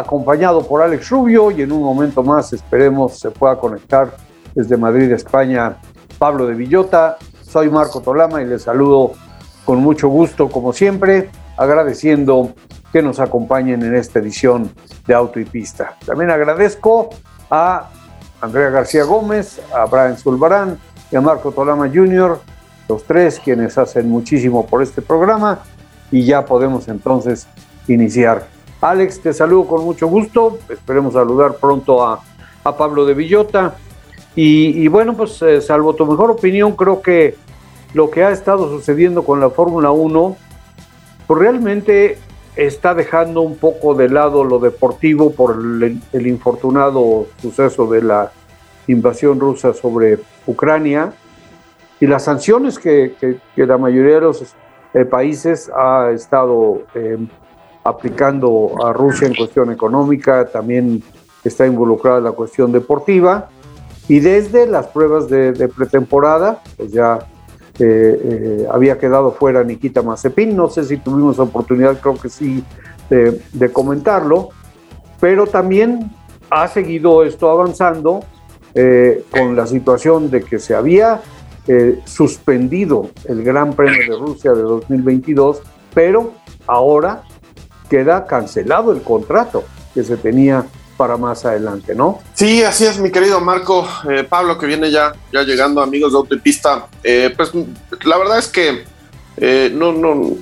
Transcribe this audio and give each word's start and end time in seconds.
acompañado 0.00 0.66
por 0.66 0.82
Alex 0.82 1.08
Rubio 1.10 1.50
y 1.50 1.62
en 1.62 1.72
un 1.72 1.82
momento 1.82 2.22
más 2.22 2.52
esperemos 2.52 3.18
se 3.18 3.30
pueda 3.30 3.56
conectar 3.56 4.10
desde 4.54 4.76
Madrid, 4.76 5.10
España, 5.12 5.76
Pablo 6.18 6.46
de 6.46 6.54
Villota. 6.54 7.16
Soy 7.42 7.70
Marco 7.70 8.00
Tolama 8.00 8.42
y 8.42 8.46
les 8.46 8.62
saludo 8.62 9.12
con 9.64 9.78
mucho 9.78 10.08
gusto 10.08 10.48
como 10.48 10.72
siempre, 10.72 11.30
agradeciendo 11.56 12.54
que 12.92 13.02
nos 13.02 13.20
acompañen 13.20 13.82
en 13.82 13.94
esta 13.94 14.18
edición 14.18 14.70
de 15.06 15.14
Auto 15.14 15.38
y 15.38 15.44
Pista. 15.44 15.96
También 16.04 16.30
agradezco 16.30 17.10
a 17.50 17.88
Andrea 18.40 18.70
García 18.70 19.04
Gómez, 19.04 19.60
a 19.74 19.84
Brian 19.86 20.16
Zulbarán 20.16 20.78
y 21.10 21.16
a 21.16 21.20
Marco 21.20 21.52
Tolama 21.52 21.88
Jr., 21.88 22.38
los 22.88 23.04
tres 23.04 23.40
quienes 23.42 23.78
hacen 23.78 24.10
muchísimo 24.10 24.66
por 24.66 24.82
este 24.82 25.02
programa 25.02 25.60
y 26.10 26.24
ya 26.24 26.44
podemos 26.44 26.88
entonces 26.88 27.46
iniciar. 27.86 28.59
Alex, 28.80 29.20
te 29.20 29.32
saludo 29.32 29.66
con 29.66 29.84
mucho 29.84 30.06
gusto, 30.06 30.58
esperemos 30.68 31.12
saludar 31.12 31.56
pronto 31.56 32.02
a, 32.02 32.20
a 32.64 32.76
Pablo 32.76 33.04
de 33.04 33.14
Villota. 33.14 33.76
Y, 34.34 34.88
bueno, 34.88 35.14
pues 35.16 35.42
eh, 35.42 35.60
salvo 35.60 35.94
tu 35.94 36.06
mejor 36.06 36.30
opinión, 36.30 36.72
creo 36.72 37.02
que 37.02 37.36
lo 37.92 38.10
que 38.10 38.24
ha 38.24 38.30
estado 38.30 38.70
sucediendo 38.70 39.24
con 39.24 39.40
la 39.40 39.50
Fórmula 39.50 39.90
1, 39.90 40.36
pues 41.26 41.40
realmente 41.40 42.16
está 42.56 42.94
dejando 42.94 43.42
un 43.42 43.56
poco 43.56 43.94
de 43.94 44.08
lado 44.08 44.44
lo 44.44 44.58
deportivo 44.60 45.32
por 45.32 45.56
el, 45.56 46.26
infortunado 46.26 47.26
suceso 47.42 47.86
de 47.86 48.02
la 48.02 48.32
invasión 48.86 49.40
rusa 49.40 49.74
sobre 49.74 50.20
Ucrania. 50.46 51.12
Y 51.98 52.06
las 52.06 52.24
sanciones 52.24 52.78
que 52.78 53.40
la 53.56 53.76
mayoría 53.76 54.14
de 54.14 54.20
los 54.22 54.54
eh, 54.94 55.04
países 55.04 55.70
ha 55.76 56.10
estado 56.10 56.82
eh, 56.94 57.18
aplicando 57.84 58.74
a 58.84 58.92
Rusia 58.92 59.26
en 59.26 59.34
cuestión 59.34 59.70
económica, 59.70 60.46
también 60.46 61.02
está 61.44 61.66
involucrada 61.66 62.20
la 62.20 62.32
cuestión 62.32 62.72
deportiva. 62.72 63.48
Y 64.08 64.20
desde 64.20 64.66
las 64.66 64.88
pruebas 64.88 65.28
de, 65.28 65.68
pretemporada, 65.68 66.62
pues 66.76 66.90
ya 66.92 67.20
eh, 67.78 68.20
eh, 68.24 68.66
había 68.70 68.98
quedado 68.98 69.32
fuera 69.32 69.62
Nikita 69.62 70.02
Mazepin, 70.02 70.56
no 70.56 70.68
sé 70.68 70.84
si 70.84 70.96
tuvimos 70.96 71.38
oportunidad, 71.38 71.98
creo 72.00 72.18
que 72.18 72.28
sí, 72.28 72.64
de, 73.08 73.72
comentarlo, 73.72 74.50
pero 75.20 75.46
también 75.46 76.12
ha 76.48 76.68
seguido 76.68 77.24
esto 77.24 77.50
avanzando 77.50 78.20
eh, 78.74 79.24
con 79.30 79.56
la 79.56 79.66
situación 79.66 80.30
de 80.30 80.42
que 80.42 80.58
se 80.58 80.74
había 80.74 81.20
suspendido 82.04 83.10
el 83.26 83.44
Gran 83.44 83.74
Premio 83.74 84.00
de 84.00 84.18
Rusia 84.18 84.52
de 84.52 84.62
2022, 84.62 85.62
pero 85.94 86.32
ahora 86.66 87.22
queda 87.90 88.26
cancelado 88.26 88.92
el 88.92 89.02
contrato 89.02 89.64
que 89.92 90.02
se 90.04 90.16
tenía 90.16 90.64
para 90.96 91.16
más 91.16 91.44
adelante, 91.44 91.94
¿no? 91.94 92.20
Sí, 92.34 92.62
así 92.62 92.84
es, 92.84 92.98
mi 92.98 93.10
querido 93.10 93.40
Marco. 93.40 93.88
Eh, 94.08 94.22
Pablo, 94.22 94.58
que 94.58 94.66
viene 94.66 94.90
ya, 94.90 95.12
ya 95.32 95.42
llegando, 95.42 95.80
amigos 95.80 96.12
de 96.12 96.18
Autopista. 96.18 96.88
Eh, 97.02 97.32
pues 97.34 97.52
la 98.04 98.18
verdad 98.18 98.38
es 98.38 98.48
que 98.48 98.84
eh, 99.38 99.72
no, 99.74 99.92
no, 99.92 100.36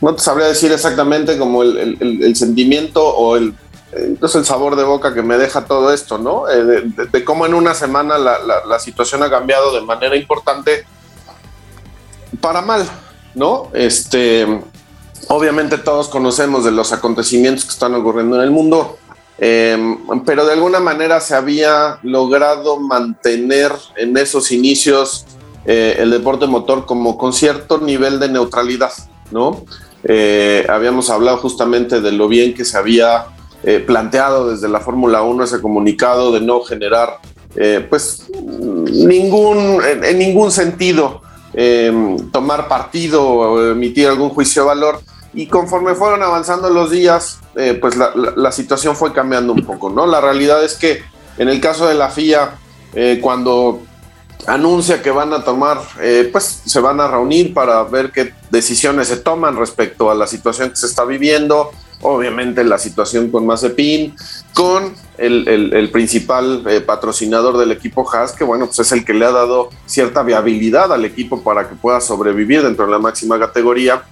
no 0.00 0.14
te 0.14 0.20
sabría 0.20 0.48
decir 0.48 0.72
exactamente 0.72 1.38
como 1.38 1.62
el, 1.62 2.34
sentimiento 2.34 3.06
o 3.06 3.36
el, 3.36 3.54
entonces 3.92 4.40
el 4.40 4.44
sabor 4.44 4.74
de 4.74 4.82
boca 4.82 5.14
que 5.14 5.22
me 5.22 5.38
deja 5.38 5.64
todo 5.64 5.92
esto, 5.92 6.18
¿no? 6.18 6.46
De, 6.46 7.24
cómo 7.24 7.46
en 7.46 7.54
una 7.54 7.74
semana 7.74 8.18
la, 8.18 8.38
la, 8.66 8.78
situación 8.80 9.22
ha 9.22 9.30
cambiado 9.30 9.72
de 9.72 9.82
manera 9.82 10.16
importante 10.16 10.84
para 12.40 12.62
mal, 12.62 12.84
¿no? 13.36 13.68
Este, 13.74 14.44
obviamente 15.30 15.78
todos 15.78 16.08
conocemos 16.08 16.64
de 16.64 16.72
los 16.72 16.92
acontecimientos 16.92 17.64
que 17.64 17.70
están 17.70 17.94
ocurriendo 17.94 18.36
en 18.36 18.42
el 18.42 18.50
mundo, 18.50 18.98
eh, 19.38 19.96
pero 20.26 20.44
de 20.44 20.52
alguna 20.52 20.80
manera 20.80 21.20
se 21.20 21.34
había 21.34 21.98
logrado 22.02 22.78
mantener 22.80 23.72
en 23.96 24.16
esos 24.16 24.50
inicios 24.50 25.26
eh, 25.64 25.96
el 25.98 26.10
deporte 26.10 26.46
motor 26.46 26.84
como 26.84 27.16
con 27.16 27.32
cierto 27.32 27.78
nivel 27.78 28.18
de 28.18 28.28
neutralidad, 28.28 28.92
¿no? 29.30 29.64
Eh, 30.02 30.66
habíamos 30.68 31.10
hablado 31.10 31.38
justamente 31.38 32.00
de 32.00 32.10
lo 32.10 32.26
bien 32.26 32.52
que 32.52 32.64
se 32.64 32.76
había 32.76 33.26
eh, 33.62 33.78
planteado 33.78 34.50
desde 34.50 34.68
la 34.68 34.80
Fórmula 34.80 35.22
1 35.22 35.44
ese 35.44 35.60
comunicado 35.60 36.32
de 36.32 36.40
no 36.40 36.60
generar 36.62 37.18
pues 37.88 38.28
ningún, 38.32 39.82
en, 39.84 40.04
en 40.04 40.18
ningún 40.20 40.52
sentido 40.52 41.20
eh, 41.52 42.16
tomar 42.32 42.68
partido 42.68 43.26
o 43.26 43.72
emitir 43.72 44.06
algún 44.06 44.30
juicio 44.30 44.62
de 44.62 44.68
valor 44.68 45.00
y 45.32 45.46
conforme 45.46 45.94
fueron 45.94 46.22
avanzando 46.22 46.70
los 46.70 46.90
días 46.90 47.38
eh, 47.54 47.78
pues 47.80 47.96
la, 47.96 48.52
situación 48.52 48.96
fue 48.96 49.12
cambiando 49.12 49.52
un 49.52 49.64
poco, 49.64 49.90
¿no? 49.90 50.06
La 50.06 50.20
realidad 50.20 50.64
es 50.64 50.74
que 50.74 51.02
en 51.38 51.48
el 51.48 51.60
caso 51.60 51.86
de 51.86 51.94
la 51.94 52.10
FIA 52.10 52.58
eh, 52.94 53.18
cuando 53.22 53.82
anuncia 54.46 55.02
que 55.02 55.10
van 55.10 55.32
a 55.32 55.44
tomar, 55.44 55.80
eh, 56.00 56.28
pues 56.30 56.62
se 56.64 56.80
van 56.80 57.00
a 57.00 57.08
reunir 57.08 57.54
para 57.54 57.82
ver 57.84 58.10
qué 58.10 58.32
decisiones 58.50 59.08
se 59.08 59.16
toman 59.16 59.56
respecto 59.56 60.10
a 60.10 60.14
la 60.14 60.26
situación 60.26 60.70
que 60.70 60.76
se 60.76 60.86
está 60.86 61.04
viviendo, 61.04 61.70
obviamente 62.02 62.64
la 62.64 62.78
situación 62.78 63.30
con 63.30 63.46
Mazepin, 63.46 64.14
con 64.54 64.94
el, 65.18 65.46
el, 65.48 65.74
el 65.74 65.90
principal 65.90 66.64
eh, 66.66 66.80
patrocinador 66.80 67.58
del 67.58 67.72
equipo 67.72 68.08
Haas, 68.10 68.32
que 68.32 68.44
bueno, 68.44 68.66
pues 68.66 68.78
es 68.80 68.92
el 68.92 69.04
que 69.04 69.14
le 69.14 69.26
ha 69.26 69.30
dado 69.30 69.68
cierta 69.86 70.22
viabilidad 70.22 70.92
al 70.92 71.04
equipo 71.04 71.42
para 71.42 71.68
que 71.68 71.74
pueda 71.74 72.00
sobrevivir 72.00 72.62
dentro 72.62 72.86
de 72.86 72.92
la 72.92 72.98
máxima 72.98 73.38
categoría. 73.38 74.02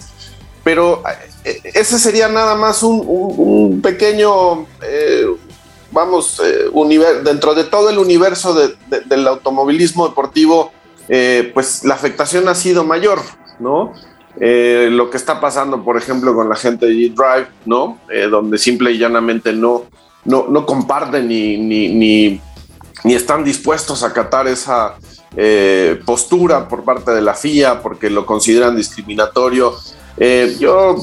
Pero 0.68 1.02
eh, 1.46 1.62
ese 1.72 1.98
sería 1.98 2.28
nada 2.28 2.54
más 2.54 2.82
un, 2.82 3.80
pequeño, 3.82 4.66
eh, 4.82 5.24
vamos, 5.90 6.42
eh, 6.44 6.68
dentro 7.24 7.54
de 7.54 7.64
todo 7.64 7.88
el 7.88 7.96
universo 7.96 8.52
de, 8.52 8.74
de, 8.86 9.00
del 9.06 9.26
automovilismo 9.26 10.06
deportivo, 10.06 10.70
pues 11.54 11.84
la 11.84 11.94
afectación 11.94 12.48
ha 12.48 12.54
sido 12.54 12.84
mayor, 12.84 13.18
¿no? 13.58 13.94
Lo 14.38 15.08
que 15.08 15.16
está 15.16 15.40
pasando, 15.40 15.82
por 15.82 15.96
ejemplo, 15.96 16.34
con 16.34 16.50
la 16.50 16.54
gente 16.54 16.84
de 16.84 16.92
G-Drive, 16.92 17.48
¿no? 17.64 17.98
Donde 18.30 18.58
simple 18.58 18.92
y 18.92 18.98
llanamente 18.98 19.54
no, 19.54 19.84
no, 20.26 20.48
no 20.50 20.66
comparten 20.66 21.28
ni, 21.28 21.56
ni, 21.56 21.88
ni, 23.04 23.14
están 23.14 23.42
dispuestos 23.42 24.02
a 24.02 24.08
acatar 24.08 24.46
esa 24.48 24.96
postura 26.04 26.68
por 26.68 26.84
parte 26.84 27.12
de 27.12 27.22
la 27.22 27.32
FIA 27.32 27.80
porque 27.80 28.10
lo 28.10 28.26
consideran 28.26 28.76
discriminatorio. 28.76 29.74
Eh, 30.20 30.56
yo, 30.58 30.96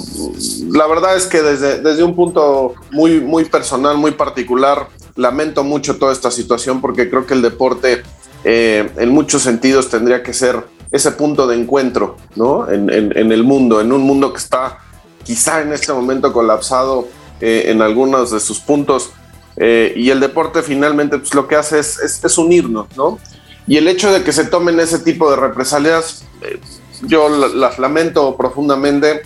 la 0.71 0.87
verdad 0.87 1.15
es 1.15 1.25
que 1.25 1.41
desde, 1.41 1.81
desde 1.81 2.03
un 2.03 2.15
punto 2.15 2.73
muy, 2.91 3.21
muy 3.21 3.45
personal, 3.45 3.97
muy 3.97 4.11
particular, 4.11 4.89
lamento 5.15 5.63
mucho 5.63 5.97
toda 5.97 6.11
esta 6.11 6.31
situación 6.31 6.81
porque 6.81 7.09
creo 7.09 7.25
que 7.25 7.33
el 7.33 7.41
deporte 7.41 8.03
eh, 8.43 8.89
en 8.97 9.09
muchos 9.09 9.41
sentidos 9.41 9.89
tendría 9.89 10.21
que 10.21 10.33
ser 10.33 10.65
ese 10.91 11.11
punto 11.11 11.47
de 11.47 11.55
encuentro 11.55 12.17
¿no? 12.35 12.69
en, 12.69 12.89
en, 12.91 13.17
en, 13.17 13.31
el 13.31 13.43
mundo, 13.43 13.81
en 13.81 13.91
un 13.91 14.01
mundo 14.01 14.31
que 14.33 14.39
está 14.39 14.79
quizá 15.23 15.61
en 15.61 15.73
este 15.73 15.91
momento 15.91 16.31
colapsado 16.31 17.07
eh, 17.41 17.65
en 17.67 17.81
algunos 17.81 18.31
de 18.31 18.39
sus 18.39 18.59
puntos. 18.59 19.11
Eh, 19.57 19.93
y 19.95 20.09
el 20.09 20.19
deporte 20.19 20.61
finalmente 20.61 21.17
pues, 21.17 21.33
lo 21.33 21.47
que 21.47 21.55
hace 21.55 21.79
es, 21.79 21.99
es, 21.99 22.23
es, 22.23 22.37
unirnos, 22.37 22.87
¿no? 22.95 23.19
Y 23.67 23.77
el 23.77 23.87
hecho 23.87 24.11
de 24.11 24.23
que 24.23 24.33
se 24.33 24.45
tomen 24.45 24.79
ese 24.79 24.99
tipo 24.99 25.29
de 25.31 25.37
represalias, 25.37 26.25
eh, 26.41 26.59
yo 27.03 27.29
las 27.29 27.79
lamento 27.79 28.35
profundamente 28.35 29.21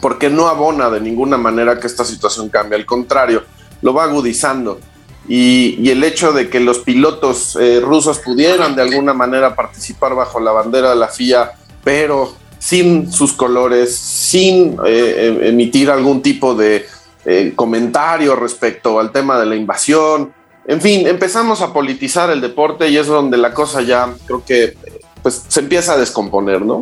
porque 0.00 0.30
no 0.30 0.48
abona 0.48 0.90
de 0.90 1.00
ninguna 1.00 1.36
manera 1.36 1.78
que 1.78 1.86
esta 1.86 2.04
situación 2.04 2.48
cambie, 2.48 2.78
al 2.78 2.86
contrario, 2.86 3.44
lo 3.82 3.92
va 3.92 4.04
agudizando. 4.04 4.80
Y, 5.28 5.88
el 5.88 6.02
hecho 6.02 6.32
de 6.32 6.48
que 6.50 6.58
los 6.58 6.80
pilotos 6.80 7.56
eh, 7.60 7.80
rusos 7.80 8.18
pudieran 8.18 8.74
de 8.74 8.82
alguna 8.82 9.14
manera 9.14 9.54
participar 9.54 10.14
bajo 10.14 10.40
la 10.40 10.50
bandera 10.50 10.90
de 10.90 10.96
la 10.96 11.08
FIA, 11.08 11.52
pero 11.84 12.34
sin 12.58 13.12
sus 13.12 13.32
colores, 13.32 13.94
sin 13.94 14.76
eh, 14.84 15.38
emitir 15.42 15.90
algún 15.90 16.22
tipo 16.22 16.54
de 16.54 16.86
eh, 17.24 17.52
comentario 17.54 18.34
respecto 18.34 18.98
al 18.98 19.12
tema 19.12 19.38
de 19.38 19.46
la 19.46 19.54
invasión. 19.54 20.32
En 20.66 20.80
fin, 20.80 21.06
empezamos 21.06 21.60
a 21.60 21.72
politizar 21.72 22.30
el 22.30 22.40
deporte 22.40 22.88
y 22.88 22.96
es 22.96 23.06
donde 23.06 23.36
la 23.36 23.52
cosa 23.52 23.82
ya 23.82 24.12
creo 24.26 24.44
que 24.44 24.76
pues, 25.22 25.44
se 25.48 25.60
empieza 25.60 25.94
a 25.94 25.96
descomponer, 25.96 26.62
¿no? 26.62 26.80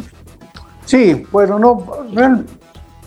Sí, 0.87 1.25
bueno, 1.31 1.59
no, 1.59 1.87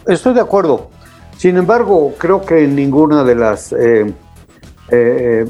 estoy 0.07 0.33
de 0.33 0.41
acuerdo. 0.41 0.89
Sin 1.37 1.57
embargo, 1.57 2.13
creo 2.17 2.41
que 2.41 2.63
en 2.63 2.75
ninguna 2.75 3.23
de 3.23 3.35
las 3.35 3.73
eh, 3.73 4.13
eh, 4.89 5.45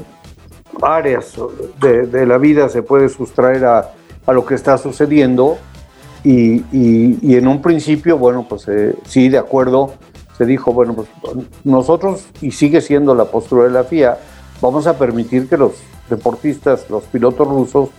áreas 0.82 1.34
de, 1.80 2.26
la 2.26 2.38
vida 2.38 2.68
se 2.68 2.82
puede 2.82 3.08
sustraer 3.08 3.64
a, 3.64 3.92
lo 4.26 4.44
que 4.44 4.54
está 4.54 4.78
sucediendo 4.78 5.58
y, 6.24 6.64
en 6.72 7.46
un 7.46 7.60
principio, 7.60 8.18
bueno, 8.18 8.46
pues 8.48 8.66
eh, 8.68 8.96
sí, 9.04 9.28
de 9.28 9.38
acuerdo, 9.38 9.92
se 10.36 10.46
dijo, 10.46 10.72
bueno, 10.72 10.94
pues 10.94 11.08
nosotros, 11.62 12.24
y 12.40 12.50
sigue 12.50 12.80
siendo 12.80 13.14
la 13.14 13.26
postura 13.26 13.64
de 13.64 13.70
la 13.70 13.84
FIA, 13.84 14.18
vamos 14.60 14.86
a 14.86 14.98
permitir 14.98 15.48
que 15.48 15.58
los 15.58 15.72
deportistas, 16.08 16.88
los 16.90 17.04
pilotos 17.04 17.46
rusos 17.46 17.90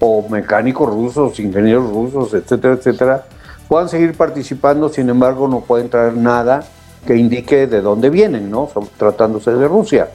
o 0.00 0.28
mecánicos 0.28 0.88
rusos, 0.88 1.38
ingenieros 1.40 1.90
rusos, 1.90 2.34
etcétera, 2.34 2.74
etcétera, 2.74 3.26
puedan 3.68 3.88
seguir 3.88 4.16
participando, 4.16 4.88
sin 4.88 5.08
embargo 5.08 5.48
no 5.48 5.60
pueden 5.60 5.88
traer 5.88 6.16
nada 6.16 6.64
que 7.06 7.16
indique 7.16 7.66
de 7.66 7.80
dónde 7.80 8.10
vienen, 8.10 8.50
¿no? 8.50 8.68
Tratándose 8.96 9.52
de 9.52 9.68
Rusia. 9.68 10.08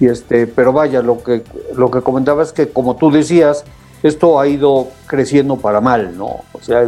Y 0.00 0.06
este, 0.06 0.46
pero 0.46 0.72
vaya, 0.72 1.02
lo 1.02 1.22
que, 1.22 1.42
lo 1.74 1.90
que 1.90 2.00
comentaba 2.00 2.42
es 2.42 2.52
que, 2.52 2.68
como 2.68 2.96
tú 2.96 3.10
decías, 3.10 3.64
esto 4.02 4.38
ha 4.38 4.46
ido 4.46 4.88
creciendo 5.06 5.56
para 5.56 5.80
mal, 5.80 6.16
¿no? 6.16 6.44
O 6.52 6.60
sea, 6.60 6.84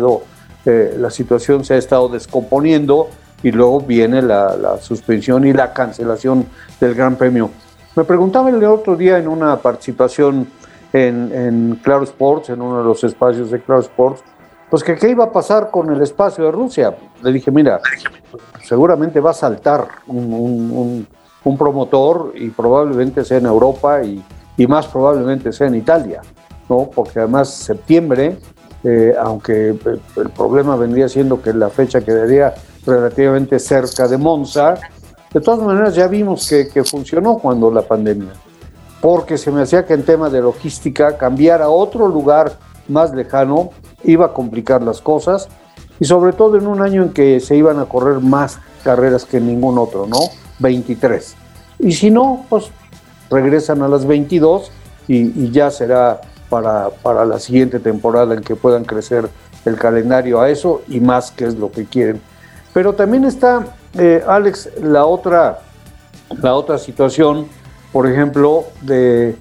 eh, 0.64 0.96
la 0.98 1.10
situación 1.10 1.64
se 1.64 1.74
ha 1.74 1.76
estado 1.76 2.08
descomponiendo 2.08 3.08
y 3.42 3.50
luego 3.50 3.80
viene 3.80 4.22
la, 4.22 4.78
suspensión 4.80 5.46
y 5.46 5.52
la 5.52 5.72
cancelación 5.72 6.46
del 6.80 6.94
Gran 6.94 7.16
Premio. 7.16 7.50
Me 7.96 8.04
preguntaba 8.04 8.50
el 8.50 8.62
otro 8.64 8.96
día 8.96 9.18
en 9.18 9.26
una 9.26 9.56
participación 9.56 10.46
en, 10.92 11.32
en 11.32 11.80
Claro 11.82 12.04
Sports, 12.04 12.50
en 12.50 12.60
uno 12.60 12.78
de 12.78 12.84
los 12.84 13.04
espacios 13.04 13.50
de 13.50 13.60
Claro 13.60 13.80
Sports, 13.80 14.22
pues 14.70 14.84
que 14.84 14.94
qué 14.94 15.10
iba 15.10 15.24
a 15.24 15.32
pasar 15.32 15.70
con 15.70 15.92
el 15.92 16.00
espacio 16.00 16.44
de 16.44 16.52
Rusia. 16.52 16.96
Le 17.22 17.32
dije, 17.32 17.50
mira, 17.50 17.80
seguramente 18.62 19.18
va 19.18 19.30
a 19.30 19.34
saltar 19.34 19.88
un, 20.06 21.06
promotor 21.58 22.32
y 22.36 22.50
probablemente 22.50 23.24
sea 23.24 23.38
en 23.38 23.46
Europa 23.46 24.02
y, 24.02 24.22
más 24.68 24.86
probablemente 24.86 25.52
sea 25.52 25.68
en 25.68 25.74
Italia, 25.74 26.20
¿no? 26.68 26.90
Porque 26.94 27.18
además 27.18 27.48
septiembre, 27.48 28.36
eh, 28.84 29.14
aunque 29.18 29.70
el, 29.70 30.30
problema 30.36 30.76
vendría 30.76 31.08
siendo 31.08 31.40
que 31.40 31.54
la 31.54 31.70
fecha 31.70 32.02
quedaría 32.02 32.54
relativamente 32.86 33.58
cerca 33.58 34.06
de 34.06 34.18
Monza, 34.18 34.74
de 35.32 35.40
todas 35.40 35.60
maneras 35.60 35.94
ya 35.94 36.06
vimos 36.08 36.46
que, 36.46 36.68
que 36.68 36.84
funcionó 36.84 37.38
cuando 37.38 37.70
la 37.70 37.80
pandemia, 37.80 38.32
porque 39.00 39.38
se 39.38 39.50
me 39.50 39.62
hacía 39.62 39.86
que 39.86 39.94
en 39.94 40.04
tema 40.04 40.28
de 40.28 40.40
logística 40.40 41.16
cambiar 41.16 41.62
a 41.62 41.68
otro 41.68 42.08
lugar 42.08 42.52
más 42.88 43.14
lejano 43.14 43.70
iba 44.04 44.26
a 44.26 44.32
complicar 44.32 44.82
las 44.82 45.00
cosas 45.00 45.48
y 45.98 46.04
sobre 46.04 46.32
todo 46.32 46.56
en 46.56 46.66
un 46.66 46.82
año 46.82 47.02
en 47.02 47.10
que 47.10 47.40
se 47.40 47.56
iban 47.56 47.78
a 47.78 47.86
correr 47.86 48.20
más 48.20 48.58
carreras 48.82 49.24
que 49.24 49.40
ningún 49.40 49.78
otro, 49.78 50.06
¿no? 50.06 50.18
23. 50.58 51.36
Y 51.78 51.92
si 51.92 52.10
no, 52.10 52.44
pues 52.48 52.70
regresan 53.30 53.82
a 53.82 53.88
las 53.88 54.06
22 54.06 54.70
y, 55.08 55.50
ya 55.50 55.70
será 55.70 56.20
para, 56.48 56.90
para, 56.90 57.24
la 57.24 57.38
siguiente 57.38 57.80
temporada 57.80 58.34
en 58.34 58.42
que 58.42 58.56
puedan 58.56 58.84
crecer 58.84 59.28
el 59.64 59.76
calendario 59.76 60.40
a 60.40 60.50
eso 60.50 60.82
y 60.88 61.00
más 61.00 61.30
que 61.30 61.44
es 61.44 61.54
lo 61.56 61.70
que 61.70 61.84
quieren. 61.84 62.20
Pero 62.72 62.94
también 62.94 63.24
está, 63.24 63.66
eh, 63.94 64.22
Alex, 64.26 64.70
la 64.82 65.04
otra, 65.04 65.60
la 66.40 66.54
otra 66.54 66.78
situación, 66.78 67.46
por 67.92 68.06
ejemplo, 68.08 68.64
de 68.82 69.36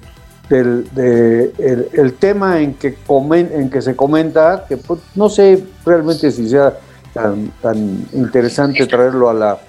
del 0.50 0.90
de 0.96 1.54
el, 1.94 2.13
tema 2.16 2.60
en 2.60 2.74
que, 2.74 2.96
comen, 2.96 3.51
en 3.54 3.69
que 3.69 3.81
se 3.81 3.96
comenta, 3.96 4.66
que 4.68 4.78
pues, 4.78 5.00
no 5.13 5.30
sé 5.30 5.63
realmente 5.86 6.31
si 6.31 6.50
sea 6.50 6.74
tan, 7.13 7.51
tan 7.62 8.07
interesante 8.13 8.88
traerlo 8.88 9.30
a 9.30 9.34
la, 9.34 9.60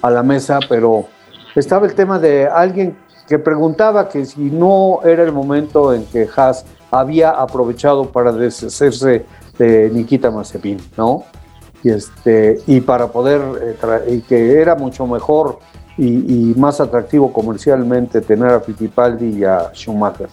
a 0.00 0.10
la 0.10 0.22
mesa, 0.22 0.60
pero 0.68 1.06
estaba 1.56 1.86
el 1.86 1.94
tema 1.94 2.20
de 2.20 2.46
alguien 2.46 2.96
que 3.28 3.38
preguntaba 3.38 4.08
que 4.08 4.24
si 4.24 4.42
no 4.42 5.00
era 5.04 5.24
el 5.24 5.32
momento 5.32 5.92
en 5.92 6.06
que 6.06 6.28
Haas 6.34 6.64
había 6.90 7.30
aprovechado 7.30 8.06
para 8.10 8.32
deshacerse 8.32 9.26
de 9.58 9.90
Nikita 9.92 10.30
Mazepin, 10.30 10.78
¿no? 10.96 11.24
Y, 11.82 11.90
este, 11.90 12.60
y 12.66 12.80
para 12.80 13.08
poder, 13.08 13.40
eh, 13.82 14.14
y 14.14 14.20
que 14.20 14.60
era 14.60 14.74
mucho 14.76 15.06
mejor 15.06 15.58
y, 15.98 16.54
más 16.56 16.80
atractivo 16.80 17.32
comercialmente 17.32 18.20
tener 18.20 18.50
a 18.50 18.60
Fittipaldi 18.60 19.40
y 19.40 19.44
a 19.44 19.72
Schumacher. 19.74 20.28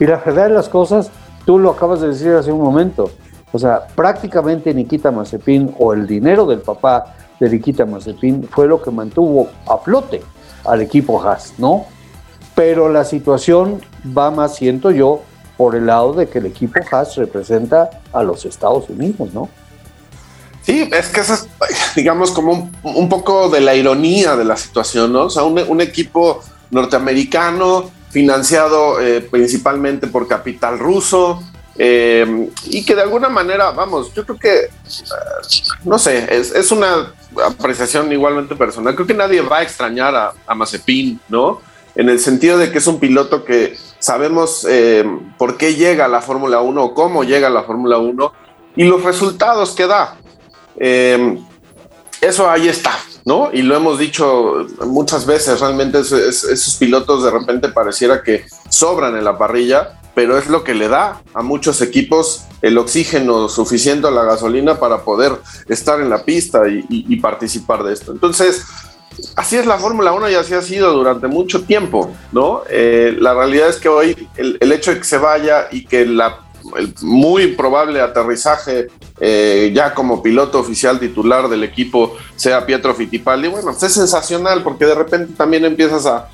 Y 0.00 0.06
la 0.06 0.16
verdad 0.16 0.48
de 0.48 0.54
las 0.54 0.68
cosas, 0.68 1.10
tú 1.44 1.58
lo 1.58 1.70
acabas 1.70 2.00
de 2.00 2.08
decir 2.08 2.32
hace 2.32 2.50
un 2.50 2.62
momento, 2.62 3.10
o 3.52 3.58
sea, 3.58 3.86
prácticamente 3.94 4.74
Nikita 4.74 5.10
Mazepin 5.10 5.74
o 5.78 5.92
el 5.92 6.06
dinero 6.06 6.46
del 6.46 6.60
papá 6.60 7.14
de 7.38 7.48
Nikita 7.50 7.84
Mazepin 7.84 8.48
fue 8.48 8.66
lo 8.66 8.82
que 8.82 8.90
mantuvo 8.90 9.48
a 9.66 9.78
flote 9.78 10.22
al 10.64 10.80
equipo 10.80 11.22
Haas, 11.22 11.54
¿no? 11.58 11.84
Pero 12.54 12.88
la 12.88 13.04
situación 13.04 13.80
va 14.16 14.30
más, 14.30 14.56
siento 14.56 14.90
yo, 14.90 15.20
por 15.56 15.76
el 15.76 15.86
lado 15.86 16.14
de 16.14 16.28
que 16.28 16.38
el 16.38 16.46
equipo 16.46 16.80
Haas 16.90 17.14
representa 17.16 17.90
a 18.12 18.22
los 18.22 18.44
Estados 18.44 18.88
Unidos, 18.88 19.32
¿no? 19.32 19.48
Sí, 20.62 20.88
es 20.90 21.08
que 21.10 21.20
eso 21.20 21.34
es, 21.34 21.48
digamos, 21.94 22.30
como 22.32 22.70
un, 22.82 23.08
poco 23.08 23.48
de 23.48 23.60
la 23.60 23.74
ironía 23.74 24.36
de 24.36 24.44
la 24.44 24.56
situación, 24.56 25.12
¿no? 25.12 25.24
O 25.24 25.30
sea, 25.30 25.44
un, 25.44 25.80
equipo 25.80 26.42
norteamericano 26.70 27.90
financiado 28.10 29.00
eh, 29.00 29.20
principalmente 29.20 30.06
por 30.06 30.26
capital 30.26 30.78
ruso 30.78 31.42
eh, 31.76 32.48
y 32.66 32.84
que 32.84 32.94
de 32.94 33.02
alguna 33.02 33.28
manera, 33.28 33.70
vamos, 33.70 34.12
yo 34.14 34.24
creo 34.24 34.38
que, 34.38 34.58
eh, 34.64 34.70
no 35.84 35.98
sé, 35.98 36.26
es, 36.30 36.70
una 36.72 37.12
apreciación 37.44 38.12
igualmente 38.12 38.56
personal. 38.56 38.94
Creo 38.94 39.06
que 39.06 39.14
nadie 39.14 39.40
va 39.40 39.58
a 39.58 39.62
extrañar 39.62 40.14
a, 40.14 40.32
a 40.46 40.54
Mazepin, 40.54 41.20
¿no? 41.28 41.60
En 41.96 42.08
el 42.08 42.18
sentido 42.18 42.58
de 42.58 42.72
que 42.72 42.78
es 42.78 42.86
un 42.88 42.98
piloto 42.98 43.44
que 43.44 43.76
sabemos 44.00 44.66
por 45.38 45.56
qué 45.56 45.76
llega 45.76 46.06
a 46.06 46.08
la 46.08 46.20
Fórmula 46.20 46.60
1 46.60 46.82
o 46.82 46.92
cómo 46.92 47.22
llega 47.22 47.46
a 47.46 47.50
la 47.50 47.62
Fórmula 47.62 47.98
1 47.98 48.32
y 48.74 48.82
los 48.82 49.04
resultados 49.04 49.70
que 49.76 49.86
da. 49.86 50.16
Eso 52.20 52.48
ahí 52.48 52.68
está, 52.68 52.98
¿no? 53.24 53.50
Y 53.52 53.62
lo 53.62 53.76
hemos 53.76 53.98
dicho 53.98 54.66
muchas 54.86 55.26
veces, 55.26 55.60
realmente 55.60 56.00
esos 56.00 56.76
pilotos 56.76 57.24
de 57.24 57.30
repente 57.30 57.68
pareciera 57.68 58.22
que 58.22 58.44
sobran 58.68 59.16
en 59.16 59.24
la 59.24 59.38
parrilla, 59.38 60.00
pero 60.14 60.38
es 60.38 60.48
lo 60.48 60.62
que 60.62 60.74
le 60.74 60.88
da 60.88 61.22
a 61.34 61.42
muchos 61.42 61.82
equipos 61.82 62.44
el 62.62 62.78
oxígeno 62.78 63.48
suficiente 63.48 64.06
a 64.06 64.10
la 64.10 64.24
gasolina 64.24 64.78
para 64.78 65.04
poder 65.04 65.32
estar 65.68 66.00
en 66.00 66.08
la 66.08 66.24
pista 66.24 66.62
y, 66.68 67.16
participar 67.16 67.82
de 67.82 67.92
esto. 67.92 68.12
Entonces, 68.12 68.64
así 69.36 69.56
es 69.56 69.66
la 69.66 69.78
Fórmula 69.78 70.12
1 70.12 70.30
y 70.30 70.34
así 70.34 70.54
ha 70.54 70.62
sido 70.62 70.92
durante 70.92 71.26
mucho 71.26 71.62
tiempo, 71.64 72.14
¿no? 72.32 72.62
Eh, 72.68 73.16
la 73.18 73.34
realidad 73.34 73.68
es 73.68 73.76
que 73.76 73.88
hoy 73.88 74.28
el, 74.36 74.56
el, 74.60 74.72
hecho 74.72 74.92
de 74.92 74.98
que 74.98 75.04
se 75.04 75.18
vaya 75.18 75.68
y 75.70 75.84
que 75.84 76.06
la 76.06 76.43
el 76.76 76.94
muy 77.02 77.48
probable 77.48 78.00
aterrizaje 78.00 78.88
eh, 79.20 79.72
ya 79.74 79.94
como 79.94 80.22
piloto 80.22 80.58
oficial 80.58 80.98
titular 80.98 81.48
del 81.48 81.64
equipo 81.64 82.16
sea 82.36 82.66
Pietro 82.66 82.94
Fittipaldi, 82.94 83.48
bueno, 83.48 83.70
pues 83.70 83.82
es 83.84 83.92
sensacional 83.92 84.62
porque 84.62 84.86
de 84.86 84.94
repente 84.94 85.34
también 85.36 85.64
empiezas 85.64 86.06
a, 86.06 86.28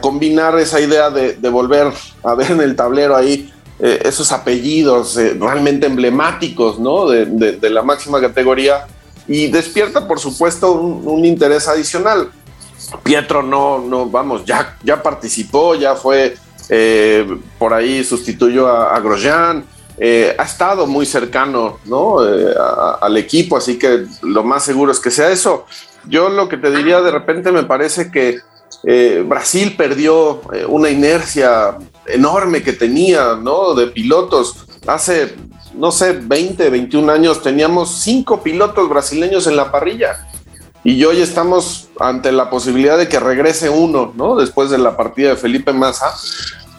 combinar 0.00 0.58
esa 0.58 0.80
idea 0.80 1.10
de, 1.10 1.36
volver 1.50 1.92
a 2.22 2.34
ver 2.34 2.52
en 2.52 2.62
el 2.62 2.74
tablero 2.74 3.14
ahí 3.14 3.52
eh, 3.78 4.00
esos 4.04 4.32
apellidos 4.32 5.18
eh, 5.18 5.36
realmente 5.38 5.86
emblemáticos, 5.86 6.78
¿no? 6.78 7.06
De, 7.10 7.58
la 7.68 7.82
máxima 7.82 8.18
categoría 8.18 8.86
y 9.28 9.48
despierta, 9.48 10.08
por 10.08 10.18
supuesto, 10.18 10.72
un, 10.72 11.24
interés 11.26 11.68
adicional. 11.68 12.30
Pietro 13.02 13.42
no, 13.42 13.80
no, 13.80 14.06
vamos, 14.06 14.46
ya, 14.46 14.78
ya 14.82 15.02
participó, 15.02 15.74
ya 15.74 15.94
fue 15.94 16.36
por 17.58 17.74
ahí 17.74 18.02
sustituyó 18.02 18.68
a, 18.68 18.98
Grosjean, 18.98 19.66
eh, 19.98 20.34
ha 20.38 20.42
estado 20.42 20.86
muy 20.86 21.06
cercano 21.06 21.78
¿no? 21.84 22.24
Eh, 22.26 22.54
al 23.00 23.16
equipo, 23.16 23.56
así 23.56 23.78
que 23.78 24.06
lo 24.22 24.42
más 24.42 24.64
seguro 24.64 24.92
es 24.92 25.00
que 25.00 25.10
sea 25.10 25.30
eso. 25.30 25.66
Yo 26.08 26.28
lo 26.28 26.48
que 26.48 26.56
te 26.56 26.70
diría 26.70 27.00
de 27.00 27.10
repente 27.10 27.52
me 27.52 27.64
parece 27.64 28.10
que 28.10 28.38
Brasil 29.24 29.76
perdió 29.76 30.40
una 30.66 30.90
inercia 30.90 31.76
enorme 32.06 32.62
que 32.62 32.72
tenía 32.72 33.36
¿no? 33.36 33.74
de 33.74 33.86
pilotos. 33.88 34.66
Hace, 34.86 35.36
no 35.74 35.92
sé, 35.92 36.18
20, 36.20 36.68
21 36.68 37.12
años 37.12 37.42
teníamos 37.42 38.00
cinco 38.00 38.42
pilotos 38.42 38.88
brasileños 38.88 39.46
en 39.46 39.56
la 39.56 39.70
parrilla. 39.70 40.26
Y 40.84 41.04
hoy 41.04 41.20
estamos 41.20 41.88
ante 42.00 42.32
la 42.32 42.50
posibilidad 42.50 42.98
de 42.98 43.08
que 43.08 43.20
regrese 43.20 43.70
uno, 43.70 44.12
¿no? 44.16 44.34
Después 44.34 44.68
de 44.70 44.78
la 44.78 44.96
partida 44.96 45.30
de 45.30 45.36
Felipe 45.36 45.72
Massa. 45.72 46.12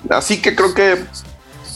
Así 0.10 0.41
que 0.41 0.55
creo 0.55 0.74
que 0.74 1.05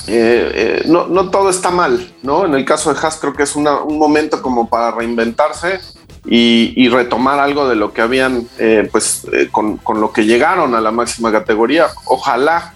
eh, 0.08 0.52
eh, 0.54 0.84
no, 0.88 1.08
no, 1.08 1.30
todo 1.30 1.50
está 1.50 1.70
mal, 1.70 2.14
¿no? 2.24 2.46
En 2.46 2.54
el 2.54 2.66
caso 2.66 2.94
de 2.94 3.00
Haas 3.00 3.18
creo 3.20 3.34
que 3.34 3.44
es 3.44 3.56
un 3.56 3.66
momento 3.98 4.42
como 4.42 4.70
para 4.70 4.92
reinventarse 4.92 5.80
y, 6.26 6.90
retomar 6.90 7.40
algo 7.40 7.68
de 7.68 7.76
lo 7.76 7.94
que 7.94 8.02
habían, 8.02 8.48
eh, 8.58 8.88
pues 8.92 9.28
con, 9.52 9.78
con, 9.78 10.02
lo 10.02 10.12
que 10.12 10.26
llegaron 10.26 10.76
a 10.76 10.82
la 10.82 10.92
máxima 10.92 11.32
categoría. 11.32 11.88
Ojalá, 12.06 12.74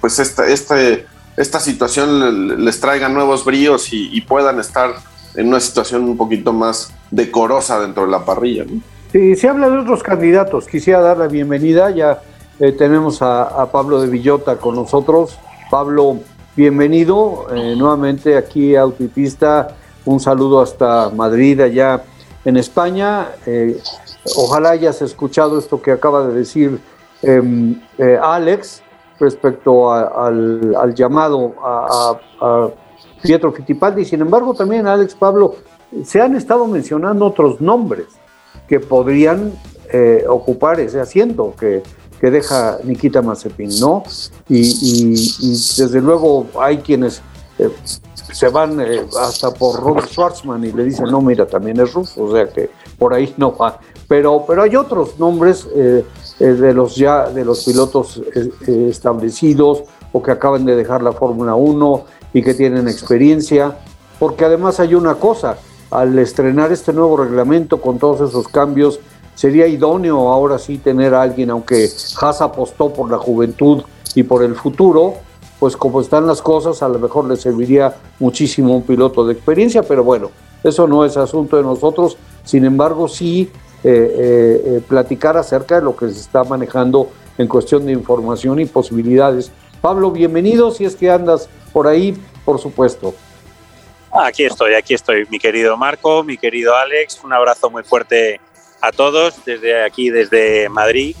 pues 0.00 0.18
esta, 0.18 0.46
este, 0.46 1.06
esta 1.36 1.60
situación 1.60 2.64
les 2.64 2.80
traiga 2.80 3.08
nuevos 3.08 3.44
bríos 3.44 3.88
y, 3.92 4.20
puedan 4.22 4.60
estar 4.60 4.94
en 5.34 5.48
una 5.48 5.60
situación 5.60 6.04
un 6.04 6.16
poquito 6.16 6.52
más 6.52 6.92
decorosa 7.10 7.80
dentro 7.80 8.04
de 8.04 8.10
la 8.10 8.24
parrilla. 8.24 8.64
¿no? 8.64 8.80
Sí, 9.12 9.34
se 9.36 9.48
habla 9.48 9.70
de 9.70 9.78
otros 9.78 10.02
candidatos. 10.02 10.66
Quisiera 10.66 11.00
dar 11.00 11.18
la 11.18 11.28
bienvenida 11.28 11.90
ya 11.90 12.20
eh, 12.60 12.72
tenemos 12.72 13.22
a, 13.22 13.70
Pablo 13.70 14.00
de 14.00 14.08
Villota 14.08 14.56
con 14.56 14.74
nosotros. 14.74 15.38
Pablo, 15.70 16.18
bienvenido 16.56 17.46
eh, 17.54 17.74
nuevamente 17.76 18.36
aquí 18.36 18.74
a 18.74 18.82
Autopista. 18.82 19.76
Un 20.04 20.18
saludo 20.18 20.60
hasta 20.60 21.10
Madrid, 21.10 21.60
allá 21.60 22.02
en 22.44 22.56
España. 22.56 23.28
Eh, 23.46 23.78
ojalá 24.36 24.70
hayas 24.70 25.02
escuchado 25.02 25.58
esto 25.58 25.82
que 25.82 25.92
acaba 25.92 26.26
de 26.26 26.34
decir 26.34 26.80
em, 27.22 27.80
Alex 28.22 28.82
respecto 29.20 29.92
al, 29.92 30.94
llamado 30.94 31.54
a, 31.62 32.18
a 32.40 32.68
Pietro 33.22 33.52
Fittipaldi. 33.52 34.04
Sin 34.04 34.20
embargo, 34.20 34.54
también 34.54 34.86
Alex 34.86 35.14
Pablo, 35.14 35.56
se 36.04 36.20
han 36.20 36.36
estado 36.36 36.66
mencionando 36.66 37.26
otros 37.26 37.60
nombres 37.60 38.06
que 38.68 38.80
podrían 38.80 39.52
eh, 39.90 40.24
ocupar 40.28 40.78
ese 40.80 41.00
asiento 41.00 41.54
que, 41.58 41.82
que 42.20 42.30
deja 42.30 42.78
Nikita 42.84 43.22
Mazepin, 43.22 43.78
¿no? 43.80 44.02
Y, 44.48 45.10
desde 45.76 46.00
luego 46.00 46.46
hay 46.60 46.78
quienes 46.78 47.22
eh, 47.58 47.70
se 48.32 48.48
van 48.48 48.80
eh, 48.80 49.06
hasta 49.20 49.52
por 49.52 49.80
Robert 49.80 50.08
Schwarzman 50.08 50.64
y 50.64 50.72
le 50.72 50.84
dicen, 50.84 51.06
no, 51.06 51.20
mira, 51.20 51.46
también 51.46 51.80
es 51.80 51.92
ruso, 51.92 52.24
o 52.24 52.32
sea 52.32 52.48
que 52.48 52.70
por 52.98 53.14
ahí 53.14 53.34
no 53.36 53.56
va. 53.56 53.80
Pero, 54.06 54.44
pero 54.46 54.62
hay 54.62 54.74
otros 54.74 55.18
nombres 55.18 55.66
de 56.38 56.72
los 56.72 56.96
ya 56.96 57.28
de 57.28 57.44
los 57.44 57.64
pilotos 57.64 58.22
establecidos 58.66 59.82
o 60.12 60.22
que 60.22 60.30
acaban 60.30 60.64
de 60.64 60.76
dejar 60.76 61.02
la 61.02 61.12
Fórmula 61.12 61.54
1 61.54 62.04
y 62.32 62.42
que 62.42 62.54
tienen 62.54 62.88
experiencia, 62.88 63.78
porque 64.18 64.44
además 64.44 64.80
hay 64.80 64.94
una 64.94 65.14
cosa, 65.16 65.58
al 65.90 66.18
estrenar 66.18 66.72
este 66.72 66.92
nuevo 66.92 67.16
reglamento 67.16 67.80
con 67.80 67.98
todos 67.98 68.28
esos 68.28 68.48
cambios, 68.48 69.00
sería 69.38 69.68
idóneo 69.68 70.30
ahora 70.30 70.58
sí 70.58 70.78
tener 70.78 71.14
a 71.14 71.22
alguien, 71.22 71.50
aunque 71.50 71.88
Haas 72.20 72.42
apostó 72.42 72.92
por 72.92 73.08
la 73.08 73.18
juventud 73.18 73.84
y 74.16 74.24
por 74.24 74.42
el 74.42 74.56
futuro, 74.56 75.14
pues 75.60 75.76
como 75.76 76.00
están 76.00 76.26
las 76.26 76.42
cosas, 76.42 76.82
a 76.82 76.88
lo 76.88 76.98
mejor 76.98 77.26
le 77.26 77.36
serviría 77.36 77.94
muchísimo 78.18 78.74
un 78.74 78.82
piloto 78.82 79.24
de 79.24 79.34
experiencia, 79.34 79.84
pero 79.84 80.02
bueno, 80.02 80.32
eso 80.64 80.88
no 80.88 81.04
es 81.04 81.16
asunto 81.16 81.56
de 81.56 81.62
nosotros, 81.62 82.18
sin 82.42 82.64
embargo 82.64 83.06
sí 83.06 83.48
eh, 83.84 83.90
eh, 83.92 84.62
eh, 84.64 84.80
platicar 84.88 85.36
acerca 85.36 85.76
de 85.76 85.82
lo 85.82 85.94
que 85.94 86.08
se 86.08 86.18
está 86.18 86.42
manejando 86.42 87.08
en 87.38 87.46
cuestión 87.46 87.86
de 87.86 87.92
información 87.92 88.58
y 88.58 88.66
posibilidades. 88.66 89.52
Pablo, 89.80 90.10
bienvenido 90.10 90.72
si 90.72 90.84
es 90.84 90.96
que 90.96 91.12
andas 91.12 91.48
por 91.72 91.86
ahí, 91.86 92.20
por 92.44 92.58
supuesto. 92.58 93.14
Aquí 94.10 94.42
estoy, 94.42 94.74
aquí 94.74 94.94
estoy, 94.94 95.28
mi 95.30 95.38
querido 95.38 95.76
Marco, 95.76 96.24
mi 96.24 96.36
querido 96.36 96.74
Alex, 96.74 97.20
un 97.22 97.32
abrazo 97.32 97.70
muy 97.70 97.84
fuerte 97.84 98.40
a 98.80 98.92
todos 98.92 99.44
desde 99.44 99.84
aquí, 99.84 100.10
desde 100.10 100.68
Madrid. 100.68 101.16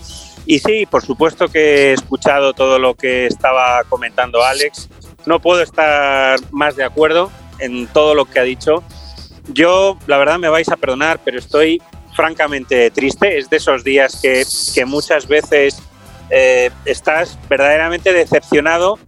Y 0.46 0.60
sí, 0.60 0.86
por 0.86 1.04
supuesto 1.04 1.48
que 1.48 1.90
he 1.90 1.92
escuchado 1.92 2.54
todo 2.54 2.78
lo 2.78 2.94
que 2.94 3.26
estaba 3.26 3.84
comentando 3.84 4.42
Alex. 4.42 4.88
No 5.26 5.40
puedo 5.40 5.62
estar 5.62 6.38
más 6.52 6.76
de 6.76 6.84
acuerdo 6.84 7.30
en 7.58 7.86
todo 7.88 8.14
lo 8.14 8.24
que 8.24 8.40
ha 8.40 8.44
dicho. 8.44 8.82
Yo, 9.52 9.98
la 10.06 10.16
verdad, 10.18 10.38
me 10.38 10.48
vais 10.48 10.68
a 10.68 10.76
perdonar, 10.76 11.20
pero 11.24 11.38
estoy 11.38 11.82
francamente 12.14 12.90
triste. 12.90 13.38
Es 13.38 13.50
de 13.50 13.58
esos 13.58 13.84
días 13.84 14.20
que, 14.22 14.44
que 14.74 14.84
muchas 14.84 15.28
veces 15.28 15.82
eh, 16.30 16.70
estás 16.84 17.38
verdaderamente 17.48 18.12
decepcionado 18.12 18.98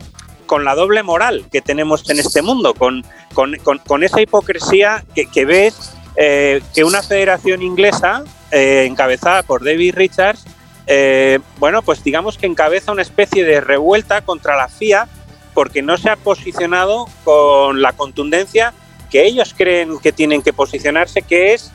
con 0.46 0.64
la 0.64 0.74
doble 0.74 1.02
moral 1.02 1.46
que 1.52 1.60
tenemos 1.60 2.08
en 2.10 2.18
este 2.18 2.42
mundo, 2.42 2.74
con, 2.74 3.04
con, 3.34 4.02
esa 4.02 4.20
hipocresía 4.20 5.04
que, 5.14 5.44
ves 5.44 5.92
eh, 6.16 6.60
que 6.74 6.82
una 6.82 7.02
federación 7.02 7.62
inglesa 7.62 8.24
eh, 8.50 8.84
encabezada 8.86 9.42
por 9.42 9.64
David 9.64 9.94
Richards, 9.94 10.44
eh, 10.86 11.38
bueno, 11.58 11.82
pues 11.82 12.02
digamos 12.02 12.36
que 12.36 12.46
encabeza 12.46 12.90
una 12.90 13.02
especie 13.02 13.44
de 13.44 13.60
revuelta 13.60 14.22
contra 14.22 14.56
la 14.56 14.68
FIA 14.68 15.08
porque 15.54 15.82
no 15.82 15.96
se 15.96 16.10
ha 16.10 16.16
posicionado 16.16 17.06
con 17.24 17.80
la 17.80 17.92
contundencia 17.92 18.72
que 19.10 19.24
ellos 19.24 19.54
creen 19.56 19.98
que 19.98 20.12
tienen 20.12 20.42
que 20.42 20.52
posicionarse, 20.52 21.22
que 21.22 21.52
es, 21.54 21.70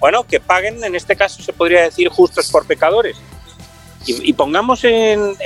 bueno, 0.00 0.24
que 0.24 0.40
paguen, 0.40 0.82
en 0.84 0.94
este 0.94 1.16
caso 1.16 1.42
se 1.42 1.52
podría 1.52 1.82
decir 1.82 2.08
justos 2.08 2.50
por 2.50 2.66
pecadores. 2.66 3.16
Y, 4.04 4.32
pongamos 4.32 4.82
en, 4.82 5.36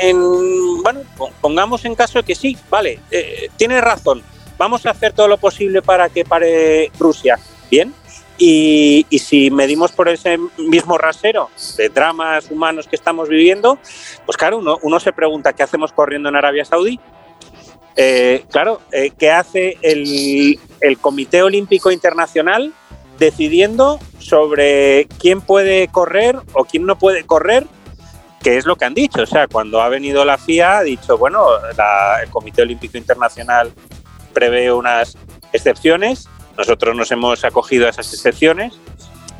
bueno, 0.82 1.00
pongamos 1.42 1.84
en 1.84 1.94
caso 1.94 2.22
que 2.22 2.34
sí, 2.34 2.56
vale, 2.70 3.00
eh, 3.10 3.50
tiene 3.58 3.82
razón, 3.82 4.22
vamos 4.56 4.86
a 4.86 4.92
hacer 4.92 5.12
todo 5.12 5.28
lo 5.28 5.36
posible 5.36 5.82
para 5.82 6.08
que 6.08 6.24
pare 6.24 6.90
Rusia, 6.98 7.38
bien, 7.70 7.94
y, 8.38 9.06
si 9.18 9.50
medimos 9.50 9.92
por 9.92 10.08
ese 10.08 10.38
mismo 10.58 10.98
rasero 10.98 11.50
de 11.76 11.88
dramas 11.88 12.50
humanos 12.50 12.86
que 12.86 12.96
estamos 12.96 13.28
viviendo, 13.28 13.78
pues 14.24 14.36
claro, 14.36 14.58
uno, 14.58 14.78
uno 14.82 15.00
se 15.00 15.12
pregunta 15.12 15.52
qué 15.52 15.62
hacemos 15.62 15.92
corriendo 15.92 16.28
en 16.28 16.36
Arabia 16.36 16.64
Saudí. 16.64 17.00
Eh, 17.96 18.44
claro, 18.50 18.82
eh, 18.92 19.12
¿qué 19.18 19.30
hace 19.30 19.78
el, 19.80 20.58
el 20.80 20.98
Comité 20.98 21.42
Olímpico 21.42 21.90
Internacional 21.90 22.74
decidiendo 23.18 23.98
sobre 24.18 25.06
quién 25.18 25.40
puede 25.40 25.88
correr 25.88 26.36
o 26.52 26.64
quién 26.64 26.84
no 26.84 26.98
puede 26.98 27.24
correr 27.24 27.66
que 28.46 28.58
es 28.58 28.64
lo 28.64 28.76
que 28.76 28.84
han 28.84 28.94
dicho. 28.94 29.22
O 29.22 29.26
sea, 29.26 29.48
cuando 29.48 29.80
ha 29.80 29.88
venido 29.88 30.24
la 30.24 30.38
FIA, 30.38 30.78
ha 30.78 30.82
dicho, 30.84 31.18
bueno, 31.18 31.46
el 32.22 32.30
Comité 32.30 32.62
Olímpico 32.62 32.96
Internacional 32.96 33.72
prevé 34.32 34.72
unas 34.72 35.16
excepciones, 35.52 36.28
nosotros 36.56 36.96
nos 36.96 37.10
hemos 37.10 37.44
acogido 37.44 37.86
a 37.86 37.90
esas 37.90 38.12
excepciones. 38.12 38.74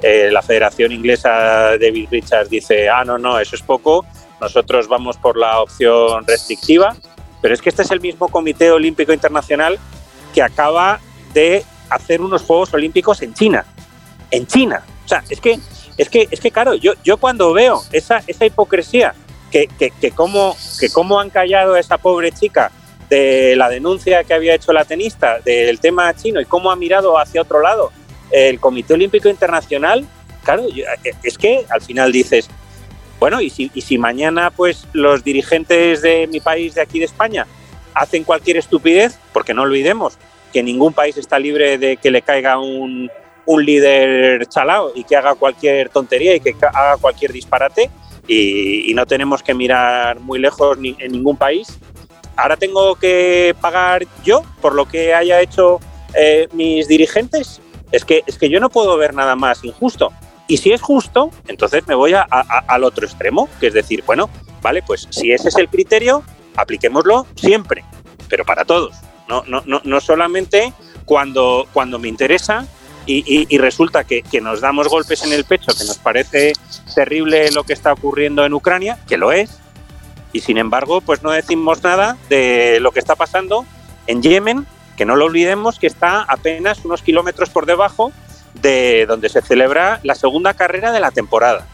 Eh, 0.02 0.28
la 0.30 0.42
Federación 0.42 0.92
Inglesa 0.92 1.78
David 1.78 2.08
Richards 2.10 2.50
dice, 2.50 2.88
ah, 2.88 3.04
no, 3.04 3.18
no, 3.18 3.38
eso 3.38 3.56
es 3.56 3.62
poco, 3.62 4.04
nosotros 4.40 4.88
vamos 4.88 5.16
por 5.16 5.38
la 5.38 5.60
opción 5.60 6.26
restrictiva, 6.26 6.94
pero 7.40 7.54
es 7.54 7.62
que 7.62 7.70
este 7.70 7.82
es 7.82 7.90
el 7.90 8.00
mismo 8.00 8.28
Comité 8.28 8.70
Olímpico 8.70 9.12
Internacional 9.12 9.78
que 10.34 10.42
acaba 10.42 11.00
de 11.32 11.64
hacer 11.88 12.20
unos 12.20 12.42
Juegos 12.42 12.74
Olímpicos 12.74 13.22
en 13.22 13.32
China. 13.32 13.64
En 14.30 14.46
China. 14.46 14.82
O 15.04 15.08
sea, 15.08 15.24
es 15.30 15.40
que 15.40 15.58
es 15.96 16.10
que, 16.10 16.28
es 16.30 16.40
que 16.40 16.50
claro, 16.50 16.74
yo, 16.74 16.92
yo 17.04 17.16
cuando 17.16 17.52
veo 17.52 17.82
esa, 17.92 18.22
esa 18.26 18.44
hipocresía, 18.44 19.14
que, 19.50 19.66
que, 19.78 19.90
que, 19.90 20.10
cómo, 20.10 20.56
que 20.78 20.90
cómo 20.90 21.20
han 21.20 21.30
callado 21.30 21.74
a 21.74 21.80
esa 21.80 21.96
pobre 21.98 22.32
chica 22.32 22.70
de 23.08 23.54
la 23.56 23.68
denuncia 23.68 24.24
que 24.24 24.34
había 24.34 24.54
hecho 24.54 24.72
la 24.72 24.84
tenista 24.84 25.38
del 25.40 25.80
tema 25.80 26.14
chino 26.14 26.40
y 26.40 26.44
cómo 26.44 26.70
ha 26.70 26.76
mirado 26.76 27.18
hacia 27.18 27.42
otro 27.42 27.60
lado 27.60 27.92
el 28.30 28.58
Comité 28.58 28.94
Olímpico 28.94 29.28
Internacional, 29.28 30.04
claro, 30.42 30.66
es 31.22 31.38
que 31.38 31.64
al 31.68 31.80
final 31.80 32.10
dices, 32.12 32.48
bueno, 33.20 33.40
y 33.40 33.50
si, 33.50 33.70
y 33.72 33.80
si 33.82 33.98
mañana 33.98 34.50
pues 34.50 34.86
los 34.92 35.22
dirigentes 35.22 36.02
de 36.02 36.26
mi 36.26 36.40
país, 36.40 36.74
de 36.74 36.82
aquí 36.82 36.98
de 36.98 37.04
España, 37.04 37.46
hacen 37.94 38.24
cualquier 38.24 38.56
estupidez, 38.56 39.18
porque 39.32 39.54
no 39.54 39.62
olvidemos 39.62 40.18
que 40.52 40.62
ningún 40.62 40.92
país 40.92 41.16
está 41.16 41.38
libre 41.38 41.78
de 41.78 41.96
que 41.96 42.10
le 42.10 42.22
caiga 42.22 42.58
un, 42.58 43.10
un 43.46 43.64
líder 43.64 44.46
chalao 44.46 44.92
y 44.94 45.04
que 45.04 45.16
haga 45.16 45.34
cualquier 45.34 45.88
tontería 45.88 46.34
y 46.34 46.40
que 46.40 46.54
haga 46.60 46.96
cualquier 46.98 47.32
disparate 47.32 47.90
y, 48.28 48.92
no 48.94 49.06
tenemos 49.06 49.42
que 49.42 49.54
mirar 49.54 50.20
muy 50.20 50.38
lejos 50.38 50.78
ni, 50.78 50.96
en 50.98 51.12
ningún 51.12 51.36
país. 51.36 51.78
Ahora 52.36 52.56
tengo 52.56 52.96
que 52.96 53.54
pagar 53.60 54.06
yo 54.24 54.42
por 54.60 54.74
lo 54.74 54.86
que 54.86 55.14
haya 55.14 55.40
hecho 55.40 55.80
eh, 56.14 56.48
mis 56.52 56.88
dirigentes. 56.88 57.60
Es 57.92 58.04
que, 58.04 58.22
es 58.26 58.38
que 58.38 58.50
yo 58.50 58.60
no 58.60 58.68
puedo 58.68 58.96
ver 58.96 59.14
nada 59.14 59.36
más 59.36 59.64
injusto. 59.64 60.12
Y 60.48 60.58
si 60.58 60.72
es 60.72 60.80
justo, 60.80 61.30
entonces 61.48 61.86
me 61.86 61.94
voy 61.94 62.14
al 62.14 62.84
otro 62.84 63.06
extremo, 63.06 63.48
que 63.58 63.68
es 63.68 63.74
decir, 63.74 64.04
bueno, 64.06 64.30
vale, 64.62 64.82
pues 64.82 65.08
si 65.10 65.32
ese 65.32 65.48
es 65.48 65.56
el 65.56 65.68
criterio, 65.68 66.22
apliquémoslo 66.56 67.26
siempre, 67.34 67.84
pero 68.28 68.44
para 68.44 68.64
todos. 68.64 68.96
No, 69.28 69.42
no, 69.46 69.62
no, 69.66 69.80
no 69.82 70.00
solamente 70.00 70.72
cuando, 71.04 71.66
cuando 71.72 71.98
me 71.98 72.08
interesa 72.08 72.66
y, 73.06 73.58
resulta 73.58 74.04
que, 74.04 74.24
nos 74.40 74.60
damos 74.60 74.88
golpes 74.88 75.22
en 75.22 75.32
el 75.32 75.44
pecho, 75.44 75.72
que 75.78 75.84
nos 75.84 75.98
parece 75.98 76.52
terrible 76.94 77.50
lo 77.52 77.62
que 77.62 77.72
está 77.72 77.92
ocurriendo 77.92 78.44
en 78.44 78.52
Ucrania, 78.52 78.98
que 79.08 79.16
lo 79.16 79.32
es, 79.32 79.58
y 80.32 80.40
sin 80.40 80.58
embargo, 80.58 81.00
pues 81.00 81.22
no 81.22 81.30
decimos 81.30 81.82
nada 81.82 82.16
de 82.28 82.78
lo 82.80 82.92
que 82.92 82.98
está 82.98 83.14
pasando 83.14 83.64
en 84.06 84.22
Yemen, 84.22 84.66
que 84.96 85.04
no 85.04 85.16
lo 85.16 85.26
olvidemos, 85.26 85.78
que 85.78 85.86
está 85.86 86.22
apenas 86.22 86.84
unos 86.84 87.02
kilómetros 87.02 87.50
por 87.50 87.66
debajo 87.66 88.12
de 88.54 89.06
donde 89.06 89.28
se 89.28 89.42
celebra 89.42 90.00
la 90.02 90.14
segunda 90.14 90.54
carrera 90.54 90.92
de 90.92 91.00
la 91.00 91.10
temporada. 91.10 91.66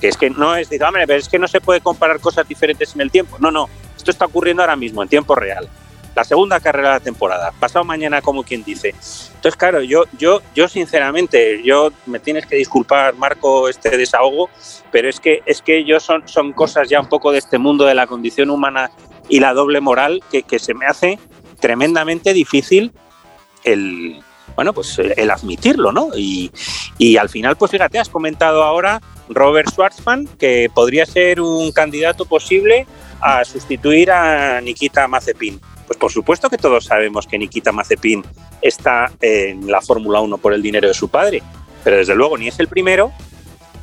Que 0.00 0.08
es 0.08 0.16
que 0.16 0.30
no 0.30 0.56
es, 0.56 0.68
es 0.72 1.28
que 1.28 1.38
no 1.38 1.48
se 1.48 1.60
puede 1.60 1.80
comparar 1.80 2.20
cosas 2.20 2.48
diferentes 2.48 2.94
en 2.94 3.02
el 3.02 3.10
tiempo. 3.10 3.36
No, 3.38 3.50
no, 3.50 3.68
esto 3.96 4.10
está 4.10 4.24
ocurriendo 4.24 4.62
ahora 4.62 4.76
mismo, 4.76 5.02
en 5.02 5.08
tiempo 5.08 5.34
real 5.34 5.68
la 6.14 6.24
segunda 6.24 6.60
carrera 6.60 6.88
de 6.88 6.94
la 6.94 7.00
temporada, 7.00 7.52
pasado 7.58 7.84
mañana 7.84 8.20
como 8.20 8.42
quien 8.42 8.64
dice. 8.64 8.90
Entonces, 8.90 9.56
claro, 9.56 9.82
yo, 9.82 10.04
yo, 10.18 10.40
yo 10.54 10.68
sinceramente, 10.68 11.62
yo 11.62 11.92
me 12.06 12.18
tienes 12.18 12.46
que 12.46 12.56
disculpar, 12.56 13.14
Marco, 13.14 13.68
este 13.68 13.96
desahogo, 13.96 14.50
pero 14.90 15.08
es 15.08 15.20
que, 15.20 15.42
es 15.46 15.62
que 15.62 15.84
yo 15.84 16.00
son, 16.00 16.26
son 16.26 16.52
cosas 16.52 16.88
ya 16.88 17.00
un 17.00 17.08
poco 17.08 17.32
de 17.32 17.38
este 17.38 17.58
mundo 17.58 17.84
de 17.84 17.94
la 17.94 18.06
condición 18.06 18.50
humana 18.50 18.90
y 19.28 19.40
la 19.40 19.54
doble 19.54 19.80
moral 19.80 20.22
que, 20.30 20.42
que 20.42 20.58
se 20.58 20.74
me 20.74 20.86
hace 20.86 21.18
tremendamente 21.60 22.32
difícil 22.32 22.92
el, 23.64 24.22
bueno, 24.56 24.72
pues 24.72 24.98
el 24.98 25.30
admitirlo, 25.30 25.92
¿no? 25.92 26.08
Y, 26.16 26.50
y, 26.98 27.16
al 27.16 27.28
final, 27.28 27.56
pues 27.56 27.70
fíjate, 27.70 27.98
has 27.98 28.08
comentado 28.08 28.62
ahora 28.62 29.00
Robert 29.28 29.70
Schwartzman, 29.70 30.26
que 30.38 30.70
podría 30.74 31.06
ser 31.06 31.40
un 31.40 31.72
candidato 31.72 32.24
posible 32.24 32.86
a 33.20 33.44
sustituir 33.44 34.10
a 34.10 34.60
Nikita 34.60 35.06
Mazepin. 35.06 35.60
Pues 35.90 35.98
por 35.98 36.12
supuesto 36.12 36.48
que 36.48 36.56
todos 36.56 36.84
sabemos 36.84 37.26
que 37.26 37.36
Nikita 37.36 37.72
Mazepin 37.72 38.22
está 38.62 39.10
en 39.20 39.68
la 39.68 39.80
Fórmula 39.80 40.20
1 40.20 40.38
por 40.38 40.54
el 40.54 40.62
dinero 40.62 40.86
de 40.86 40.94
su 40.94 41.08
padre, 41.08 41.42
pero 41.82 41.96
desde 41.96 42.14
luego 42.14 42.38
ni 42.38 42.46
es 42.46 42.60
el 42.60 42.68
primero, 42.68 43.10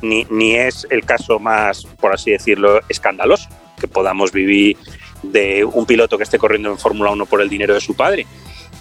ni, 0.00 0.26
ni 0.30 0.54
es 0.54 0.86
el 0.88 1.04
caso 1.04 1.38
más, 1.38 1.84
por 1.84 2.14
así 2.14 2.30
decirlo, 2.30 2.80
escandaloso 2.88 3.50
que 3.78 3.88
podamos 3.88 4.32
vivir 4.32 4.78
de 5.22 5.66
un 5.66 5.84
piloto 5.84 6.16
que 6.16 6.24
esté 6.24 6.38
corriendo 6.38 6.70
en 6.70 6.78
Fórmula 6.78 7.10
1 7.10 7.26
por 7.26 7.42
el 7.42 7.50
dinero 7.50 7.74
de 7.74 7.82
su 7.82 7.94
padre. 7.94 8.24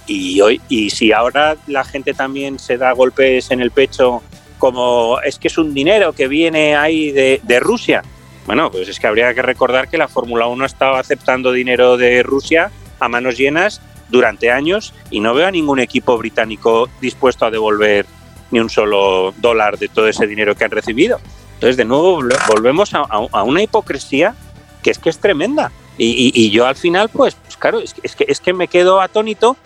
Y, 0.05 0.39
hoy, 0.39 0.62
y 0.69 0.89
si 0.89 1.12
ahora 1.12 1.57
la 1.67 1.84
gente 1.84 2.13
también 2.13 2.60
se 2.60 2.77
da 2.77 2.93
golpes 2.93 3.51
en 3.51 3.60
el 3.60 3.72
pecho 3.72 4.24
como 4.57 5.19
es 5.19 5.38
que 5.38 5.50
es 5.50 5.57
un 5.57 5.74
dinero 5.74 6.13
que 6.13 6.29
viene 6.29 6.77
ahí 6.77 7.12
de, 7.12 7.41
de 7.43 7.60
Rusia, 7.60 8.05
bueno, 8.46 8.72
pues 8.72 8.88
es 8.88 9.01
que 9.01 9.07
habría 9.07 9.34
que 9.34 9.41
recordar 9.41 9.89
que 9.89 9.98
la 9.98 10.07
Fórmula 10.07 10.48
1 10.48 10.63
ha 10.63 10.67
estado 10.67 10.96
aceptando 10.96 11.51
dinero 11.51 11.98
de 11.98 12.24
Rusia 12.24 12.72
a 13.00 13.10
manos 13.10 13.38
llenas 13.38 13.82
durante 14.10 14.51
años 14.51 14.94
y 15.10 15.20
no 15.20 15.34
veo 15.34 15.48
a 15.48 15.51
ningún 15.51 15.80
equipo 15.80 16.18
británico 16.18 16.89
dispuesto 17.01 17.46
a 17.46 17.51
devolver 17.51 18.06
ni 18.51 18.60
un 18.60 18.70
solo 18.70 19.34
dólar 19.38 19.77
de 19.77 19.89
todo 19.89 20.08
ese 20.08 20.25
dinero 20.27 20.56
que 20.56 20.63
han 20.63 20.72
recibido. 20.72 21.20
Entonces, 21.56 21.77
de 21.77 21.86
nuevo, 21.86 22.22
volvemos 22.48 22.94
a, 22.94 23.44
una 23.44 23.62
hipocresía 23.62 24.36
que 24.84 24.92
es 24.92 25.00
que 25.00 25.10
es 25.10 25.20
tremenda. 25.20 25.72
Y, 25.98 26.51
yo 26.51 26.68
al 26.68 26.75
final, 26.75 27.10
pues, 27.10 27.36
claro, 27.58 27.80
es, 27.80 27.94
que, 27.94 28.25
es 28.27 28.39
que 28.39 28.54
me 28.54 28.68
quedo 28.68 29.01
atónito 29.01 29.58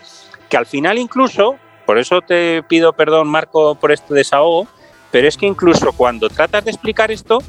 que 0.50 0.58
al 0.58 0.66
final 0.66 0.98
incluso, 0.98 1.56
por 1.86 1.98
eso 1.98 2.22
te 2.22 2.64
pido 2.64 2.94
perdón, 2.94 3.28
Marco, 3.28 3.76
por 3.76 3.92
este 3.92 4.14
desahogo, 4.14 4.68
pero 5.12 5.28
es 5.28 5.38
que 5.38 5.46
incluso 5.46 5.92
cuando 5.92 6.30
tratas 6.30 6.64
de 6.66 6.72
explicar 6.72 7.12
esto, 7.12 7.40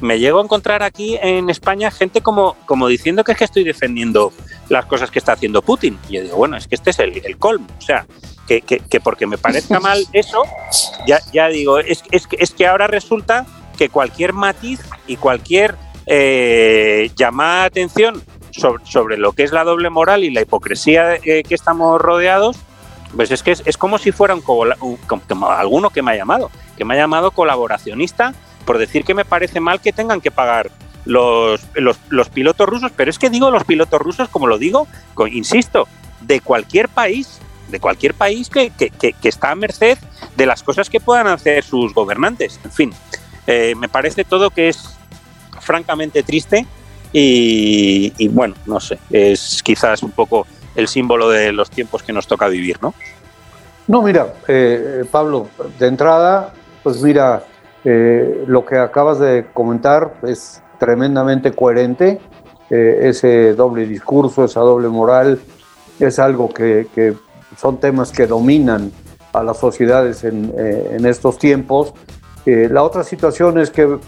me 0.00 0.18
llego 0.18 0.40
a 0.40 0.44
encontrar 0.44 0.82
aquí 0.82 1.16
en 1.22 1.48
España 1.50 1.90
gente 1.90 2.20
como, 2.20 2.56
como 2.66 2.88
diciendo 2.88 3.24
que 3.24 3.32
es 3.32 3.38
que 3.38 3.44
estoy 3.44 3.64
defendiendo 3.64 4.32
las 4.68 4.86
cosas 4.86 5.10
que 5.10 5.18
está 5.18 5.32
haciendo 5.32 5.62
Putin. 5.62 5.98
Y 6.08 6.14
yo 6.14 6.22
digo, 6.22 6.36
bueno, 6.36 6.56
es 6.56 6.66
que 6.66 6.74
este 6.74 6.90
es 6.90 6.98
el, 6.98 7.38
colmo. 7.38 7.66
O 7.78 7.80
sea, 7.80 8.06
que, 8.46 8.60
que, 8.60 9.00
porque 9.00 9.26
me 9.26 9.38
parezca 9.38 9.80
mal 9.80 10.04
eso, 10.12 10.42
ya, 11.06 11.20
ya 11.32 11.48
digo, 11.48 11.78
es, 11.78 12.02
es, 12.10 12.26
es 12.38 12.50
que 12.52 12.66
ahora 12.66 12.86
resulta 12.86 13.46
que 13.76 13.88
cualquier 13.88 14.32
matiz 14.32 14.80
y 15.06 15.16
cualquier 15.16 15.76
eh, 16.06 17.10
llamada 17.16 17.62
de 17.62 17.66
atención 17.66 18.22
sobre, 18.50 18.84
sobre, 18.86 19.16
lo 19.16 19.32
que 19.32 19.42
es 19.42 19.52
la 19.52 19.64
doble 19.64 19.90
moral 19.90 20.22
y 20.22 20.30
la 20.30 20.42
hipocresía 20.42 21.18
que 21.18 21.44
estamos 21.48 22.00
rodeados, 22.00 22.56
pues 23.16 23.30
es 23.30 23.42
que 23.42 23.52
es, 23.52 23.76
como 23.76 23.98
si 23.98 24.12
fuera 24.12 24.34
un, 24.34 24.42
un, 24.46 24.98
alguno 25.44 25.90
que 25.90 26.02
me 26.02 26.12
ha 26.12 26.16
llamado, 26.16 26.50
que 26.76 26.84
me 26.84 26.94
ha 26.94 26.98
llamado 26.98 27.30
colaboracionista 27.30 28.34
por 28.64 28.78
decir 28.78 29.04
que 29.04 29.14
me 29.14 29.24
parece 29.24 29.60
mal 29.60 29.80
que 29.80 29.92
tengan 29.92 30.20
que 30.20 30.30
pagar 30.30 30.70
los, 31.04 31.60
los, 31.74 32.28
pilotos 32.28 32.68
rusos, 32.68 32.92
pero 32.96 33.10
es 33.10 33.18
que 33.18 33.30
digo 33.30 33.50
los 33.50 33.64
pilotos 33.64 34.00
rusos, 34.00 34.28
como 34.28 34.46
lo 34.46 34.58
digo, 34.58 34.86
insisto, 35.30 35.86
de 36.20 36.40
cualquier 36.40 36.88
país, 36.88 37.40
de 37.68 37.80
cualquier 37.80 38.14
país 38.14 38.48
que, 38.48 38.72
está 39.22 39.50
a 39.50 39.54
merced 39.54 39.98
de 40.36 40.46
las 40.46 40.62
cosas 40.62 40.88
que 40.88 41.00
puedan 41.00 41.26
hacer 41.26 41.64
sus 41.64 41.92
gobernantes. 41.94 42.60
En 42.64 42.72
fin, 42.72 42.92
eh, 43.46 43.74
me 43.76 43.88
parece 43.88 44.24
todo 44.24 44.50
que 44.50 44.68
es 44.68 44.96
francamente 45.60 46.22
triste 46.22 46.66
y, 47.12 48.28
bueno, 48.28 48.54
no 48.66 48.80
sé, 48.80 48.98
es 49.10 49.62
quizás 49.62 50.02
un 50.02 50.10
poco 50.10 50.46
el 50.74 50.88
símbolo 50.88 51.30
de 51.30 51.52
los 51.52 51.70
tiempos 51.70 52.02
que 52.02 52.12
nos 52.12 52.26
toca 52.26 52.48
vivir, 52.48 52.78
¿no? 52.82 52.92
No, 53.86 54.02
mira, 54.02 54.34
eh, 54.48 55.04
Pablo, 55.10 55.48
de 55.78 55.86
entrada, 55.86 56.52
pues 56.82 57.02
mira, 57.02 57.44
eh, 57.84 58.44
lo 58.46 58.64
que 58.64 58.78
acabas 58.78 59.18
de 59.18 59.46
comentar 59.52 60.14
es 60.26 60.62
tremendamente 60.84 61.52
coherente. 61.52 62.20
Eh, 62.68 63.08
ese 63.08 63.54
doble 63.54 63.86
discurso, 63.86 64.44
esa 64.44 64.60
doble 64.60 64.88
moral, 64.88 65.38
es 65.98 66.18
algo 66.18 66.48
que, 66.48 66.86
son 67.56 67.78
temas 67.78 68.10
que 68.10 68.26
dominan 68.26 68.90
a 69.32 69.42
las 69.42 69.58
sociedades 69.58 70.24
en, 70.24 70.52
eh, 70.56 70.98
estos 71.04 71.38
tiempos. 71.38 71.94
la 72.46 72.82
otra 72.82 73.04
situación 73.04 73.58
es 73.58 73.70
que 73.70 73.98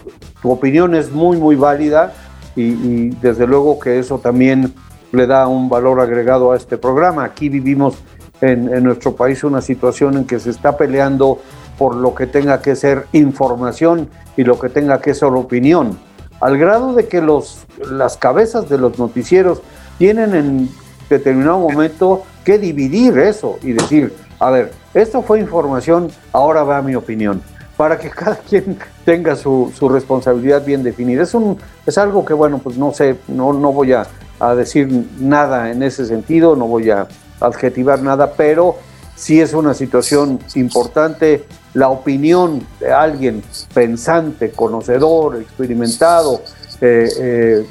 tu 0.41 0.51
opinión 0.51 0.93
es 0.93 1.11
muy, 1.11 1.37
muy 1.37 1.55
válida 1.55 2.13
y, 2.55 3.09
desde 3.21 3.47
luego 3.47 3.79
que 3.79 3.97
eso 3.97 4.19
también 4.19 4.73
le 5.11 5.25
da 5.25 5.47
un 5.47 5.69
valor 5.69 5.99
agregado 5.99 6.51
a 6.51 6.57
este 6.57 6.77
programa. 6.77 7.23
Aquí 7.23 7.49
vivimos 7.49 7.95
en 8.41 8.83
nuestro 8.83 9.15
país 9.15 9.43
una 9.43 9.61
situación 9.61 10.17
en 10.17 10.25
que 10.25 10.39
se 10.39 10.51
está 10.51 10.77
peleando 10.77 11.39
por 11.77 11.95
lo 11.95 12.13
que 12.15 12.27
tenga 12.27 12.61
que 12.61 12.75
ser 12.75 13.05
información 13.13 14.09
y 14.35 14.43
lo 14.43 14.59
que 14.59 14.69
tenga 14.69 14.99
que 14.99 15.13
ser 15.13 15.29
opinión, 15.29 15.97
al 16.39 16.57
grado 16.57 16.93
de 16.93 17.07
que 17.07 17.21
los, 17.21 17.65
las 17.91 18.17
cabezas 18.17 18.69
de 18.69 18.77
los 18.77 18.97
noticieros 18.99 19.61
tienen 19.97 20.35
en 20.35 20.69
determinado 21.09 21.59
momento 21.59 22.23
que 22.43 22.57
dividir 22.57 23.17
eso 23.17 23.57
y 23.61 23.73
decir, 23.73 24.13
a 24.39 24.49
ver, 24.51 24.71
esto 24.93 25.21
fue 25.21 25.39
información, 25.39 26.09
ahora 26.31 26.63
va 26.63 26.81
mi 26.81 26.95
opinión, 26.95 27.41
para 27.75 27.97
que 27.97 28.09
cada 28.11 28.35
quien 28.35 28.77
tenga 29.05 29.35
su, 29.35 29.71
responsabilidad 29.89 30.63
bien 30.65 30.83
definida. 30.83 31.23
Es, 31.23 31.33
un, 31.33 31.57
es 31.85 31.97
algo 31.97 32.25
que, 32.25 32.33
bueno, 32.33 32.59
pues 32.59 32.77
no 32.77 32.93
sé, 32.93 33.17
no, 33.27 33.53
no 33.53 33.71
voy 33.71 33.93
a, 33.93 34.07
a 34.39 34.55
decir 34.55 35.07
nada 35.19 35.71
en 35.71 35.83
ese 35.83 36.05
sentido, 36.05 36.55
no 36.55 36.67
voy 36.67 36.89
a 36.89 37.07
adjetivar 37.39 38.01
nada, 38.01 38.33
pero 38.35 38.77
sí 39.15 39.41
es 39.41 39.53
una 39.53 39.73
situación 39.73 40.39
importante 40.55 41.45
la 41.77 41.89
opinión 41.89 42.65
de 42.79 42.91
alguien 42.91 43.43
pensante, 43.71 44.49
conocedor, 44.49 45.35
experimentado, 45.39 46.41
eh, 46.81 47.07
eh, 47.19 47.65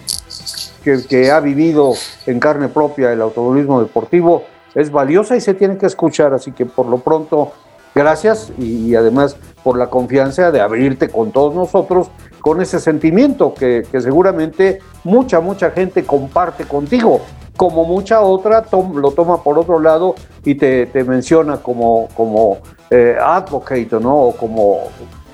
que, 1.09 1.31
ha 1.33 1.41
vivido 1.41 1.93
en 2.27 2.39
carne 2.39 2.69
propia 2.69 3.13
el 3.13 3.21
automovilismo 3.21 3.81
deportivo, 3.81 4.45
es 4.77 4.93
valiosa 4.93 5.35
y 5.35 5.41
se 5.41 5.55
tiene 5.55 5.77
que 5.77 5.87
escuchar. 5.87 6.33
Así 6.35 6.53
que 6.53 6.67
por 6.67 6.87
lo 6.87 6.99
pronto, 6.99 7.51
gracias 7.97 8.53
y, 8.59 8.95
además 8.95 9.37
por 9.65 9.77
la 9.77 9.91
confianza 9.91 10.53
de 10.53 10.61
abrirte 10.61 11.09
con 11.09 11.33
todos 11.33 11.57
nosotros 11.57 12.09
con 12.41 12.63
ese 12.63 12.79
sentimiento 12.79 13.55
que, 13.55 13.83
seguramente 13.91 14.79
mucha, 15.03 15.41
mucha 15.41 15.73
gente 15.73 16.05
comparte 16.05 16.63
contigo 16.63 17.23
como 17.57 17.85
mucha 17.85 18.21
otra 18.21 18.65
lo 18.95 19.11
toma 19.13 19.43
por 19.43 19.59
otro 19.59 19.81
lado 19.81 20.15
y 20.45 20.55
te, 20.55 20.89
menciona 21.05 21.57
como, 21.59 22.09
como 22.17 22.59
eh, 22.91 23.17
advocate, 23.21 23.99
¿no? 24.01 24.15
O 24.15 24.37
como 24.37 24.81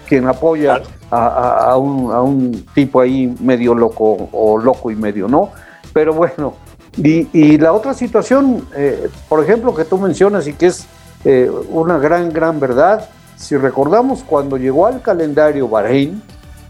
quien 0.09 0.27
apoya 0.27 0.81
a, 1.11 1.77
un, 1.77 2.67
tipo 2.75 3.01
ahí 3.01 3.35
medio 3.41 3.75
loco 3.75 4.29
o 4.33 4.59
loco 4.59 4.91
y 4.91 4.97
medio, 4.97 5.29
¿no? 5.29 5.51
Pero 5.93 6.15
bueno, 6.15 6.55
y, 6.97 7.59
la 7.59 7.73
otra 7.73 7.95
situación, 7.95 8.67
eh, 8.75 9.09
por 9.29 9.43
ejemplo, 9.43 9.75
que 9.75 9.85
tú 9.85 9.99
mencionas 9.99 10.47
y 10.47 10.55
que 10.55 10.67
es 10.67 10.87
eh, 11.25 11.51
una 11.71 11.99
gran, 11.99 12.33
gran 12.33 12.61
verdad, 12.61 13.09
si 13.37 13.57
recordamos 13.57 14.23
cuando 14.23 14.57
llegó 14.57 14.87
al 14.87 15.03
calendario 15.03 15.69
Bahrein, 15.69 16.23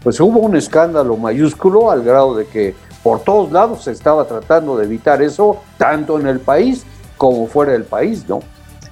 pues 0.03 0.19
hubo 0.19 0.39
un 0.39 0.55
escándalo 0.55 1.15
mayúsculo 1.15 1.91
al 1.91 2.03
grado 2.03 2.35
de 2.35 2.45
que 2.45 2.75
por 3.03 3.23
todos 3.23 3.51
lados 3.51 3.83
se 3.83 3.91
estaba 3.91 4.25
tratando 4.25 4.77
de 4.77 4.85
evitar 4.85 5.21
eso, 5.21 5.61
tanto 5.77 6.17
en 6.19 6.25
el 6.25 6.39
país 6.39 6.85
como 7.17 7.47
fuera 7.47 7.73
del 7.73 7.83
país, 7.83 8.27
¿no? 8.27 8.41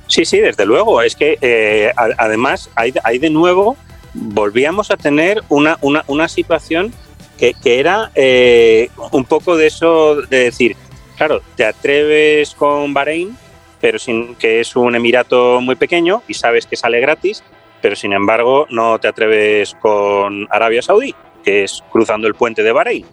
Sí, 0.08 0.26
sí, 0.26 0.40
desde 0.40 0.66
luego. 0.66 1.02
Es 1.02 1.16
que 1.16 1.38
eh, 1.42 1.94
además 1.96 2.70
hay, 2.76 2.92
de 3.18 3.30
nuevo, 3.30 3.78
volvíamos 4.14 4.92
a 4.92 4.98
tener 4.98 5.42
una, 5.48 5.78
una, 5.82 6.28
situación 6.28 6.94
que, 7.38 7.56
era 7.64 8.12
eh, 8.14 8.90
un 9.12 9.24
poco 9.24 9.56
de 9.56 9.68
eso 9.68 10.22
de 10.24 10.40
decir, 10.40 10.76
claro, 11.16 11.42
te 11.56 11.66
atreves 11.66 12.54
con 12.54 12.94
Bahrein, 12.94 13.38
pero 13.80 13.98
sin 13.98 14.36
que 14.36 14.60
es 14.60 14.76
un 14.76 14.96
emirato 14.96 15.62
muy 15.62 15.76
pequeño 15.76 16.22
y 16.28 16.34
sabes 16.34 16.66
que 16.66 16.76
sale 16.76 17.00
gratis, 17.00 17.42
pero 17.82 17.96
sin 17.96 18.12
embargo 18.12 18.68
no 18.70 19.00
te 19.00 19.08
atreves 19.08 19.76
con 19.76 20.46
Arabia 20.52 20.82
Saudí, 20.82 21.16
que 21.42 21.64
es 21.64 21.82
cruzando 21.90 22.28
el 22.28 22.36
puente 22.36 22.64
de 22.64 22.74
Bahrein 22.74 23.06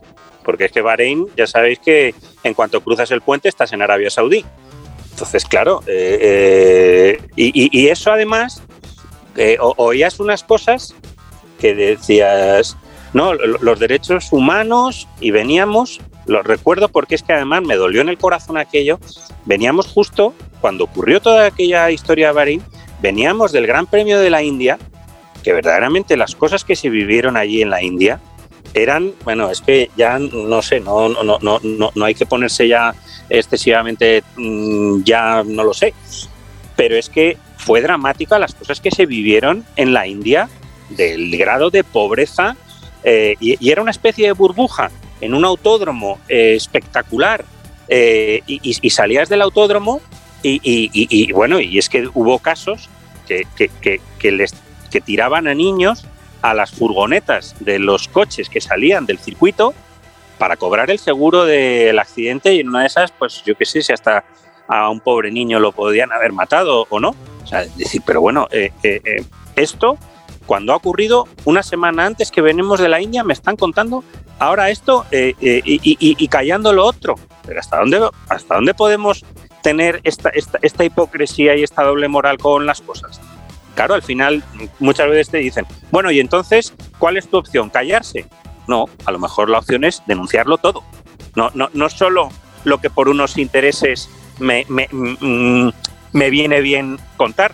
porque 0.48 0.64
es 0.64 0.72
que 0.72 0.80
Bahrein, 0.80 1.26
ya 1.36 1.46
sabéis 1.46 1.78
que 1.78 2.14
en 2.42 2.54
cuanto 2.54 2.80
cruzas 2.80 3.10
el 3.10 3.20
puente 3.20 3.50
estás 3.50 3.70
en 3.74 3.82
Arabia 3.82 4.08
Saudí. 4.08 4.46
Entonces, 5.10 5.44
claro, 5.44 5.82
eh, 5.86 7.18
eh, 7.20 7.28
y, 7.36 7.88
eso 7.88 8.10
además, 8.10 8.62
eh, 9.36 9.58
oías 9.60 10.18
unas 10.20 10.44
cosas 10.44 10.94
que 11.60 11.74
decías, 11.74 12.78
no, 13.12 13.34
los 13.34 13.78
derechos 13.78 14.32
humanos 14.32 15.06
y 15.20 15.32
veníamos, 15.32 16.00
lo 16.24 16.42
recuerdo 16.42 16.88
porque 16.88 17.16
es 17.16 17.22
que 17.22 17.34
además 17.34 17.60
me 17.66 17.76
dolió 17.76 18.00
en 18.00 18.08
el 18.08 18.16
corazón 18.16 18.56
aquello, 18.56 18.98
veníamos 19.44 19.86
justo 19.86 20.32
cuando 20.62 20.84
ocurrió 20.84 21.20
toda 21.20 21.44
aquella 21.44 21.90
historia 21.90 22.28
de 22.28 22.32
Bahrein, 22.32 22.62
veníamos 23.02 23.52
del 23.52 23.66
Gran 23.66 23.84
Premio 23.84 24.18
de 24.18 24.30
la 24.30 24.42
India, 24.42 24.78
que 25.44 25.52
verdaderamente 25.52 26.16
las 26.16 26.34
cosas 26.34 26.64
que 26.64 26.74
se 26.74 26.88
vivieron 26.88 27.36
allí 27.36 27.60
en 27.60 27.68
la 27.68 27.82
India, 27.82 28.18
eran, 28.74 29.12
bueno, 29.24 29.50
es 29.50 29.60
que 29.60 29.90
ya 29.96 30.18
no 30.18 30.62
sé, 30.62 30.80
no, 30.80 31.08
no, 31.08 31.38
no, 31.40 31.60
no, 31.62 31.90
no 31.94 32.04
hay 32.04 32.14
que 32.14 32.26
ponerse 32.26 32.68
ya 32.68 32.94
excesivamente, 33.28 34.22
mm, 34.36 35.02
ya 35.02 35.42
no 35.44 35.64
lo 35.64 35.74
sé, 35.74 35.94
pero 36.76 36.96
es 36.96 37.08
que 37.08 37.36
fue 37.56 37.80
dramática 37.80 38.38
las 38.38 38.54
cosas 38.54 38.80
que 38.80 38.90
se 38.90 39.06
vivieron 39.06 39.64
en 39.76 39.92
la 39.92 40.06
India, 40.06 40.48
del 40.90 41.36
grado 41.36 41.70
de 41.70 41.84
pobreza 41.84 42.56
eh, 43.04 43.34
y, 43.40 43.70
era 43.70 43.82
una 43.82 43.90
especie 43.90 44.26
de 44.26 44.32
burbuja 44.32 44.90
en 45.20 45.34
un 45.34 45.44
autódromo 45.44 46.18
eh, 46.28 46.54
espectacular 46.56 47.44
eh, 47.88 48.42
y, 48.46 48.90
salías 48.90 49.28
del 49.28 49.42
autódromo 49.42 50.00
y, 50.42 51.32
bueno, 51.32 51.60
y 51.60 51.78
es 51.78 51.88
que 51.88 52.08
hubo 52.14 52.38
casos 52.38 52.88
que, 53.26 53.44
que, 54.18 54.32
les, 54.32 54.54
que 54.90 55.00
tiraban 55.00 55.48
a 55.48 55.54
niños 55.54 56.04
a 56.48 56.54
las 56.54 56.70
furgonetas 56.70 57.54
de 57.60 57.78
los 57.78 58.08
coches 58.08 58.48
que 58.48 58.60
salían 58.60 59.06
del 59.06 59.18
circuito 59.18 59.74
para 60.38 60.56
cobrar 60.56 60.90
el 60.90 60.98
seguro 60.98 61.44
del 61.44 61.98
accidente 61.98 62.54
y 62.54 62.60
en 62.60 62.68
una 62.68 62.80
de 62.80 62.86
esas, 62.86 63.12
pues 63.12 63.42
yo 63.44 63.54
qué 63.54 63.64
sé, 63.64 63.82
si 63.82 63.92
hasta 63.92 64.24
a 64.68 64.88
un 64.88 65.00
pobre 65.00 65.30
niño 65.30 65.58
lo 65.58 65.72
podían 65.72 66.12
haber 66.12 66.32
matado 66.32 66.86
o 66.88 67.00
no. 67.00 67.14
O 67.42 67.46
sea, 67.46 67.64
decir, 67.76 68.02
pero 68.04 68.20
bueno, 68.20 68.46
esto 69.56 69.98
cuando 70.48 70.72
ha 70.72 70.76
ocurrido 70.76 71.28
una 71.44 71.62
semana 71.62 72.06
antes 72.06 72.30
que 72.30 72.40
venimos 72.40 72.80
de 72.80 72.88
la 72.88 73.02
India, 73.02 73.22
me 73.22 73.34
están 73.34 73.56
contando 73.56 74.02
ahora 74.38 74.70
esto 74.70 75.04
eh, 75.10 75.34
eh, 75.40 75.60
y, 75.64 76.28
callando 76.28 76.72
lo 76.72 76.86
otro. 76.86 77.16
Pero 77.44 77.60
¿hasta 77.60 77.78
dónde, 77.78 78.08
hasta 78.30 78.54
dónde 78.54 78.72
podemos 78.72 79.26
tener 79.62 80.00
esta, 80.04 80.30
esta, 80.62 80.84
hipocresía 80.84 81.54
y 81.54 81.62
esta 81.62 81.82
doble 81.82 82.08
moral 82.08 82.38
con 82.38 82.64
las 82.64 82.80
cosas? 82.80 83.20
Claro, 83.78 83.94
al 83.94 84.02
final 84.02 84.42
muchas 84.80 85.08
veces 85.08 85.30
te 85.30 85.38
dicen, 85.38 85.64
bueno, 85.92 86.10
y 86.10 86.18
entonces, 86.18 86.74
¿cuál 86.98 87.16
es 87.16 87.28
tu 87.28 87.36
opción? 87.36 87.70
¿Callarse? 87.70 88.26
No, 88.66 88.86
a 89.04 89.12
lo 89.12 89.20
mejor 89.20 89.48
la 89.48 89.60
opción 89.60 89.84
es 89.84 90.02
denunciarlo 90.04 90.58
todo. 90.58 90.82
No, 91.36 91.52
no, 91.54 91.70
no 91.72 91.88
solo 91.88 92.28
lo 92.64 92.78
que 92.78 92.90
por 92.90 93.08
unos 93.08 93.38
intereses 93.38 94.10
me, 94.40 94.66
me, 94.68 94.88
mm, 94.90 95.70
me 96.10 96.28
viene 96.28 96.60
bien 96.60 96.98
contar. 97.16 97.52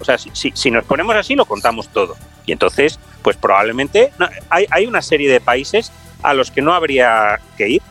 O 0.00 0.04
sea, 0.04 0.18
si, 0.18 0.32
si 0.32 0.72
nos 0.72 0.84
ponemos 0.86 1.14
así, 1.14 1.36
lo 1.36 1.44
contamos 1.44 1.86
todo. 1.90 2.16
Y 2.46 2.50
entonces, 2.50 2.98
pues 3.22 3.36
probablemente 3.36 4.10
hay, 4.48 4.86
una 4.86 5.02
serie 5.02 5.30
de 5.30 5.40
países 5.40 5.92
a 6.24 6.34
los 6.34 6.50
que 6.50 6.62
no 6.62 6.74
habría 6.74 7.38
que 7.56 7.68
ir. 7.68 7.82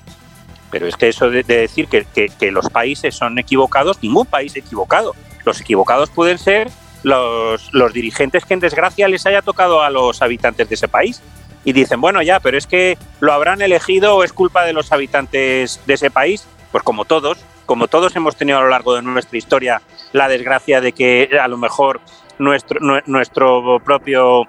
Pero 0.69 0.85
es 0.85 0.97
que 0.97 1.07
eso 1.07 1.29
de, 1.29 1.43
decir 1.43 1.87
que, 1.87 2.51
los 2.51 2.69
países 2.69 3.15
son 3.15 3.39
equivocados, 3.39 4.03
ningún 4.03 4.25
país 4.25 4.53
equivocado. 4.57 5.15
Los 5.45 5.61
equivocados 5.61 6.09
pueden 6.09 6.37
ser 6.37 6.69
los, 7.03 7.73
los 7.73 7.93
dirigentes 7.93 8.45
que 8.45 8.53
en 8.53 8.59
desgracia 8.59 9.07
les 9.07 9.25
haya 9.25 9.41
tocado 9.41 9.81
a 9.81 9.89
los 9.89 10.21
habitantes 10.21 10.69
de 10.69 10.75
ese 10.75 10.87
país. 10.87 11.21
Y 11.65 11.73
dicen, 11.73 11.99
bueno, 11.99 12.21
ya, 12.21 12.39
pero 12.39 12.57
es 12.57 12.67
que 12.67 12.97
lo 13.19 13.33
habrán 13.33 13.61
elegido 13.61 14.15
o 14.15 14.23
es 14.23 14.33
culpa 14.33 14.63
de 14.63 14.73
los 14.73 14.91
habitantes 14.91 15.81
de 15.85 15.93
ese 15.93 16.09
país. 16.09 16.47
Pues 16.71 16.83
como 16.83 17.05
todos, 17.05 17.39
como 17.65 17.87
todos 17.87 18.15
hemos 18.15 18.35
tenido 18.35 18.59
a 18.59 18.61
lo 18.61 18.69
largo 18.69 18.95
de 18.95 19.01
nuestra 19.01 19.37
historia 19.37 19.81
la 20.13 20.27
desgracia 20.27 20.81
de 20.81 20.91
que 20.91 21.29
a 21.41 21.47
lo 21.47 21.57
mejor 21.57 21.99
nuestro, 22.37 22.79
nuestro 23.05 23.79
propio 23.83 24.47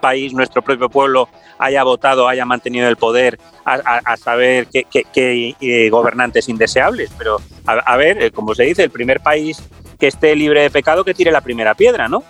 país, 0.00 0.34
nuestro 0.34 0.62
propio 0.62 0.90
pueblo 0.90 1.28
haya 1.58 1.84
votado, 1.84 2.28
haya 2.28 2.44
mantenido 2.44 2.88
el 2.88 2.96
poder, 2.96 3.38
a, 3.64 4.16
saber 4.16 4.66
qué, 4.66 4.86
eh, 5.14 5.88
gobernantes 5.90 6.48
indeseables. 6.48 7.10
Pero, 7.16 7.40
a, 7.64 7.96
ver, 7.96 8.20
eh, 8.20 8.30
como 8.32 8.54
se 8.54 8.64
dice, 8.64 8.82
el 8.82 8.90
primer 8.90 9.20
país 9.20 9.62
que 10.02 10.08
esté 10.08 10.34
libre 10.34 10.62
de 10.62 10.70
pecado 10.70 11.04
que 11.04 11.14
tire 11.14 11.30
la 11.30 11.42
primera 11.42 11.76
piedra, 11.76 12.08
¿no? 12.08 12.24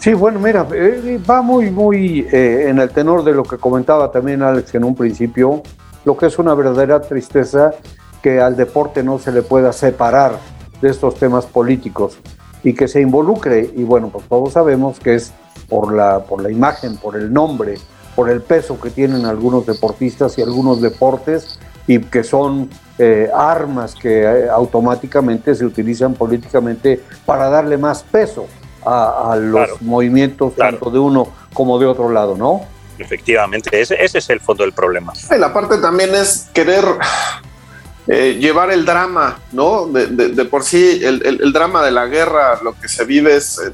Sí, 0.00 0.14
bueno, 0.14 0.40
mira, 0.40 0.66
eh, 0.74 1.20
va 1.30 1.42
muy, 1.42 1.70
muy 1.70 2.26
en 2.28 2.80
el 2.80 2.90
tenor 2.90 3.22
de 3.22 3.32
lo 3.32 3.44
que 3.44 3.56
comentaba 3.56 4.10
también 4.10 4.42
Alex 4.42 4.74
en 4.74 4.82
un 4.82 4.96
principio, 4.96 5.62
lo 6.04 6.16
que 6.16 6.26
es 6.26 6.36
una 6.40 6.54
verdadera 6.54 7.00
tristeza 7.00 7.70
que 8.20 8.40
al 8.40 8.56
deporte 8.56 9.04
no 9.04 9.20
se 9.20 9.30
le 9.30 9.42
pueda 9.42 9.72
separar 9.72 10.32
de 10.82 10.90
estos 10.90 11.14
temas 11.14 11.46
políticos 11.46 12.18
y 12.64 12.74
que 12.74 12.88
se 12.88 13.00
involucre. 13.00 13.70
Y 13.76 13.84
bueno, 13.84 14.08
pues 14.08 14.24
todos 14.26 14.54
sabemos 14.54 14.98
que 14.98 15.14
es 15.14 15.32
por 15.68 15.94
la, 15.94 16.24
por 16.24 16.42
la 16.42 16.50
imagen, 16.50 16.96
por 16.96 17.14
el 17.14 17.32
nombre, 17.32 17.76
por 18.16 18.28
el 18.28 18.42
peso 18.42 18.80
que 18.80 18.90
tienen 18.90 19.24
algunos 19.24 19.66
deportistas 19.66 20.36
y 20.36 20.42
algunos 20.42 20.80
deportes 20.80 21.60
y 21.88 21.98
que 21.98 22.22
son 22.22 22.70
eh, 22.98 23.28
armas 23.34 23.96
que 23.96 24.22
eh, 24.22 24.48
automáticamente 24.48 25.54
se 25.56 25.64
utilizan 25.64 26.14
políticamente 26.14 27.02
para 27.26 27.48
darle 27.48 27.76
más 27.76 28.04
peso 28.04 28.46
a, 28.84 29.36
los 29.36 29.82
movimientos 29.82 30.54
tanto 30.54 30.90
de 30.90 30.98
uno 30.98 31.28
como 31.52 31.78
de 31.78 31.86
otro 31.86 32.10
lado, 32.10 32.36
¿no? 32.36 32.62
Efectivamente, 32.98 33.80
ese, 33.80 34.02
ese 34.02 34.18
es 34.18 34.30
el 34.30 34.40
fondo 34.40 34.64
del 34.64 34.72
problema. 34.72 35.12
la 35.36 35.52
parte 35.52 35.78
también 35.78 36.14
es 36.14 36.48
querer 36.52 36.84
eh, 38.06 38.38
llevar 38.40 38.70
el 38.70 38.86
drama, 38.86 39.38
¿no? 39.52 39.86
De, 39.86 40.44
por 40.46 40.64
sí, 40.64 41.00
el, 41.02 41.52
drama 41.52 41.84
de 41.84 41.90
la 41.90 42.06
guerra, 42.06 42.58
lo 42.62 42.74
que 42.78 42.88
se 42.88 43.04
vive 43.04 43.36
es 43.36 43.58
eh, 43.58 43.72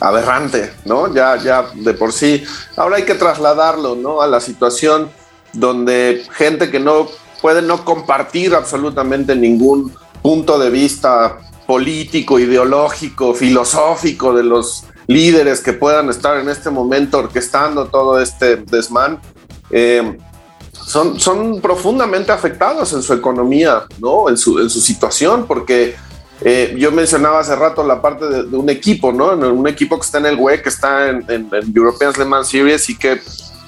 aberrante, 0.00 0.72
¿no? 0.84 1.14
Ya, 1.14 1.36
ya 1.36 1.66
de 1.74 1.94
por 1.94 2.12
sí. 2.12 2.44
Ahora 2.76 2.96
hay 2.96 3.04
que 3.04 3.14
trasladarlo, 3.14 3.94
¿no? 3.94 4.20
A 4.20 4.26
la 4.26 4.40
situación 4.40 5.10
donde 5.52 6.24
gente 6.32 6.70
que 6.70 6.80
no 6.80 7.08
puede 7.40 7.62
no 7.62 7.84
compartir 7.84 8.54
absolutamente 8.54 9.34
ningún 9.34 9.92
punto 10.22 10.58
de 10.58 10.70
vista 10.70 11.38
político, 11.66 12.38
ideológico, 12.38 13.34
filosófico 13.34 14.34
de 14.34 14.42
los 14.42 14.84
líderes 15.06 15.60
que 15.60 15.72
puedan 15.72 16.08
estar 16.10 16.38
en 16.38 16.48
este 16.48 16.70
momento 16.70 17.18
orquestando 17.18 17.86
todo 17.86 18.20
este 18.20 18.56
desmán. 18.56 19.20
Eh, 19.70 20.18
son, 20.72 21.20
son 21.20 21.60
profundamente 21.60 22.32
afectados 22.32 22.92
en 22.92 23.02
su 23.02 23.12
economía, 23.12 23.84
¿no? 23.98 24.28
En 24.28 24.36
su, 24.36 24.58
en 24.58 24.68
su 24.68 24.80
situación, 24.80 25.46
porque 25.46 25.94
eh, 26.42 26.74
yo 26.78 26.90
mencionaba 26.90 27.40
hace 27.40 27.54
rato 27.54 27.84
la 27.84 28.00
parte 28.00 28.26
de, 28.26 28.56
un 28.56 28.68
equipo, 28.70 29.12
¿no? 29.12 29.32
Un 29.32 29.68
equipo 29.68 29.96
que 29.98 30.06
está 30.06 30.18
en 30.18 30.26
el 30.26 30.36
WE, 30.36 30.62
que 30.62 30.68
está 30.68 31.08
en, 31.08 31.24
en, 31.28 31.50
European 31.74 32.12
Le 32.18 32.44
Series 32.44 32.88
y 32.88 32.96
que, 32.96 33.20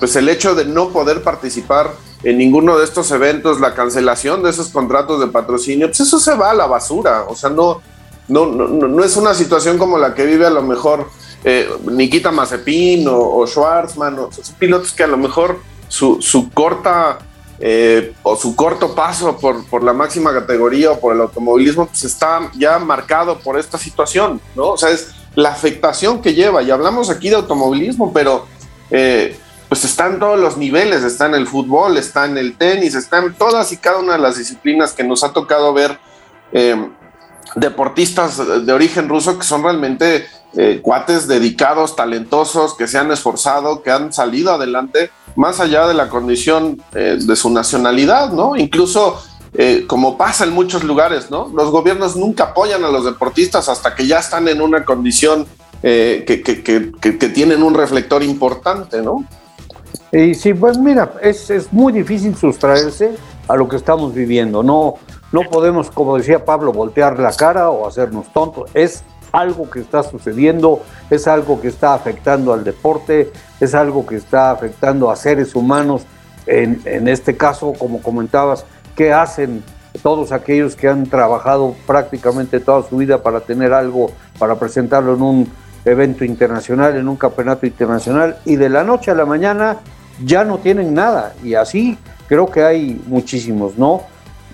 pues, 0.02 0.16
el 0.16 0.28
hecho 0.28 0.56
de 0.56 0.64
no 0.64 0.88
poder 0.88 1.22
participar 1.22 1.92
en 2.24 2.36
ninguno 2.36 2.76
de 2.76 2.84
estos 2.84 3.08
eventos, 3.12 3.60
la 3.60 3.72
cancelación 3.72 4.42
de 4.42 4.50
esos 4.50 4.70
contratos 4.70 5.20
de 5.20 5.28
patrocinio, 5.28 5.86
pues 5.86 6.00
eso 6.00 6.18
se 6.18 6.34
va 6.34 6.50
a 6.50 6.54
la 6.54 6.66
basura. 6.66 7.22
O 7.28 7.36
sea, 7.36 7.50
no, 7.50 7.80
no, 8.26 8.46
no, 8.46 9.04
es 9.04 9.16
una 9.16 9.32
situación 9.32 9.78
como 9.78 9.98
la 9.98 10.12
que 10.12 10.26
vive 10.26 10.44
a 10.44 10.50
lo 10.50 10.60
mejor 10.60 11.08
eh, 11.44 11.70
Nikita 11.88 12.32
Mazepin 12.32 13.06
o, 13.06 13.16
o 13.16 13.46
Schwarzman, 13.46 14.18
o, 14.18 14.32
son 14.32 14.56
pilotos 14.56 14.90
que 14.90 15.04
a 15.04 15.06
lo 15.06 15.16
mejor 15.16 15.60
su, 15.86 16.18
corta 16.52 17.20
eh, 17.60 18.12
o 18.24 18.34
su 18.34 18.56
corto 18.56 18.96
paso 18.96 19.38
por, 19.38 19.64
por, 19.66 19.84
la 19.84 19.92
máxima 19.92 20.32
categoría 20.32 20.90
o 20.90 20.98
por 20.98 21.14
el 21.14 21.20
automovilismo, 21.20 21.86
pues 21.86 22.02
está 22.02 22.50
ya 22.56 22.80
marcado 22.80 23.38
por 23.38 23.56
esta 23.56 23.78
situación, 23.78 24.40
¿no? 24.56 24.70
O 24.70 24.76
sea, 24.76 24.90
es 24.90 25.12
la 25.36 25.50
afectación 25.50 26.20
que 26.20 26.34
lleva. 26.34 26.60
Y 26.64 26.72
hablamos 26.72 27.08
aquí 27.08 27.28
de 27.28 27.36
automovilismo, 27.36 28.12
pero 28.12 28.46
eh, 28.90 29.38
pues 29.72 29.86
está 29.86 30.06
en 30.06 30.18
todos 30.18 30.38
los 30.38 30.58
niveles, 30.58 31.02
está 31.02 31.24
en 31.24 31.34
el 31.34 31.46
fútbol, 31.46 31.96
está 31.96 32.26
en 32.26 32.36
el 32.36 32.58
tenis, 32.58 32.94
está 32.94 33.20
en 33.20 33.32
todas 33.32 33.72
y 33.72 33.78
cada 33.78 34.00
una 34.00 34.12
de 34.12 34.18
las 34.18 34.36
disciplinas 34.36 34.92
que 34.92 35.02
nos 35.02 35.24
ha 35.24 35.32
tocado 35.32 35.72
ver 35.72 35.98
eh, 36.52 36.90
deportistas 37.56 38.66
de 38.66 38.70
origen 38.70 39.08
ruso 39.08 39.38
que 39.38 39.46
son 39.46 39.62
realmente 39.62 40.26
cuates 40.82 41.26
dedicados, 41.26 41.96
talentosos, 41.96 42.74
que 42.74 42.86
se 42.86 42.98
han 42.98 43.10
esforzado, 43.10 43.82
que 43.82 43.90
han 43.90 44.12
salido 44.12 44.52
adelante 44.52 45.10
más 45.36 45.60
allá 45.60 45.86
de 45.86 45.94
la 45.94 46.10
condición 46.10 46.82
eh, 46.94 47.16
de 47.18 47.36
su 47.36 47.48
nacionalidad, 47.48 48.32
¿no? 48.32 48.54
Incluso 48.54 49.22
eh, 49.54 49.84
como 49.86 50.16
pasa 50.16 50.44
en 50.44 50.52
muchos 50.52 50.84
lugares, 50.84 51.30
¿no? 51.30 51.50
Los 51.54 51.70
gobiernos 51.70 52.16
nunca 52.16 52.44
apoyan 52.44 52.84
a 52.84 52.88
los 52.88 53.06
deportistas 53.06 53.68
hasta 53.68 53.94
que 53.94 54.06
ya 54.06 54.18
están 54.18 54.48
en 54.48 54.60
una 54.60 54.84
condición 54.84 55.46
eh, 55.82 56.24
que, 56.26 57.28
tienen 57.28 57.62
un 57.62 57.74
reflector 57.74 58.22
importante, 58.22 59.02
¿no? 59.02 59.26
Y 60.12 60.34
sí, 60.34 60.52
pues 60.52 60.76
mira, 60.76 61.14
es, 61.22 61.48
es, 61.48 61.72
muy 61.72 61.90
difícil 61.90 62.36
sustraerse 62.36 63.16
a 63.48 63.56
lo 63.56 63.66
que 63.66 63.76
estamos 63.76 64.12
viviendo. 64.12 64.62
No, 64.62 64.96
no 65.32 65.40
podemos, 65.48 65.90
como 65.90 66.18
decía 66.18 66.44
Pablo, 66.44 66.70
voltear 66.70 67.18
la 67.18 67.32
cara 67.32 67.70
o 67.70 67.88
hacernos 67.88 68.30
tontos. 68.30 68.70
Es 68.74 69.04
algo 69.32 69.70
que 69.70 69.80
está 69.80 70.02
sucediendo, 70.02 70.82
es 71.08 71.26
algo 71.26 71.60
que 71.62 71.68
está 71.68 71.94
afectando 71.94 72.52
al 72.52 72.62
deporte, 72.62 73.32
es 73.58 73.74
algo 73.74 74.04
que 74.04 74.16
está 74.16 74.50
afectando 74.50 75.10
a 75.10 75.16
seres 75.16 75.54
humanos. 75.54 76.02
En, 76.44 77.08
este 77.08 77.36
caso, 77.36 77.72
como 77.78 78.02
comentabas, 78.02 78.66
¿qué 78.94 79.14
hacen 79.14 79.64
todos 80.02 80.32
aquellos 80.32 80.76
que 80.76 80.88
han 80.88 81.06
trabajado 81.06 81.74
prácticamente 81.86 82.60
toda 82.60 82.86
su 82.86 82.98
vida 82.98 83.22
para 83.22 83.40
tener 83.40 83.72
algo, 83.72 84.10
para 84.38 84.56
presentarlo 84.56 85.14
en 85.14 85.22
un 85.22 85.52
evento 85.86 86.24
internacional, 86.24 86.96
en 86.96 87.08
un 87.08 87.16
campeonato 87.16 87.64
internacional, 87.64 88.36
y 88.44 88.56
de 88.56 88.68
la 88.68 88.84
noche 88.84 89.10
a 89.10 89.14
la 89.14 89.24
mañana 89.24 89.78
ya 90.24 90.44
no 90.44 90.58
tienen 90.58 90.94
nada? 90.94 91.34
Y 91.42 91.54
así 91.54 91.98
creo 92.28 92.50
que 92.50 92.62
hay 92.62 93.00
muchísimos, 93.06 93.76
¿no? 93.76 94.02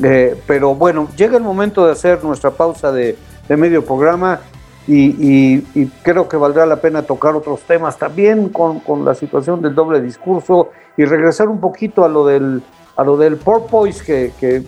Eh, 0.03 0.41
pero 0.47 0.75
bueno, 0.75 1.09
llega 1.17 1.37
el 1.37 1.43
momento 1.43 1.87
de 1.87 1.93
hacer 1.93 2.23
nuestra 2.23 2.51
pausa 2.51 2.93
de, 2.93 3.17
medio 3.49 3.85
programa 3.85 4.41
y, 4.87 5.61
creo 6.03 6.29
que 6.29 6.37
valdrá 6.37 6.67
la 6.67 6.77
pena 6.77 7.03
tocar 7.03 7.35
otros 7.35 7.61
temas 7.61 7.99
también 7.99 8.49
con, 8.49 9.05
la 9.05 9.15
situación 9.15 9.63
del 9.63 9.75
doble 9.75 10.01
discurso 10.01 10.71
y 10.97 11.05
regresar 11.05 11.49
un 11.49 11.61
poquito 11.61 12.05
a 12.05 12.09
lo 12.09 12.27
del, 12.27 12.63
a 12.97 13.05
lo 13.05 13.17
del 13.17 13.37
porpoise 13.37 14.03
que, 14.03 14.33
que 14.39 14.63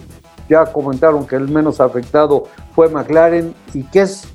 ya 0.48 0.66
comentaron 0.66 1.26
que 1.26 1.36
el 1.36 1.48
menos 1.48 1.80
afectado 1.80 2.44
fue 2.74 2.88
McLaren 2.88 3.54
y 3.74 3.84
que 3.84 4.02
es 4.02 4.28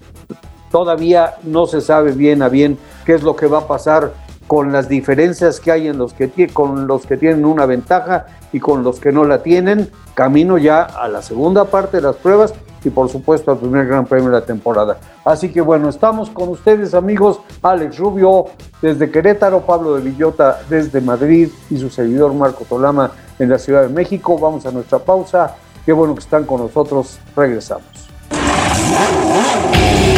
todavía 0.71 1.36
no 1.43 1.67
se 1.67 1.82
sabe 1.82 2.12
bien 2.12 2.41
a 2.41 2.49
bien 2.49 2.78
qué 3.06 3.13
es 3.13 3.23
lo 3.23 3.36
que 3.36 3.47
va 3.47 3.60
a 3.60 3.67
pasar 3.67 4.12
con 4.47 4.71
las 4.71 4.88
diferencias 4.88 5.60
que 5.60 5.71
hay 5.71 5.88
en 5.88 5.97
los 5.97 6.13
que, 6.13 6.47
con 6.53 6.88
los 6.88 7.05
que 7.05 7.17
tienen 7.17 7.45
una 7.45 7.65
ventaja 7.65 8.27
y 8.51 8.60
con 8.60 8.84
los 8.84 8.99
que 8.99 9.12
no 9.12 9.25
la 9.25 9.43
tienen, 9.43 9.89
camino 10.13 10.58
ya 10.58 10.84
a 10.84 11.08
la 11.08 11.21
segunda 11.21 11.65
parte 11.65 11.97
de 11.97 12.03
las 12.03 12.15
pruebas 12.15 12.53
y 12.84 12.89
por 12.89 13.10
supuesto 13.10 13.51
al 13.51 13.58
primer 13.58 13.88
Gran 13.88 14.05
Premio 14.05 14.29
de 14.29 14.39
la 14.39 14.45
temporada. 14.45 14.97
Así 15.23 15.51
que 15.51 15.62
bueno, 15.62 15.89
estamos 15.89 16.29
con 16.29 16.49
ustedes 16.49 16.93
amigos, 16.93 17.39
Alex 17.62 17.97
Rubio 17.97 18.45
desde 18.81 19.10
Querétaro, 19.10 19.62
Pablo 19.62 19.95
de 19.95 20.01
Villota 20.01 20.60
desde 20.69 21.01
Madrid 21.01 21.49
y 21.69 21.77
su 21.77 21.89
servidor 21.89 22.34
Marco 22.34 22.63
Tolama 22.65 23.12
en 23.39 23.49
la 23.49 23.58
Ciudad 23.58 23.81
de 23.84 23.89
México. 23.89 24.38
Vamos 24.38 24.65
a 24.65 24.71
nuestra 24.71 24.99
pausa. 24.99 25.55
Qué 25.86 25.93
bueno 25.93 26.13
que 26.15 26.21
están 26.21 26.45
con 26.45 26.62
nosotros. 26.62 27.19
Regresamos. 27.36 27.86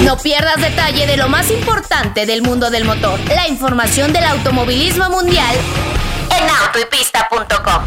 No 0.08 0.16
pierdas 0.16 0.56
detalle 0.56 1.06
de 1.06 1.18
lo 1.18 1.28
más 1.28 1.52
importante 1.52 2.26
del 2.26 2.42
mundo 2.42 2.70
del 2.70 2.86
motor. 2.86 3.20
La 3.28 3.50
información 3.50 4.14
del 4.14 4.24
automovilismo 4.24 5.10
mundial 5.10 5.54
en 6.32 6.50
autoypista.com. 6.66 7.84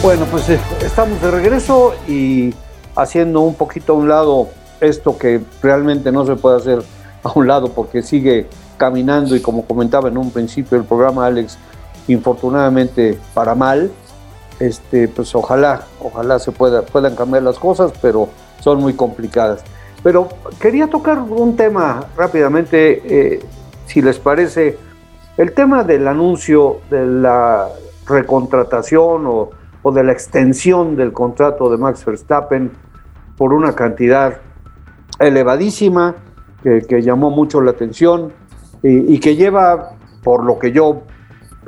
Bueno, 0.00 0.26
pues 0.26 0.48
eh, 0.48 0.60
estamos 0.80 1.20
de 1.20 1.28
regreso 1.32 1.96
y 2.06 2.54
haciendo 2.94 3.40
un 3.40 3.56
poquito 3.56 3.94
a 3.94 3.96
un 3.96 4.08
lado 4.08 4.48
esto 4.80 5.18
que 5.18 5.40
realmente 5.60 6.12
no 6.12 6.24
se 6.24 6.36
puede 6.36 6.58
hacer 6.58 6.84
a 7.24 7.32
un 7.34 7.48
lado 7.48 7.72
porque 7.72 8.00
sigue 8.00 8.48
caminando 8.76 9.34
y 9.34 9.40
como 9.40 9.66
comentaba 9.66 10.08
en 10.08 10.18
un 10.18 10.30
principio 10.30 10.78
del 10.78 10.86
programa 10.86 11.26
Alex, 11.26 11.58
infortunadamente 12.06 13.18
para 13.34 13.56
mal, 13.56 13.90
este, 14.60 15.08
pues 15.08 15.34
ojalá, 15.34 15.86
ojalá 16.00 16.38
se 16.38 16.52
pueda, 16.52 16.82
puedan 16.82 17.14
cambiar 17.14 17.42
las 17.42 17.58
cosas, 17.58 17.92
pero 18.00 18.28
son 18.60 18.80
muy 18.80 18.94
complicadas. 18.94 19.62
Pero 20.02 20.28
quería 20.60 20.88
tocar 20.88 21.18
un 21.18 21.56
tema 21.56 22.04
rápidamente, 22.16 23.34
eh, 23.34 23.40
si 23.86 24.02
les 24.02 24.18
parece, 24.18 24.78
el 25.36 25.52
tema 25.52 25.84
del 25.84 26.08
anuncio 26.08 26.80
de 26.90 27.06
la 27.06 27.68
recontratación 28.06 29.26
o, 29.26 29.50
o, 29.82 29.92
de 29.92 30.04
la 30.04 30.12
extensión 30.12 30.96
del 30.96 31.12
contrato 31.12 31.70
de 31.70 31.76
Max 31.76 32.04
Verstappen 32.04 32.70
por 33.36 33.52
una 33.52 33.74
cantidad 33.74 34.38
elevadísima 35.18 36.14
que, 36.62 37.02
llamó 37.02 37.30
mucho 37.30 37.60
la 37.60 37.72
atención 37.72 38.32
y, 38.82 39.14
y, 39.14 39.20
que 39.20 39.36
lleva, 39.36 39.90
por 40.22 40.44
lo 40.44 40.58
que 40.58 40.72
yo, 40.72 41.02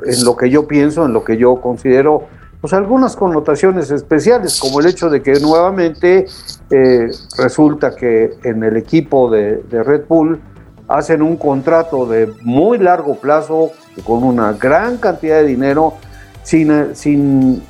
en 0.05 0.25
lo 0.25 0.35
que 0.35 0.49
yo 0.49 0.67
pienso, 0.67 1.05
en 1.05 1.13
lo 1.13 1.23
que 1.23 1.37
yo 1.37 1.61
considero, 1.61 2.27
pues 2.61 2.73
algunas 2.73 3.15
connotaciones 3.15 3.89
especiales, 3.89 4.59
como 4.59 4.81
el 4.81 4.87
hecho 4.87 5.09
de 5.09 5.21
que 5.21 5.39
nuevamente 5.39 6.27
eh, 6.69 7.07
resulta 7.37 7.95
que 7.95 8.37
en 8.43 8.63
el 8.63 8.75
equipo 8.75 9.29
de, 9.29 9.63
Red 9.71 10.03
Bull 10.07 10.41
hacen 10.87 11.21
un 11.21 11.37
contrato 11.37 12.05
de 12.05 12.33
muy 12.41 12.77
largo 12.77 13.15
plazo, 13.15 13.71
con 14.03 14.23
una 14.23 14.53
gran 14.53 14.97
cantidad 14.97 15.37
de 15.37 15.45
dinero, 15.45 15.93
sin, 16.43 16.95
sin 16.95 17.63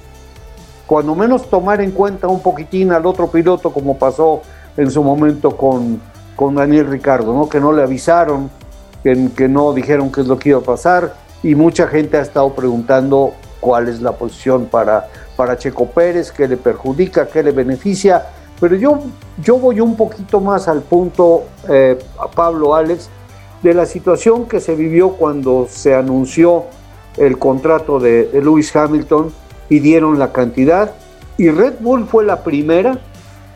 cuando 0.88 1.14
menos 1.14 1.50
tomar 1.50 1.82
en 1.82 1.92
cuenta 1.92 2.28
un 2.28 2.42
poquitín 2.42 2.92
al 2.92 3.06
otro 3.06 3.30
piloto, 3.30 3.72
como 3.72 3.98
pasó 3.98 4.42
en 4.76 4.90
su 4.90 5.04
momento 5.04 5.56
con, 5.56 6.02
con 6.36 6.56
Daniel 6.56 6.88
Ricardo, 6.88 7.34
¿no? 7.34 7.48
que 7.48 7.60
no 7.60 7.74
le 7.74 7.84
avisaron, 7.84 8.50
que 9.04 9.48
no 9.48 9.74
dijeron 9.74 10.12
qué 10.12 10.22
es 10.22 10.28
lo 10.28 10.40
que 10.40 10.50
iba 10.50 10.60
a 10.60 10.64
pasar, 10.64 11.14
y 11.44 11.54
mucha 11.56 11.88
gente 11.88 12.18
ha 12.18 12.22
estado 12.22 12.54
preguntando 12.54 13.34
cuál 13.60 13.88
es 13.88 14.02
la 14.02 14.14
posición 14.14 14.66
para, 14.66 15.08
para 15.36 15.58
Checo 15.58 15.86
Pérez, 15.88 16.32
qué 16.32 16.48
le 16.48 16.58
perjudica, 16.58 17.28
qué 17.28 17.44
le 17.44 17.52
beneficia. 17.52 18.26
Pero 18.60 18.76
yo, 18.76 19.00
yo 19.42 19.58
voy 19.58 19.80
un 19.80 19.96
poquito 19.96 20.40
más 20.40 20.68
al 20.68 20.82
punto, 20.82 21.44
eh, 21.68 21.98
a 22.20 22.28
Pablo 22.28 22.76
Alex, 22.76 23.10
de 23.62 23.74
la 23.74 23.86
situación 23.86 24.46
que 24.46 24.60
se 24.60 24.76
vivió 24.76 25.12
cuando 25.12 25.68
se 25.70 25.96
anunció 25.96 26.66
el 27.18 27.38
contrato 27.38 28.00
de 28.00 28.30
Lewis 28.34 28.76
Hamilton 28.76 29.32
y 29.70 29.80
dieron 29.80 30.20
la 30.20 30.32
cantidad. 30.32 30.92
Y 31.38 31.50
Red 31.50 31.76
Bull 31.80 32.06
fue 32.06 32.26
la 32.26 32.44
primera 32.44 33.00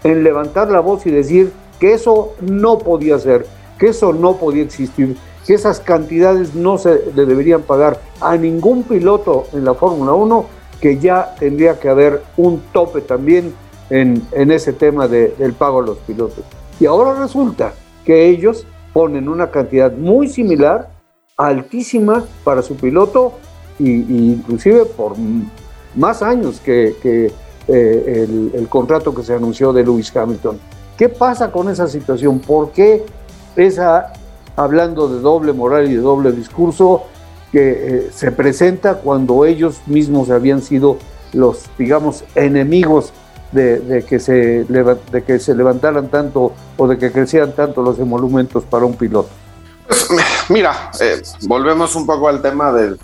en 0.04 0.24
levantar 0.24 0.70
la 0.70 0.80
voz 0.80 1.06
y 1.06 1.12
decir 1.12 1.52
que 1.80 1.94
eso 1.94 2.34
no 2.42 2.78
podía 2.78 3.20
ser, 3.20 3.46
que 3.78 3.88
eso 3.88 4.14
no 4.14 4.38
podía 4.38 4.64
existir, 4.64 5.18
que 5.46 5.54
esas 5.54 5.80
cantidades 5.80 6.56
no 6.56 6.78
se 6.78 7.02
le 7.16 7.26
deberían 7.26 7.62
pagar 7.64 8.00
a 8.22 8.38
ningún 8.38 8.84
piloto 8.84 9.46
en 9.54 9.66
la 9.66 9.74
Fórmula 9.74 10.14
1, 10.14 10.46
que 10.80 10.98
ya 11.00 11.36
tendría 11.40 11.80
que 11.80 11.90
haber 11.90 12.24
un 12.38 12.62
tope 12.72 13.02
también 13.02 13.54
en, 13.90 14.26
en 14.32 14.52
ese 14.52 14.74
tema 14.74 15.08
de, 15.08 15.30
del 15.38 15.54
pago 15.54 15.80
a 15.80 15.86
los 15.86 15.98
pilotos. 16.00 16.44
Y 16.80 16.86
ahora 16.86 17.20
resulta 17.20 17.74
que 18.06 18.30
ellos 18.30 18.66
ponen 18.94 19.28
una 19.28 19.52
cantidad 19.52 19.92
muy 19.92 20.28
similar, 20.28 20.90
altísima 21.38 22.26
para 22.44 22.62
su 22.62 22.76
piloto, 22.76 23.34
y, 23.80 23.90
inclusive 24.34 24.86
por 24.86 25.16
más 25.96 26.22
años 26.22 26.60
que, 26.60 26.96
que 27.02 27.32
eh, 27.68 28.26
el, 28.28 28.52
el 28.54 28.68
contrato 28.68 29.14
que 29.14 29.24
se 29.24 29.34
anunció 29.34 29.74
de 29.74 29.84
Lewis 29.84 30.16
Hamilton. 30.16 30.60
¿Qué 30.98 31.10
pasa 31.10 31.52
con 31.52 31.70
esa 31.70 31.88
situación? 31.88 32.40
¿Por 32.40 32.72
qué 32.72 33.04
esa 33.56 34.14
hablando 34.56 35.08
de 35.08 35.20
doble 35.20 35.54
moral 35.54 35.90
y 35.90 35.96
de 35.96 36.02
doble 36.02 36.32
discurso 36.32 37.04
que 37.52 37.72
eh, 37.72 38.10
se 38.14 38.32
presenta 38.32 38.96
cuando 38.96 39.46
ellos 39.46 39.82
mismos 39.86 40.30
habían 40.30 40.62
sido 40.62 40.98
los, 41.34 41.66
digamos, 41.78 42.24
enemigos 42.36 43.14
de, 43.52 44.04
que 44.10 44.20
se, 44.20 44.64
de 44.66 45.24
que 45.24 45.38
se 45.38 45.54
levantaran 45.54 46.10
tanto 46.10 46.54
o 46.78 46.88
de 46.88 46.98
que 46.98 47.12
crecieran 47.12 47.52
tanto 47.54 47.84
los 47.84 48.00
emolumentos 48.00 48.64
para 48.64 48.86
un 48.86 48.96
piloto. 48.96 49.30
Pues, 49.88 50.08
mira, 50.50 50.90
eh, 51.00 51.22
volvemos 51.42 51.96
un 51.96 52.08
poco 52.08 52.28
al 52.28 52.42
tema 52.42 52.72
de 52.72 52.98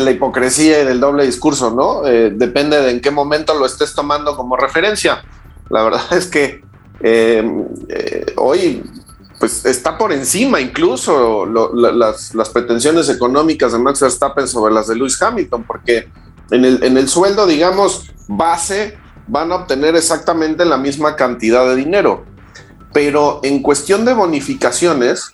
la 0.00 0.10
hipocresía 0.10 0.80
y 0.80 0.86
del 0.86 0.98
doble 0.98 1.26
discurso, 1.26 1.70
¿no? 1.70 2.06
Eh, 2.06 2.30
depende 2.34 2.80
de 2.80 2.90
en 2.92 3.00
qué 3.02 3.10
momento 3.10 3.54
lo 3.54 3.66
estés 3.66 3.94
tomando 3.94 4.34
como 4.36 4.56
referencia. 4.56 5.22
La 5.68 5.82
verdad 5.82 6.00
es 6.12 6.26
que 6.26 6.64
hoy 8.36 8.82
pues 9.38 9.64
está 9.66 9.98
por 9.98 10.12
encima 10.12 10.60
incluso 10.60 11.46
las, 11.46 12.48
pretensiones 12.50 13.08
económicas 13.08 13.72
de 13.72 13.78
Max 13.78 14.00
Verstappen 14.00 14.48
sobre 14.48 14.72
las 14.72 14.86
de 14.86 14.96
Lewis 14.96 15.20
Hamilton, 15.20 15.64
porque 15.64 16.08
en 16.50 16.64
el, 16.64 16.82
en 16.82 16.96
el 16.96 17.08
sueldo, 17.08 17.46
digamos, 17.46 18.10
base 18.28 18.98
van 19.26 19.52
a 19.52 19.56
obtener 19.56 19.96
exactamente 19.96 20.64
la 20.64 20.78
misma 20.78 21.16
cantidad 21.16 21.66
de 21.66 21.76
dinero. 21.76 22.24
Pero 22.92 23.40
en 23.42 23.62
cuestión 23.62 24.04
de 24.04 24.14
bonificaciones, 24.14 25.32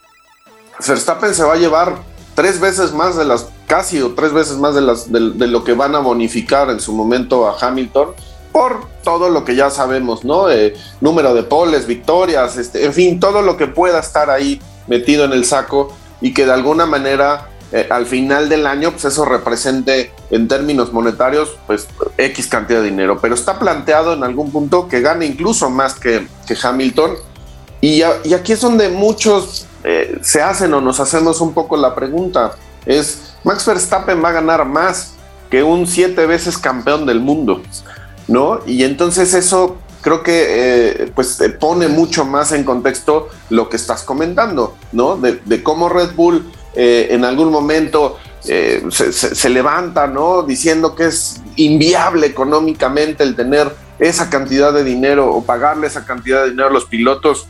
Verstappen 0.87 1.35
se 1.35 1.45
va 1.45 1.55
a 1.55 1.59
llevar 1.59 1.97
tres 2.35 2.59
veces 2.59 2.93
más 2.93 3.17
de 3.17 3.25
las, 3.25 3.49
casi 3.67 4.01
o 4.01 4.15
tres 4.15 4.33
veces 4.33 4.57
más 4.57 4.75
de, 4.75 4.81
las, 4.81 5.13
de 5.13 5.47
lo 5.47 5.63
que 5.63 5.75
van 5.75 5.95
a 5.95 6.01
bonificar 6.01 6.71
en 6.71 6.81
su 6.81 6.93
momento 6.93 7.49
a 7.49 7.57
Hamilton 7.61 8.15
por 8.53 8.87
todo 9.03 9.31
lo 9.31 9.45
que 9.45 9.57
ya 9.57 9.71
sabemos, 9.71 10.25
¿no? 10.25 10.51
Eh, 10.51 10.75
número 11.01 11.35
de 11.35 11.43
poles, 11.43 11.87
victorias, 11.87 12.57
este, 12.57 12.85
en 12.85 12.93
fin, 12.93 13.19
todo 13.19 13.43
lo 13.43 13.57
que 13.57 13.67
pueda 13.67 13.99
estar 13.99 14.31
ahí 14.31 14.61
metido 14.87 15.25
en 15.25 15.33
el 15.33 15.45
saco 15.45 15.97
y 16.21 16.35
que 16.35 16.45
de 16.45 16.53
alguna 16.53 16.87
manera 16.87 17.49
eh, 17.73 17.87
al 17.89 18.05
final 18.05 18.51
del 18.51 18.67
año, 18.67 18.91
pues 18.91 19.07
eso 19.07 19.25
represente 19.25 20.13
en 20.31 20.47
términos 20.47 20.93
monetarios, 20.93 21.57
pues 21.67 21.89
X 22.19 22.47
cantidad 22.47 22.81
de 22.81 22.91
dinero. 22.91 23.19
Pero 23.21 23.35
está 23.35 23.59
planteado 23.59 24.13
en 24.13 24.23
algún 24.23 24.51
punto 24.53 24.89
que 24.89 25.01
gane 25.01 25.25
incluso 25.25 25.71
más 25.71 25.95
que, 25.95 26.29
que 26.47 26.55
Hamilton. 26.63 27.13
Y, 27.81 28.03
y, 28.25 28.35
aquí 28.35 28.53
es 28.53 28.61
donde 28.61 28.91
muchos 28.91 29.67
eh, 29.85 30.19
se 30.23 30.43
hacen 30.43 30.73
o 30.75 30.81
nos 30.81 31.01
hacemos 31.01 31.41
un 31.41 31.55
poco 31.55 31.79
la 31.79 31.95
pregunta. 31.95 32.53
Es, 32.85 33.35
Max 33.43 33.65
Verstappen 33.65 34.23
va 34.23 34.29
a 34.29 34.33
ganar 34.33 34.67
más 34.67 35.15
que 35.51 35.63
un 35.63 35.87
siete 35.87 36.27
veces 36.27 36.59
campeón 36.59 37.07
del 37.07 37.21
mundo. 37.21 37.63
¿No? 38.33 38.61
Y 38.67 38.83
entonces 38.83 39.35
eso 39.35 39.77
creo 40.01 40.23
que 40.23 40.47
eh, 40.49 41.13
pues 41.15 41.39
pone 41.61 41.87
mucho 41.87 42.25
más 42.25 42.53
en 42.53 42.65
contexto 42.65 43.29
lo 43.51 43.69
que 43.69 43.77
estás 43.77 44.03
comentando, 44.03 44.75
¿no? 44.91 45.17
De, 45.17 45.63
cómo 45.63 45.89
Red 45.89 46.15
Bull 46.15 46.51
eh, 46.75 47.09
en 47.11 47.25
algún 47.25 47.51
momento 47.51 48.19
eh, 48.47 48.85
se, 48.91 49.51
levanta, 49.51 50.07
¿no? 50.07 50.43
Diciendo 50.43 50.95
que 50.95 51.07
es 51.07 51.41
inviable 51.57 52.27
económicamente 52.27 53.23
el 53.23 53.37
tener 53.37 53.71
esa 53.99 54.31
cantidad 54.31 54.73
de 54.73 54.83
dinero 54.83 55.31
o 55.31 55.45
pagarle 55.45 55.87
esa 55.87 56.05
cantidad 56.05 56.45
de 56.45 56.51
dinero 56.51 56.69
a 56.69 56.73
los 56.73 56.87
pilotos. 56.87 57.47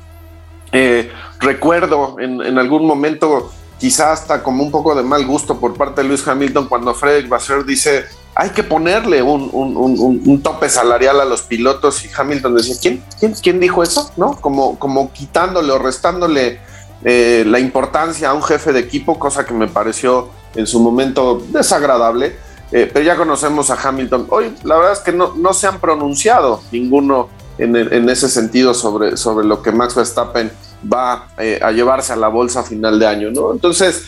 recuerdo 1.40 2.16
en, 2.18 2.58
algún 2.58 2.86
momento, 2.86 3.52
quizá 3.78 4.12
hasta 4.12 4.42
como 4.42 4.64
un 4.64 4.70
poco 4.70 4.94
de 4.96 5.04
mal 5.04 5.24
gusto 5.24 5.58
por 5.60 5.74
parte 5.74 6.02
de 6.02 6.08
Luis 6.08 6.26
Hamilton, 6.26 6.68
cuando 6.68 6.92
Frederick 6.92 7.28
Vasseur 7.28 7.64
dice 7.64 8.04
hay 8.34 8.50
que 8.50 8.62
ponerle 8.62 9.22
un, 9.22 9.50
un, 9.52 10.42
tope 10.42 10.68
salarial 10.68 11.20
a 11.20 11.24
los 11.24 11.42
pilotos 11.42 12.04
y 12.04 12.10
Hamilton 12.16 12.56
decía, 12.56 12.76
¿quién, 12.80 13.04
quién, 13.18 13.34
quién 13.34 13.60
dijo 13.60 13.82
eso? 13.82 14.10
¿No? 14.16 14.40
Como, 14.40 14.78
como 14.78 15.12
quitándole 15.12 15.70
o 15.70 15.78
restándole 15.78 16.58
eh, 17.04 17.44
la 17.46 17.58
importancia 17.58 18.30
a 18.30 18.34
un 18.34 18.42
jefe 18.42 18.72
de 18.72 18.80
equipo, 18.80 19.18
cosa 19.18 19.44
que 19.44 19.52
me 19.52 19.68
pareció 19.68 20.30
en 20.54 20.66
su 20.66 20.80
momento 20.80 21.42
desagradable, 21.48 22.36
eh, 22.70 22.90
pero 22.90 23.04
ya 23.04 23.16
conocemos 23.16 23.70
a 23.70 23.74
Hamilton. 23.74 24.26
Hoy 24.30 24.54
la 24.62 24.76
verdad 24.76 24.92
es 24.92 25.00
que 25.00 25.12
no, 25.12 25.34
no 25.36 25.52
se 25.52 25.66
han 25.66 25.78
pronunciado 25.78 26.62
ninguno 26.72 27.28
en, 27.58 27.76
en 27.76 28.08
ese 28.08 28.30
sentido 28.30 28.72
sobre, 28.72 29.18
sobre 29.18 29.46
lo 29.46 29.62
que 29.62 29.72
Max 29.72 29.94
Verstappen 29.94 30.50
va 30.90 31.28
eh, 31.38 31.60
a 31.62 31.70
llevarse 31.70 32.12
a 32.12 32.16
la 32.16 32.28
bolsa 32.28 32.60
a 32.60 32.62
final 32.62 32.98
de 32.98 33.06
año, 33.06 33.30
¿no? 33.30 33.52
Entonces, 33.52 34.04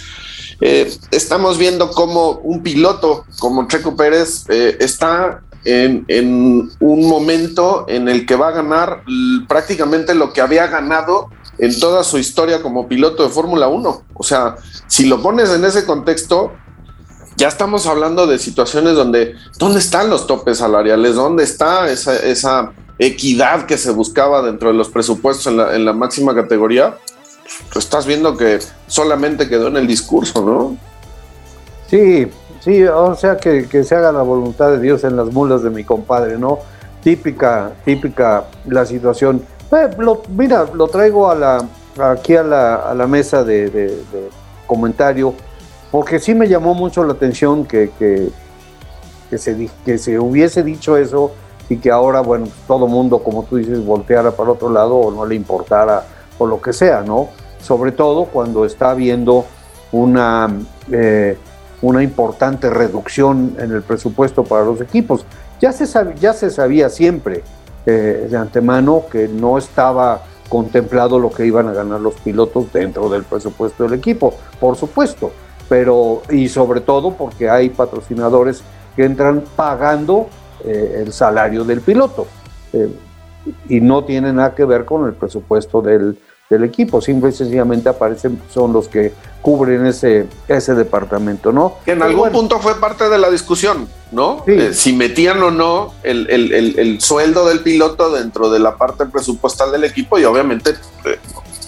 eh, 0.61 0.93
estamos 1.11 1.59
viendo 1.59 1.91
cómo 1.91 2.41
un 2.43 2.63
piloto 2.63 3.25
como 3.39 3.67
Checo 3.69 3.97
Pérez 3.97 4.45
eh, 4.49 4.77
está 4.81 5.43
en, 5.65 6.71
un 6.81 7.09
momento 7.09 7.87
en 7.89 8.09
el 8.09 8.27
que 8.27 8.37
va 8.37 8.49
a 8.49 8.53
ganar 8.53 9.03
prácticamente 9.49 10.15
lo 10.15 10.33
que 10.33 10.41
había 10.41 10.67
ganado 10.67 11.31
en 11.59 11.79
toda 11.79 12.05
su 12.05 12.19
historia 12.19 12.63
como 12.63 12.89
piloto 12.89 13.23
de 13.23 13.31
Fórmula 13.31 13.69
1. 13.69 14.03
O 14.15 14.23
sea, 14.23 14.57
si 14.87 15.07
lo 15.07 15.23
pones 15.23 15.51
en 15.51 15.65
ese 15.65 15.87
contexto, 15.87 16.53
ya 17.37 17.49
estamos 17.49 17.87
hablando 17.87 18.27
de 18.27 18.39
situaciones 18.39 18.95
donde, 18.95 19.35
¿dónde 19.59 19.79
están 19.79 20.11
los 20.11 20.27
topes 20.27 20.59
salariales? 20.59 21.15
¿Dónde 21.15 21.45
está 21.45 21.91
esa, 21.91 22.17
esa 22.17 22.73
equidad 22.99 23.67
que 23.67 23.79
se 23.79 23.91
buscaba 23.91 24.43
dentro 24.43 24.69
de 24.69 24.75
los 24.75 24.89
presupuestos 24.89 25.47
en 25.47 25.85
la 25.85 25.93
máxima 25.93 26.35
categoría? 26.35 26.99
Estás 27.77 28.07
viendo 28.07 28.37
que 28.37 28.59
solamente 28.87 29.49
quedó 29.49 29.69
en 29.69 29.77
el 29.77 29.87
discurso, 29.87 30.43
¿no? 30.43 30.77
Sí, 31.89 32.27
sí, 32.61 32.83
o 32.85 33.15
sea 33.15 33.37
que, 33.37 33.69
que, 33.69 33.85
se 33.85 33.95
haga 33.95 34.13
la 34.13 34.23
voluntad 34.23 34.71
de 34.71 34.81
Dios 34.81 35.05
en 35.05 35.17
las 35.17 35.33
mulas 35.33 35.63
de 35.63 35.71
mi 35.71 35.85
compadre, 35.85 36.39
¿no? 36.39 36.59
Típica, 37.03 37.73
típica 37.85 38.45
la 38.67 38.87
situación. 38.87 39.45
Eh, 39.71 39.91
mira, 40.29 40.67
lo 40.73 40.89
traigo 40.89 41.31
aquí 41.99 42.37
a 42.37 42.43
la, 42.43 43.07
mesa 43.07 43.45
de, 43.45 44.03
comentario, 44.67 45.35
porque 45.91 46.19
sí 46.19 46.35
me 46.35 46.49
llamó 46.49 46.75
mucho 46.75 47.05
la 47.05 47.13
atención 47.13 47.67
que, 47.67 47.91
que, 47.99 48.31
que, 49.31 49.39
se, 49.39 49.69
que 49.85 49.99
se 49.99 50.19
hubiese 50.19 50.63
dicho 50.63 50.97
eso 50.97 51.33
y 51.69 51.77
que 51.77 51.91
ahora, 51.91 52.21
bueno, 52.21 52.49
todo 52.67 52.87
mundo, 52.87 53.19
como 53.19 53.45
tú 53.45 53.57
dices, 53.57 53.85
volteara 53.85 54.31
para 54.31 54.53
otro 54.53 54.71
lado 54.71 54.97
o 54.97 55.11
no 55.11 55.27
le 55.27 55.35
importara 55.35 56.05
o 56.39 56.47
lo 56.47 56.61
que 56.61 56.73
sea, 56.73 57.03
¿no? 57.03 57.29
Sobre 57.61 57.93
todo 57.93 58.27
cuando 58.27 58.65
está 58.65 58.91
habiendo 58.91 59.47
una, 59.93 60.51
eh, 60.91 61.39
una 61.83 62.03
importante 62.03 62.71
reducción 62.71 63.57
en 63.59 63.73
el 63.73 63.83
presupuesto 63.83 64.45
para 64.45 64.65
los 64.65 64.81
equipos. 64.81 65.25
Ya 65.61 65.73
se, 65.73 65.87
ya 66.19 66.33
se 66.33 66.51
sabía 66.51 66.91
siempre 66.91 67.43
eh, 67.87 68.29
de 68.31 68.37
antemano 68.37 69.05
que 69.11 69.29
no 69.29 69.59
estaba 69.59 70.23
contemplado 70.49 71.19
lo 71.19 71.31
que 71.31 71.47
iban 71.47 71.69
a 71.69 71.73
ganar 71.73 72.01
los 72.01 72.15
pilotos 72.15 72.73
dentro 72.73 73.09
del 73.09 73.25
presupuesto 73.25 73.85
del 73.85 73.95
equipo, 73.95 74.35
por 74.61 74.77
supuesto, 74.77 75.33
pero 75.69 76.23
y 76.31 76.49
sobre 76.49 76.81
todo 76.81 77.15
porque 77.15 77.49
hay 77.49 77.71
patrocinadores 77.71 78.63
que 78.95 79.05
entran 79.05 79.43
pagando 79.57 80.29
eh, 80.65 81.03
el 81.05 81.13
salario 81.13 81.65
del 81.65 81.81
piloto 81.81 82.27
eh, 82.73 82.89
y 83.69 83.81
no 83.81 84.05
tiene 84.05 84.33
nada 84.33 84.55
que 84.55 84.65
ver 84.65 84.85
con 84.85 85.07
el 85.07 85.15
presupuesto 85.15 85.83
del, 85.83 86.19
del 86.51 86.65
equipo, 86.65 87.01
simple 87.01 87.31
y 87.31 87.33
sencillamente 87.33 87.89
aparecen, 87.89 88.41
son 88.53 88.73
los 88.73 88.89
que 88.89 89.13
cubren 89.41 89.87
ese, 89.87 90.27
ese 90.49 90.75
departamento, 90.75 91.53
¿no? 91.53 91.77
Que 91.85 91.93
en 91.93 92.03
algún 92.03 92.21
bueno, 92.21 92.39
punto 92.39 92.61
fue 92.61 92.81
parte 92.81 93.09
de 93.09 93.19
la 93.19 93.31
discusión, 93.31 93.89
¿no? 94.13 94.43
Sí. 94.47 94.53
Eh, 94.53 94.75
si 94.75 94.93
metían 94.93 95.43
o 95.43 95.51
no 95.51 95.95
el, 96.03 96.29
el, 96.31 96.53
el, 96.53 96.79
el, 96.79 97.01
sueldo 97.01 97.47
del 97.47 97.61
piloto 97.61 98.11
dentro 98.11 98.51
de 98.51 98.59
la 98.59 98.77
parte 98.77 99.07
presupuestal 99.07 99.73
del 99.73 99.85
equipo 99.85 100.19
y 100.19 100.25
obviamente 100.25 100.71
eh, 101.05 101.19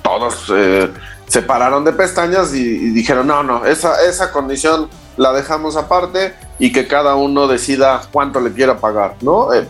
todos 0.03 0.51
eh, 0.55 0.89
se 1.27 1.43
pararon 1.43 1.85
de 1.85 1.93
pestañas 1.93 2.55
y, 2.55 2.61
y, 2.61 2.91
dijeron, 2.91 3.27
no, 3.27 3.43
no, 3.43 3.67
esa, 3.67 4.03
esa 4.07 4.33
condición 4.33 4.89
la 5.17 5.33
dejamos 5.33 5.77
aparte 5.77 6.35
y 6.59 6.73
que 6.73 6.87
cada 6.87 7.17
uno 7.17 7.47
decida 7.47 8.01
cuánto 8.13 8.41
le 8.41 8.53
quiera 8.53 8.79
pagar, 8.79 9.17
¿no? 9.21 9.53
Eh, 9.53 9.67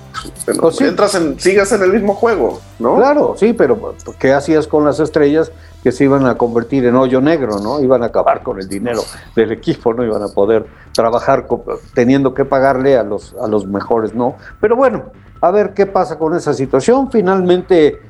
pues 0.60 0.76
sí. 0.76 0.84
Entras 0.84 1.14
en, 1.16 1.38
sigas 1.40 1.72
en 1.72 1.82
el 1.82 1.92
mismo 1.92 2.14
juego, 2.14 2.60
¿no? 2.78 2.96
Claro, 2.96 3.34
sí, 3.36 3.52
pero 3.52 3.94
¿qué 4.18 4.32
hacías 4.32 4.66
con 4.68 4.84
las 4.84 5.00
estrellas 5.00 5.50
que 5.82 5.90
se 5.92 6.04
iban 6.04 6.26
a 6.26 6.36
convertir 6.36 6.84
en 6.86 6.94
hoyo 6.94 7.20
negro, 7.20 7.58
¿no? 7.60 7.80
Iban 7.80 8.02
a 8.02 8.06
acabar 8.06 8.42
con 8.42 8.60
el 8.60 8.68
dinero 8.68 9.02
del 9.34 9.52
equipo, 9.52 9.94
no 9.94 10.04
iban 10.04 10.22
a 10.22 10.28
poder 10.28 10.66
trabajar 10.92 11.46
con, 11.46 11.62
teniendo 11.94 12.34
que 12.34 12.44
pagarle 12.44 12.96
a 12.96 13.02
los, 13.02 13.34
a 13.40 13.48
los 13.48 13.66
mejores, 13.66 14.14
¿no? 14.14 14.36
Pero 14.60 14.76
bueno, 14.76 15.04
a 15.40 15.50
ver 15.50 15.74
qué 15.74 15.86
pasa 15.86 16.18
con 16.18 16.34
esa 16.34 16.54
situación. 16.54 17.10
Finalmente, 17.10 18.00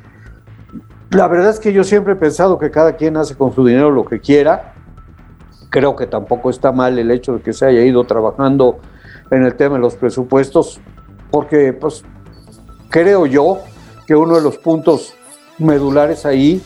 la 1.11 1.29
verdad 1.29 1.51
es 1.51 1.61
que 1.61 1.73
yo 1.73 1.83
siempre 1.83 2.13
he 2.13 2.17
pensado 2.17 2.59
que 2.59 2.71
cada 2.71 2.97
quien 2.97 3.17
hace 3.17 3.35
con 3.35 3.55
su 3.55 3.65
dinero 3.65 3.91
lo 3.91 4.05
que 4.05 4.21
quiera 4.21 4.75
creo 5.71 5.97
que 5.97 6.07
tampoco 6.07 6.51
está 6.51 6.73
mal 6.73 6.99
el 6.99 7.11
hecho 7.11 7.35
de 7.35 7.43
que 7.43 7.53
se 7.53 7.67
haya 7.67 7.83
ido 7.83 8.05
trabajando 8.05 8.79
en 9.31 9.45
el 9.45 9.55
tema 9.55 9.77
de 9.77 9.81
los 9.81 9.97
presupuestos, 9.97 10.81
porque 11.31 11.73
pues 11.73 12.05
creo 12.91 13.27
yo 13.27 13.59
que 14.07 14.15
uno 14.15 14.37
de 14.37 14.43
los 14.43 14.59
puntos 14.59 15.15
medulares 15.59 16.27
ahí 16.27 16.63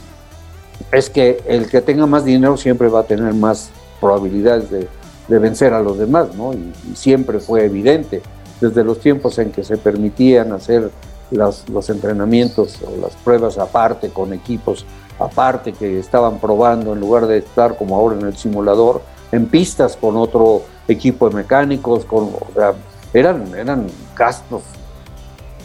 es 0.93 1.11
que 1.11 1.43
el 1.47 1.69
que 1.69 1.81
tenga 1.81 2.07
más 2.07 2.25
dinero 2.25 2.57
siempre 2.57 2.89
va 2.89 3.01
a 3.01 3.05
tener 3.05 3.35
más 3.35 3.71
probabilidades 4.01 4.71
de, 4.71 4.89
de 5.29 5.39
vencer 5.39 5.73
a 5.73 5.81
los 5.81 5.99
demás, 5.99 6.35
¿no? 6.35 6.53
Y, 6.53 6.73
siempre 6.95 7.39
fue 7.39 7.65
evidente, 7.65 8.21
desde 8.61 8.83
los 8.85 8.99
tiempos 8.99 9.39
en 9.39 9.53
que 9.53 9.63
se 9.63 9.77
permitían 9.77 10.53
hacer 10.53 10.91
las, 11.31 11.69
los 11.69 11.89
entrenamientos 11.89 12.79
o 12.83 13.01
las 13.01 13.15
pruebas 13.17 13.57
aparte 13.57 14.11
con 14.11 14.33
equipos 14.33 14.85
aparte 15.21 15.73
que 15.73 16.01
estaban 16.01 16.39
probando 16.39 16.95
en 16.95 17.01
lugar 17.01 17.27
de 17.27 17.39
estar 17.39 17.77
como 17.77 17.97
ahora 17.97 18.19
en 18.19 18.27
el 18.27 18.37
simulador, 18.37 19.03
en 19.31 19.47
pistas 19.47 19.97
con 19.97 20.17
otro 20.17 20.63
equipo 20.89 21.29
de 21.29 21.37
mecánicos, 21.37 22.05
con, 22.05 22.25
o 22.25 22.49
sea, 22.55 22.73
eran, 23.13 23.55
eran 23.55 23.87
gastos 24.17 24.63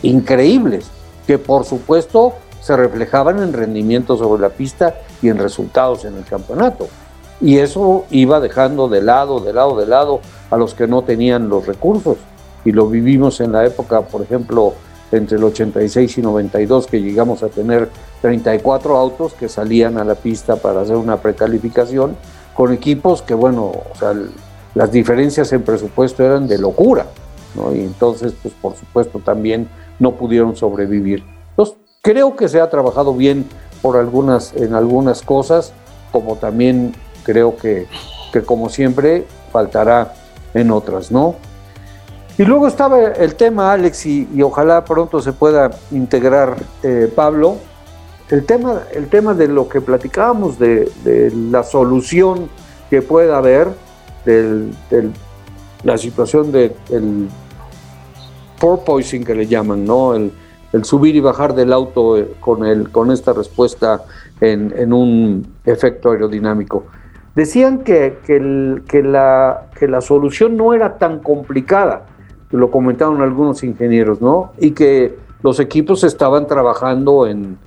increíbles 0.04 0.88
que 1.26 1.38
por 1.38 1.66
supuesto 1.66 2.34
se 2.62 2.76
reflejaban 2.76 3.42
en 3.42 3.54
rendimiento 3.54 4.18
sobre 4.18 4.42
la 4.42 4.50
pista 4.50 4.96
y 5.22 5.30
en 5.30 5.38
resultados 5.38 6.06
en 6.06 6.18
el 6.18 6.26
campeonato. 6.26 6.88
Y 7.42 7.58
eso 7.58 8.06
iba 8.10 8.40
dejando 8.40 8.88
de 8.88 9.02
lado, 9.02 9.40
de 9.40 9.54
lado, 9.54 9.78
de 9.78 9.86
lado 9.86 10.22
a 10.50 10.58
los 10.58 10.74
que 10.74 10.88
no 10.88 11.04
tenían 11.04 11.50
los 11.50 11.68
recursos. 11.68 12.18
Y 12.64 12.72
lo 12.72 12.88
vivimos 12.88 13.40
en 13.42 13.52
la 13.52 13.66
época, 13.66 14.02
por 14.02 14.22
ejemplo, 14.22 14.74
entre 15.12 15.38
el 15.38 15.44
86 15.44 16.18
y 16.18 16.22
92 16.22 16.88
que 16.88 17.02
llegamos 17.02 17.44
a 17.44 17.50
tener 17.50 17.90
34 18.22 18.98
autos 18.98 19.34
que 19.34 19.50
salían 19.50 19.98
a 19.98 20.04
la 20.04 20.16
pista 20.16 20.56
para 20.56 20.82
hacer 20.82 20.96
una 20.96 21.18
precalificación 21.18 22.16
con 22.54 22.74
equipos 22.74 23.22
que, 23.22 23.34
bueno, 23.34 23.72
las 24.74 24.92
diferencias 24.92 25.52
en 25.54 25.64
presupuesto 25.64 26.24
eran 26.24 26.48
de 26.48 26.58
locura, 26.58 27.06
¿no? 27.56 27.76
Y 27.76 27.82
entonces, 27.82 28.34
pues 28.42 28.54
por 28.62 28.76
supuesto, 28.76 29.20
también 29.20 29.68
no 30.00 30.14
pudieron 30.16 30.56
sobrevivir. 30.56 31.24
Entonces, 31.52 31.76
creo 32.02 32.36
que 32.36 32.48
se 32.48 32.62
ha 32.62 32.70
trabajado 32.70 33.14
bien 33.14 33.46
por 33.82 33.98
algunas, 33.98 34.54
en 34.56 34.74
algunas 34.74 35.22
cosas, 35.22 35.74
como 36.12 36.38
también 36.38 36.94
creo 37.24 37.58
que, 37.58 37.88
que 38.32 38.42
como 38.42 38.70
siempre, 38.70 39.26
faltará 39.52 40.14
en 40.54 40.72
otras, 40.72 41.12
¿no? 41.12 41.36
Y 42.38 42.44
luego 42.44 42.68
estaba 42.68 43.02
el 43.02 43.36
tema, 43.36 43.72
Alex, 43.72 44.06
y, 44.06 44.42
ojalá 44.42 44.84
pronto 44.84 45.22
se 45.22 45.32
pueda 45.32 45.72
integrar 45.92 46.58
eh, 46.84 47.10
Pablo, 47.16 47.58
el 48.30 48.46
tema, 48.46 48.82
el 48.94 49.08
tema 49.08 49.34
de 49.34 49.48
lo 49.48 49.70
que 49.70 49.80
platicábamos, 49.80 50.60
de, 50.60 50.92
la 51.52 51.64
solución 51.64 52.50
que 52.90 53.02
pueda 53.02 53.38
haber, 53.38 53.70
de 54.26 54.70
la 55.84 55.98
situación 55.98 56.52
del 56.52 56.74
de, 56.90 57.28
porpoising 58.60 59.24
que 59.24 59.36
le 59.36 59.48
llaman, 59.48 59.86
¿no? 59.86 60.16
El, 60.16 60.32
subir 60.84 61.16
y 61.16 61.22
bajar 61.22 61.56
del 61.56 61.72
auto 61.72 62.18
eh, 62.18 62.34
con, 62.42 62.66
el, 62.66 62.92
con 62.92 63.10
esta 63.10 63.32
respuesta 63.32 64.04
en, 64.42 64.92
un 64.92 65.48
efecto 65.64 66.12
aerodinámico. 66.12 66.88
Decían 67.34 67.80
que, 67.80 68.18
que, 68.26 69.02
la, 69.02 69.68
que 69.80 69.88
la 69.88 70.02
solución 70.02 70.58
no 70.58 70.74
era 70.74 70.98
tan 70.98 71.20
complicada, 71.20 72.08
lo 72.56 72.72
comentaron 72.72 73.22
algunos 73.22 73.64
ingenieros, 73.64 74.22
¿no? 74.22 74.52
Y 74.58 74.72
que 74.72 75.18
los 75.42 75.60
equipos 75.60 76.04
estaban 76.04 76.48
trabajando 76.48 77.28
en, 77.28 77.58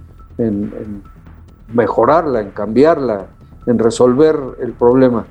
mejorarla, 1.73 2.41
en 2.41 2.51
cambiarla, 2.51 3.27
en 3.67 3.79
resolver 3.79 4.37
el 4.61 4.73
problema. 4.73 5.27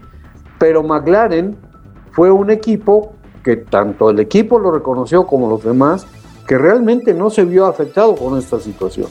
Pero 0.60 0.84
McLaren 0.84 1.58
fue 2.12 2.32
un 2.32 2.49
equipo 2.49 3.14
que 3.43 3.58
tanto 3.58 4.10
el 4.10 4.20
equipo 4.20 4.60
lo 4.60 4.72
reconoció 4.72 5.26
como 5.26 5.49
los 5.49 5.64
demás, 5.64 6.05
que 6.47 6.58
realmente 6.58 7.14
no 7.14 7.30
se 7.30 7.43
vio 7.43 7.66
afectado 7.66 8.16
con 8.16 8.38
esta 8.38 8.60
situación. 8.60 9.08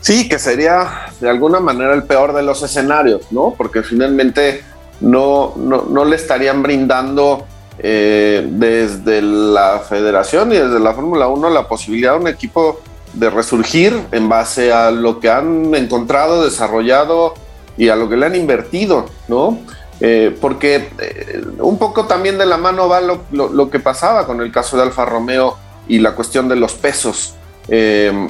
Sí, 0.00 0.28
que 0.28 0.38
sería 0.38 0.86
de 1.20 1.28
alguna 1.28 1.60
manera 1.60 1.92
el 1.94 2.04
peor 2.04 2.32
de 2.32 2.42
los 2.42 2.62
escenarios, 2.62 3.30
¿no? 3.30 3.54
Porque 3.56 3.82
finalmente 3.82 4.62
no, 5.00 5.52
no, 5.56 5.82
no 5.82 6.04
le 6.04 6.16
estarían 6.16 6.62
brindando 6.62 7.44
eh, 7.82 8.46
desde 8.50 9.22
la 9.22 9.80
federación 9.80 10.52
y 10.52 10.56
desde 10.56 10.78
la 10.78 10.92
Fórmula 10.92 11.28
1 11.28 11.50
la 11.50 11.66
posibilidad 11.68 12.12
de 12.12 12.20
un 12.20 12.28
equipo 12.28 12.80
de 13.14 13.30
resurgir 13.30 14.00
en 14.12 14.28
base 14.28 14.72
a 14.72 14.90
lo 14.90 15.18
que 15.18 15.30
han 15.30 15.74
encontrado, 15.74 16.44
desarrollado 16.44 17.34
y 17.76 17.88
a 17.88 17.96
lo 17.96 18.08
que 18.08 18.16
le 18.16 18.26
han 18.26 18.36
invertido, 18.36 19.06
¿no? 19.28 19.58
Eh, 20.00 20.36
porque 20.40 20.90
eh, 20.98 21.42
un 21.58 21.78
poco 21.78 22.06
también 22.06 22.38
de 22.38 22.46
la 22.46 22.56
mano 22.56 22.88
va 22.88 23.00
lo, 23.00 23.70
que 23.70 23.80
pasaba 23.80 24.26
con 24.26 24.40
el 24.40 24.52
caso 24.52 24.76
de 24.76 24.84
Alfa 24.84 25.04
Romeo 25.04 25.56
y 25.88 25.98
la 25.98 26.14
cuestión 26.14 26.48
de 26.48 26.56
los 26.56 26.74
pesos, 26.74 27.34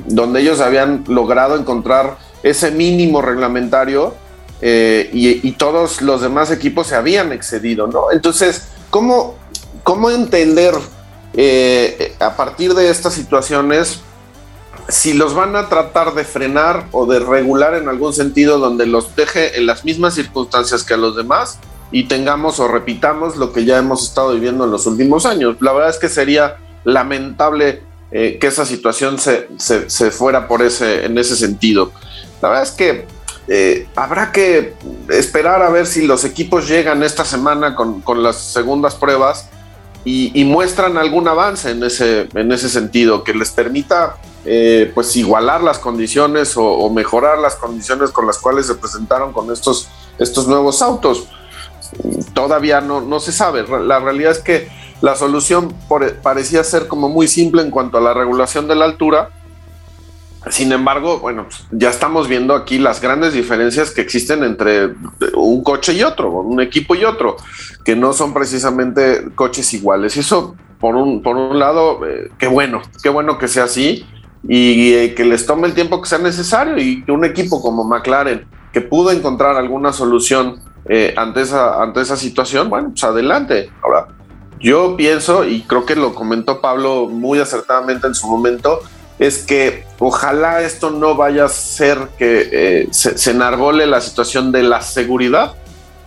donde 0.07 0.41
ellos 0.41 0.61
habían 0.61 1.05
logrado 1.09 1.57
encontrar 1.57 2.19
ese 2.43 2.71
mínimo 2.71 3.23
reglamentario 3.23 4.15
eh, 4.63 5.09
y, 5.13 5.53
todos 5.53 6.03
los 6.03 6.21
demás 6.21 6.51
equipos 6.51 6.89
se 6.89 6.95
habían 6.95 7.33
excedido, 7.33 7.87
¿no? 7.87 8.11
Entonces, 8.13 8.69
¿cómo, 8.91 9.37
cómo 9.83 10.11
entender 10.11 10.75
eh, 11.35 12.15
a 12.19 12.37
partir 12.37 12.75
de 12.75 12.91
estas 12.91 13.15
situaciones 13.15 14.01
si 14.89 15.13
los 15.13 15.35
van 15.35 15.55
a 15.57 15.69
tratar 15.69 16.15
de 16.15 16.25
frenar 16.25 16.87
o 16.93 17.07
de 17.07 17.21
regular 17.21 17.75
en 17.75 17.89
algún 17.89 18.13
sentido 18.13 18.59
donde 18.59 18.87
los 18.87 19.15
deje 19.15 19.57
en 19.59 19.67
las 19.67 19.85
mismas 19.85 20.15
circunstancias 20.15 20.83
que 20.83 20.95
a 20.95 20.97
los 20.97 21.17
demás 21.17 21.59
y 21.93 22.05
tengamos 22.05 22.61
o 22.61 22.69
repitamos 22.69 23.37
lo 23.37 23.53
que 23.53 23.65
ya 23.65 23.79
hemos 23.79 24.09
estado 24.09 24.35
viviendo 24.35 24.65
en 24.65 24.71
los 24.71 24.87
últimos 24.87 25.27
años. 25.27 25.57
La 25.61 25.73
verdad 25.73 25.91
es 25.91 25.99
que 25.99 26.09
sería 26.09 26.57
lamentable 26.85 27.83
eh, 28.13 28.39
que 28.41 28.47
esa 28.47 28.65
situación 28.65 29.19
se, 29.19 29.49
se, 29.59 30.11
fuera 30.11 30.49
por 30.49 30.63
ese, 30.63 31.05
en 31.05 31.19
ese 31.19 31.37
sentido. 31.37 31.93
La 32.43 32.49
verdad 32.49 32.65
es 32.65 32.73
que 32.73 33.07
eh, 33.49 33.89
habrá 33.97 34.33
que 34.33 34.75
esperar 35.09 35.63
a 35.63 35.71
ver 35.71 35.87
si 35.87 36.07
los 36.07 36.25
equipos 36.25 36.69
llegan 36.69 37.03
esta 37.03 37.25
semana 37.25 37.75
con, 37.75 38.01
con 38.01 38.23
las 38.23 38.37
segundas 38.37 38.95
pruebas 38.95 39.49
y, 40.05 40.45
muestran 40.45 40.97
algún 40.97 41.29
avance 41.29 41.71
en 41.71 41.83
ese, 41.85 42.29
en 42.35 42.53
ese 42.53 42.69
sentido, 42.69 43.23
que 43.23 43.35
les 43.35 43.51
permita 43.51 44.17
eh, 44.45 44.91
pues 44.95 45.15
igualar 45.17 45.63
las 45.63 45.79
condiciones 45.79 46.55
o, 46.57 46.89
mejorar 46.91 47.39
las 47.39 47.57
condiciones 47.57 48.11
con 48.11 48.27
las 48.27 48.39
cuales 48.39 48.67
se 48.67 48.75
presentaron 48.75 49.33
con 49.33 49.53
estos, 49.53 49.89
estos 50.19 50.47
nuevos 50.49 50.81
autos. 50.81 51.29
Todavía 52.35 52.81
no, 52.81 53.01
no 53.01 53.21
se 53.21 53.33
sabe. 53.33 53.65
La 53.85 53.99
realidad 53.99 54.33
es 54.33 54.39
que 54.39 54.69
la 55.03 55.17
solución 55.17 55.75
parecía 56.23 56.63
ser 56.65 56.87
como 56.87 57.09
muy 57.09 57.27
simple 57.29 57.63
en 57.63 57.71
cuanto 57.71 57.99
a 57.99 58.01
la 58.01 58.15
regulación 58.15 58.69
de 58.69 58.77
la 58.77 58.85
altura, 58.85 59.31
sin 60.49 60.73
embargo, 60.73 61.19
bueno, 61.19 61.47
ya 61.71 61.91
estamos 61.91 62.27
viendo 62.27 62.55
aquí 62.55 62.79
las 62.79 63.01
grandes 63.01 63.35
diferencias 63.35 63.91
que 63.91 64.01
existen 64.01 64.43
entre 64.43 64.95
un 65.35 65.63
coche 65.63 65.93
y 65.93 66.03
otro, 66.03 66.31
un 66.31 66.61
equipo 66.61 66.95
y 66.95 67.05
otro, 67.05 67.37
que 67.85 67.95
no 67.95 68.13
son 68.15 68.33
precisamente 68.33 69.27
coches 69.35 69.75
iguales. 69.75 70.17
Y 70.17 70.21
eso, 70.21 70.57
por 70.79 70.97
un, 70.97 71.23
por 71.23 71.37
un 71.37 71.59
lado, 71.59 72.07
eh, 72.07 72.31
qué 72.39 72.47
bueno, 72.47 72.81
qué 73.03 73.11
bueno 73.11 73.37
que 73.37 73.49
sea 73.49 73.65
así 73.65 74.07
y 74.49 74.95
eh, 74.95 75.15
que 75.15 75.25
les 75.25 75.45
tome 75.45 75.69
el 75.69 75.75
tiempo 75.75 76.01
que 76.01 76.09
sea 76.09 76.19
necesario 76.19 76.79
y 76.79 77.05
que 77.05 77.13
un 77.13 77.27
equipo 77.27 77.61
como 77.61 77.85
McLaren, 77.85 78.47
que 78.73 78.81
pudo 78.81 79.11
encontrar 79.11 79.57
alguna 79.57 79.93
solución 79.93 80.61
eh, 80.87 81.13
ante, 81.19 81.43
esa, 81.43 81.83
ante 81.83 82.01
esa 82.01 82.17
situación, 82.17 82.71
bueno, 82.71 82.91
pues 82.91 83.05
adelante. 83.05 83.71
Ahora, 83.83 84.09
yo 84.59 84.97
pienso, 84.97 85.45
y 85.45 85.63
creo 85.63 85.85
que 85.85 85.97
lo 85.97 86.15
comentó 86.15 86.61
Pablo 86.61 87.09
muy 87.09 87.39
acertadamente 87.39 88.07
en 88.07 88.15
su 88.15 88.27
momento, 88.27 88.81
es 89.21 89.43
que 89.43 89.85
ojalá 89.99 90.63
esto 90.63 90.91
no 90.91 91.15
vaya 91.15 91.45
a 91.45 91.49
ser 91.51 92.09
que 92.19 92.49
eh, 92.51 92.89
se, 92.91 93.31
enarbole 93.31 93.87
la 93.87 94.01
situación 94.01 94.51
de 94.51 94.63
la 94.63 94.81
seguridad 94.81 95.55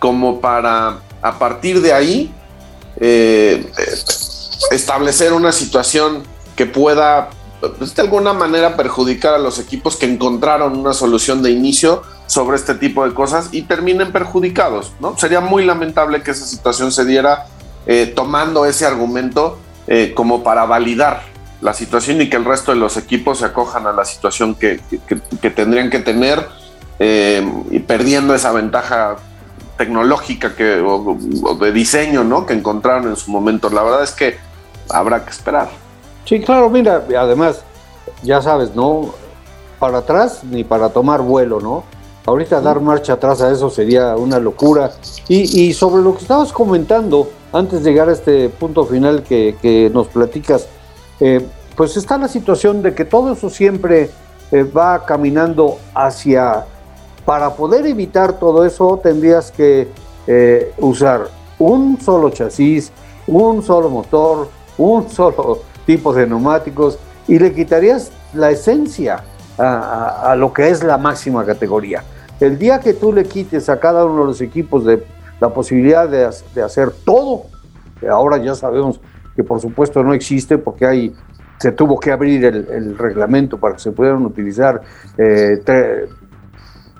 como 0.00 0.40
para 0.40 0.98
a 1.22 1.38
partir 1.38 1.80
de 1.80 1.92
ahí 1.92 2.34
eh, 2.98 3.70
establecer 4.72 5.32
una 5.32 5.52
situación 5.52 6.24
que 6.56 6.66
pueda 6.66 7.30
pues, 7.78 7.94
de 7.94 8.02
alguna 8.02 8.32
manera 8.32 8.76
perjudicar 8.76 9.34
a 9.34 9.38
los 9.38 9.60
equipos 9.60 9.94
que 9.94 10.06
encontraron 10.06 10.76
una 10.76 10.92
solución 10.92 11.40
de 11.40 11.52
inicio 11.52 12.02
sobre 12.26 12.56
este 12.56 12.74
tipo 12.74 13.06
de 13.06 13.14
cosas 13.14 13.50
y 13.52 13.62
terminen 13.62 14.10
perjudicados, 14.10 14.92
¿no? 14.98 15.16
Sería 15.16 15.40
muy 15.40 15.64
lamentable 15.64 16.20
que 16.22 16.32
esa 16.32 16.46
situación 16.46 16.90
se 16.90 17.04
diera 17.04 17.46
eh, 17.86 18.12
tomando 18.14 18.66
ese 18.66 18.86
argumento 18.86 19.60
como 20.14 20.42
para 20.42 20.64
validar 20.64 21.33
la 21.64 21.72
situación 21.72 22.20
y 22.20 22.28
que 22.28 22.36
el 22.36 22.44
resto 22.44 22.72
de 22.72 22.78
los 22.78 22.98
equipos 22.98 23.38
se 23.38 23.46
acojan 23.46 23.86
a 23.86 23.92
la 23.92 24.04
situación 24.04 24.54
que, 24.54 24.80
tendrían 25.56 25.88
que 25.88 25.98
tener 25.98 26.46
eh, 26.98 27.42
y 27.70 27.78
perdiendo 27.78 28.34
esa 28.34 28.52
ventaja 28.52 29.16
tecnológica 29.78 30.54
que, 30.54 30.82
o, 30.82 31.16
de 31.58 31.72
diseño 31.72 32.22
¿no? 32.22 32.44
que 32.44 32.52
encontraron 32.52 33.08
en 33.08 33.16
su 33.16 33.30
momento. 33.30 33.70
La 33.70 33.82
verdad 33.82 34.02
es 34.02 34.12
que 34.12 34.36
habrá 34.90 35.24
que 35.24 35.30
esperar. 35.30 35.70
Sí, 36.26 36.38
claro, 36.42 36.68
mira, 36.68 37.02
además, 37.18 37.62
ya 38.22 38.42
sabes, 38.42 38.74
¿no? 38.74 39.14
Para 39.78 39.98
atrás 39.98 40.44
ni 40.44 40.64
para 40.64 40.90
tomar 40.90 41.22
vuelo, 41.22 41.60
¿no? 41.60 41.84
Ahorita 42.26 42.60
dar 42.60 42.80
marcha 42.80 43.14
atrás 43.14 43.40
a 43.40 43.50
eso 43.50 43.70
sería 43.70 44.16
una 44.16 44.38
locura. 44.38 44.92
Y, 45.28 45.72
sobre 45.72 46.02
lo 46.02 46.14
que 46.14 46.20
estabas 46.20 46.52
comentando, 46.52 47.30
antes 47.54 47.82
de 47.82 47.90
llegar 47.90 48.10
a 48.10 48.12
este 48.12 48.50
punto 48.50 48.84
final 48.84 49.22
que, 49.22 49.56
que 49.62 49.90
nos 49.92 50.08
platicas, 50.08 50.68
eh, 51.20 51.46
pues 51.76 51.96
está 51.96 52.18
la 52.18 52.28
situación 52.28 52.82
de 52.82 52.94
que 52.94 53.04
todo 53.04 53.32
eso 53.32 53.50
siempre 53.50 54.10
eh, 54.52 54.62
va 54.62 55.04
caminando 55.04 55.78
hacia, 55.94 56.64
para 57.24 57.54
poder 57.54 57.86
evitar 57.86 58.34
todo 58.34 58.64
eso 58.64 59.00
tendrías 59.02 59.50
que 59.50 59.88
eh, 60.26 60.72
usar 60.78 61.28
un 61.58 62.00
solo 62.00 62.30
chasis, 62.30 62.92
un 63.26 63.62
solo 63.62 63.88
motor, 63.90 64.48
un 64.78 65.08
solo 65.10 65.60
tipo 65.86 66.12
de 66.12 66.26
neumáticos 66.26 66.98
y 67.26 67.38
le 67.38 67.52
quitarías 67.52 68.10
la 68.32 68.50
esencia 68.50 69.24
a, 69.56 70.34
lo 70.36 70.52
que 70.52 70.68
es 70.68 70.82
la 70.82 70.98
máxima 70.98 71.44
categoría. 71.44 72.02
El 72.40 72.58
día 72.58 72.80
que 72.80 72.92
tú 72.92 73.12
le 73.12 73.24
quites 73.24 73.68
a 73.68 73.78
cada 73.78 74.04
uno 74.04 74.22
de 74.22 74.26
los 74.26 74.40
equipos 74.40 74.84
la 75.40 75.50
posibilidad 75.50 76.08
de 76.08 76.62
hacer 76.62 76.90
todo, 77.04 77.44
ahora 78.10 78.38
ya 78.38 78.56
sabemos 78.56 79.00
que 79.34 79.44
por 79.44 79.60
supuesto 79.60 80.02
no 80.02 80.14
existe 80.14 80.58
porque 80.58 80.86
hay, 80.86 81.14
se 81.58 81.72
tuvo 81.72 81.98
que 81.98 82.12
abrir 82.12 82.44
el, 82.44 82.96
reglamento 82.98 83.58
para 83.58 83.74
que 83.74 83.80
se 83.80 83.92
pudieran 83.92 84.24
utilizar 84.24 84.80
eh, 85.18 86.08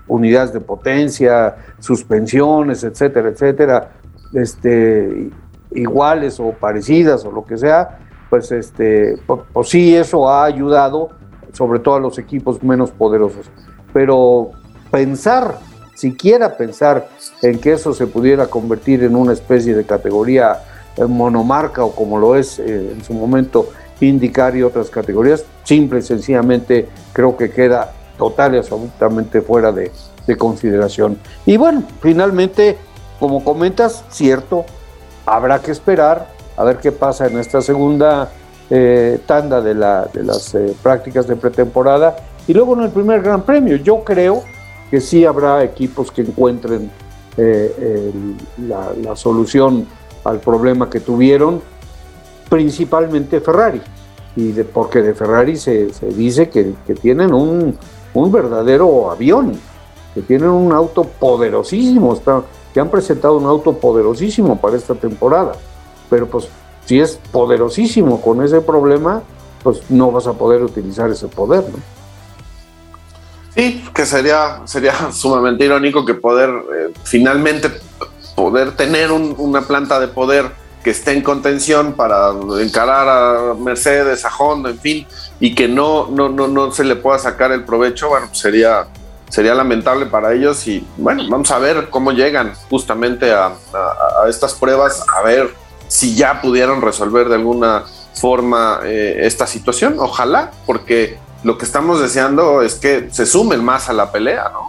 unidades 0.07 0.53
de 0.53 0.61
potencia, 0.61 1.57
suspensiones, 1.79 2.85
etcétera, 2.85 3.29
etcétera, 3.29 3.91
este, 4.33 5.31
iguales 5.73 6.39
o 6.41 6.53
parecidas 6.53 7.25
o 7.25 7.33
lo 7.33 7.45
que 7.45 7.57
sea, 7.57 7.99
pues, 8.31 8.51
este, 8.53 9.17
pues, 9.27 9.69
sí, 9.69 9.95
eso 9.95 10.29
ha 10.29 10.45
ayudado, 10.45 11.11
sobre 11.53 11.79
todo 11.79 11.97
a 11.97 12.01
los 12.01 12.19
equipos 12.19 12.63
menos 12.63 12.91
poderosos. 12.91 13.51
Pero 13.93 14.51
pensar, 14.91 15.59
siquiera 15.95 16.57
pensar 16.57 17.09
en 17.43 17.61
que 17.61 17.73
eso 17.73 17.93
se 17.93 18.07
pudiera 18.07 18.47
convertir 18.47 19.05
en 19.05 19.15
una 19.15 19.33
especie 19.33 19.75
de 19.75 19.85
categoría 19.85 20.59
monomarca 21.03 21.85
o 21.85 21.93
como 21.93 22.19
lo 22.19 22.37
es 22.37 22.59
eh, 22.59 22.93
en 22.93 23.05
su 23.05 23.15
momento 23.15 23.69
indicar 24.01 24.57
y 24.57 24.63
otras 24.63 24.91
categorías, 24.91 25.45
simple 25.65 26.01
y 26.01 26.03
sencillamente 26.03 26.89
creo 27.13 27.37
que 27.37 27.51
queda 27.51 27.93
total 28.19 28.55
y 28.55 28.59
absolutamente 28.59 29.41
fuera 29.41 29.73
de, 29.73 29.91
consideración. 30.39 31.19
Y 31.45 31.59
bueno, 31.59 31.83
finalmente, 32.01 32.79
como 33.21 33.45
comentas, 33.45 34.05
cierto, 34.09 34.65
habrá 35.27 35.61
que 35.61 35.71
esperar 35.71 36.29
a 36.57 36.65
ver 36.65 36.79
qué 36.79 36.93
pasa 36.93 37.27
en 37.27 37.39
esta 37.39 37.61
segunda 37.61 38.31
eh, 38.71 39.21
tanda 39.27 39.61
de, 39.61 39.75
la, 39.75 40.09
de 40.13 40.23
las 40.23 40.55
eh, 40.55 40.75
prácticas 40.83 41.27
de 41.27 41.37
pretemporada 41.37 42.17
y 42.47 42.55
luego 42.55 42.75
en 42.75 42.85
el 42.85 42.91
primer 42.91 43.21
Gran 43.21 43.43
Premio. 43.43 43.77
Yo 43.77 44.03
creo 44.03 44.45
que 44.91 45.01
sí 45.01 45.27
habrá 45.27 45.63
equipos 45.63 46.11
que 46.11 46.23
encuentren 46.23 46.91
la 47.37 49.17
solución 49.17 49.89
al 50.25 50.41
problema 50.41 50.89
que 50.91 51.01
tuvieron, 51.01 51.61
principalmente 52.49 53.41
Ferrari. 53.41 53.81
Y 54.37 54.53
de, 54.53 54.65
porque 54.65 55.01
de 55.01 55.15
Ferrari 55.15 55.57
se, 55.57 55.91
dice 56.17 56.49
que, 56.49 56.75
tienen 57.01 57.33
un, 57.33 57.79
verdadero 58.15 59.11
avión, 59.11 59.59
que 60.15 60.23
tienen 60.23 60.51
un 60.51 60.73
auto 60.73 61.05
poderosísimo, 61.05 62.21
que 62.73 62.81
han 62.81 62.91
presentado 62.91 63.37
un 63.37 63.47
auto 63.47 63.75
poderosísimo 63.75 64.61
para 64.61 64.77
esta 64.77 64.95
temporada. 64.95 65.53
Pero 66.11 66.27
pues 66.27 66.49
si 66.85 67.01
es 67.01 67.19
poderosísimo 67.31 68.21
con 68.21 68.43
ese 68.43 68.61
problema, 68.61 69.23
pues 69.63 69.83
no 69.89 70.11
vas 70.11 70.27
a 70.27 70.33
poder 70.33 70.63
utilizar 70.63 71.11
ese 71.11 71.29
poder, 71.29 71.65
¿no? 71.71 71.79
Sí, 73.55 73.85
que 73.95 74.05
sería, 74.05 74.63
sería 74.65 75.13
sumamente 75.13 75.65
irónico 75.65 76.05
que 76.05 76.15
poder 76.15 76.51
eh, 76.51 76.93
finalmente 77.05 77.71
poder 78.35 78.77
tener 78.77 79.13
una 79.13 79.63
planta 79.63 80.01
de 80.01 80.09
poder 80.09 80.51
que 80.85 80.91
esté 80.91 81.13
en 81.13 81.23
contención 81.23 81.95
para 81.95 82.31
encarar 82.61 83.09
a 83.09 83.55
Mercedes, 83.55 84.25
a 84.25 84.37
Honda, 84.37 84.71
en 84.71 84.79
fin, 84.79 85.07
y 85.41 85.55
que 85.55 85.67
no, 85.67 86.09
no, 86.09 86.29
no, 86.29 86.47
no 86.47 86.71
se 86.73 86.85
le 86.85 86.95
pueda 86.95 87.19
sacar 87.19 87.53
el 87.53 87.65
provecho, 87.65 88.11
bueno, 88.11 88.27
pues 88.27 88.39
sería, 88.39 88.87
sería 89.31 89.55
lamentable 89.55 90.07
para 90.07 90.35
ellos 90.35 90.67
y 90.69 90.87
bueno, 90.99 91.25
vamos 91.29 91.51
a 91.51 91.59
ver 91.59 91.89
cómo 91.89 92.13
llegan 92.13 92.53
justamente 92.69 93.33
a, 93.33 93.53
estas 94.29 94.55
pruebas, 94.55 95.05
a 95.17 95.23
ver 95.23 95.55
si 95.89 96.15
ya 96.15 96.41
pudieron 96.43 96.83
resolver 96.83 97.29
de 97.29 97.37
alguna 97.37 97.85
forma 98.15 98.81
eh, 98.85 99.21
esta 99.21 99.47
situación, 99.47 99.97
ojalá, 99.99 100.51
porque 100.67 101.19
lo 101.45 101.57
que 101.57 101.65
estamos 101.65 102.01
deseando 102.01 102.63
es 102.63 102.75
que 102.75 103.09
se 103.11 103.25
sumen 103.25 103.65
más 103.65 103.89
a 103.89 103.95
la 103.95 104.13
pelea, 104.13 104.51
¿no? 104.53 104.69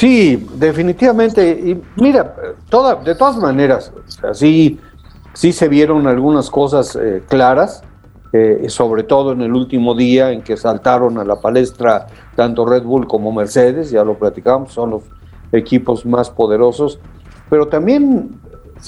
Sí, 0.00 0.48
definitivamente. 0.54 1.50
Y 1.50 1.78
mira, 2.00 2.34
toda, 2.70 2.94
de 2.94 3.14
todas 3.14 3.36
maneras, 3.36 3.92
sí, 4.32 4.80
sí 5.34 5.52
se 5.52 5.68
vieron 5.68 6.06
algunas 6.06 6.48
cosas 6.48 6.96
eh, 6.96 7.22
claras. 7.28 7.82
eh, 8.32 8.64
sobre 8.68 9.02
todo 9.02 9.32
en 9.32 9.42
el 9.42 9.52
último 9.52 9.94
día 9.94 10.30
en 10.30 10.40
que 10.40 10.56
saltaron 10.56 11.18
a 11.18 11.24
la 11.24 11.38
palestra 11.38 12.06
tanto 12.34 12.64
Red 12.64 12.84
Bull 12.84 13.06
como 13.06 13.30
Mercedes, 13.30 13.90
ya 13.90 14.02
lo 14.02 14.18
platicamos, 14.18 14.72
son 14.72 14.90
los 14.90 15.02
equipos 15.52 16.06
más 16.06 16.30
poderosos, 16.30 16.98
pero 17.50 17.66
también, 17.66 18.40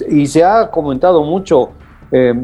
y 0.08 0.26
se 0.28 0.44
ha 0.44 0.70
comentado 0.70 1.24
mucho 1.24 1.72
eh, 2.10 2.40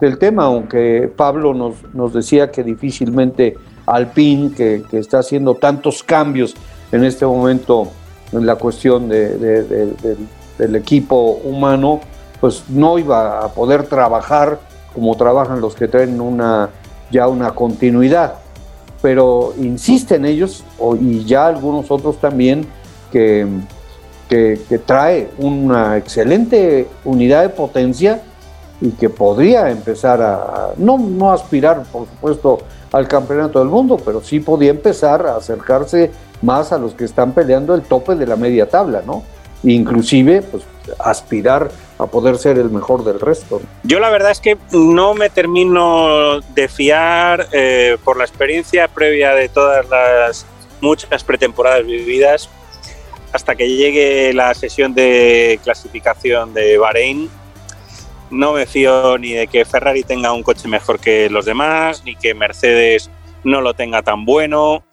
del 0.00 0.18
tema, 0.18 0.44
aunque 0.44 1.12
Pablo 1.14 1.52
nos, 1.52 1.82
nos 1.92 2.14
decía 2.14 2.50
que 2.50 2.62
difícilmente 2.62 3.58
Alpine, 3.84 4.52
que, 4.54 4.84
que, 4.88 5.00
está 5.00 5.18
haciendo 5.18 5.56
tantos 5.56 6.02
cambios 6.02 6.54
en 6.92 7.04
este 7.04 7.26
momento 7.26 7.90
en 8.32 8.46
la 8.46 8.56
cuestión 8.56 9.08
de, 9.08 9.36
de, 9.38 9.62
de, 9.64 10.16
del 10.58 10.76
equipo 10.76 11.40
humano, 11.44 12.00
pues 12.40 12.64
no 12.68 12.98
iba 12.98 13.44
a 13.44 13.48
poder 13.48 13.84
trabajar 13.84 14.58
como 14.94 15.14
trabajan 15.14 15.60
los 15.60 15.74
que 15.74 15.88
traen 15.88 16.20
una, 16.20 16.70
ya 17.10 17.28
una 17.28 17.50
continuidad. 17.50 18.34
Pero 19.02 19.52
insisten 19.58 20.24
ellos, 20.24 20.64
y 21.00 21.24
ya 21.24 21.46
algunos 21.46 21.90
otros 21.90 22.18
también, 22.18 22.66
que, 23.12 23.46
que, 24.28 24.80
trae 24.84 25.30
una 25.38 25.96
excelente 25.96 26.88
unidad 27.04 27.42
de 27.42 27.50
potencia 27.50 28.22
y 28.80 28.90
que 28.90 29.08
podría 29.08 29.70
empezar 29.70 30.20
a, 30.22 30.70
no, 30.76 30.98
no 30.98 31.30
aspirar, 31.30 31.84
por 31.84 32.06
supuesto, 32.06 32.58
al 32.92 33.06
campeonato 33.06 33.58
del 33.58 33.68
mundo, 33.68 33.98
pero 34.02 34.22
sí 34.22 34.40
podía 34.40 34.70
empezar 34.70 35.26
a 35.26 35.36
acercarse 35.36 36.10
más 36.42 36.72
a 36.72 36.78
los 36.78 36.94
que 36.94 37.04
están 37.04 37.32
peleando 37.32 37.74
el 37.74 37.82
tope 37.82 38.14
de 38.14 38.26
la 38.26 38.36
media 38.36 38.68
tabla, 38.68 39.02
¿no? 39.04 39.24
Inclusive, 39.62 40.42
pues, 40.42 40.64
aspirar 40.98 41.70
a 41.98 42.06
poder 42.06 42.36
ser 42.36 42.58
el 42.58 42.70
mejor 42.70 43.04
del 43.04 43.20
resto. 43.20 43.60
Yo 43.82 43.98
la 44.00 44.10
verdad 44.10 44.30
es 44.30 44.40
que 44.40 44.58
no 44.72 45.14
me 45.14 45.30
termino 45.30 46.40
de 46.40 46.68
fiar 46.68 47.48
eh, 47.52 47.96
por 48.04 48.16
la 48.16 48.24
experiencia 48.24 48.86
previa 48.88 49.34
de 49.34 49.48
todas 49.48 49.88
las 49.88 50.46
muchas 50.80 51.24
pretemporadas 51.24 51.86
vividas 51.86 52.50
hasta 53.32 53.54
que 53.54 53.68
llegue 53.68 54.32
la 54.32 54.54
sesión 54.54 54.94
de 54.94 55.58
clasificación 55.62 56.54
de 56.54 56.78
Bahrein. 56.78 57.28
No 58.30 58.52
me 58.52 58.66
fío 58.66 59.18
ni 59.18 59.32
de 59.32 59.46
que 59.46 59.64
Ferrari 59.64 60.02
tenga 60.02 60.32
un 60.32 60.42
coche 60.42 60.68
mejor 60.68 60.98
que 60.98 61.28
los 61.30 61.44
demás, 61.44 62.02
ni 62.04 62.16
que 62.16 62.34
Mercedes 62.34 63.10
no 63.44 63.60
lo 63.60 63.74
tenga 63.74 64.02
tan 64.02 64.24
bueno. 64.24 64.84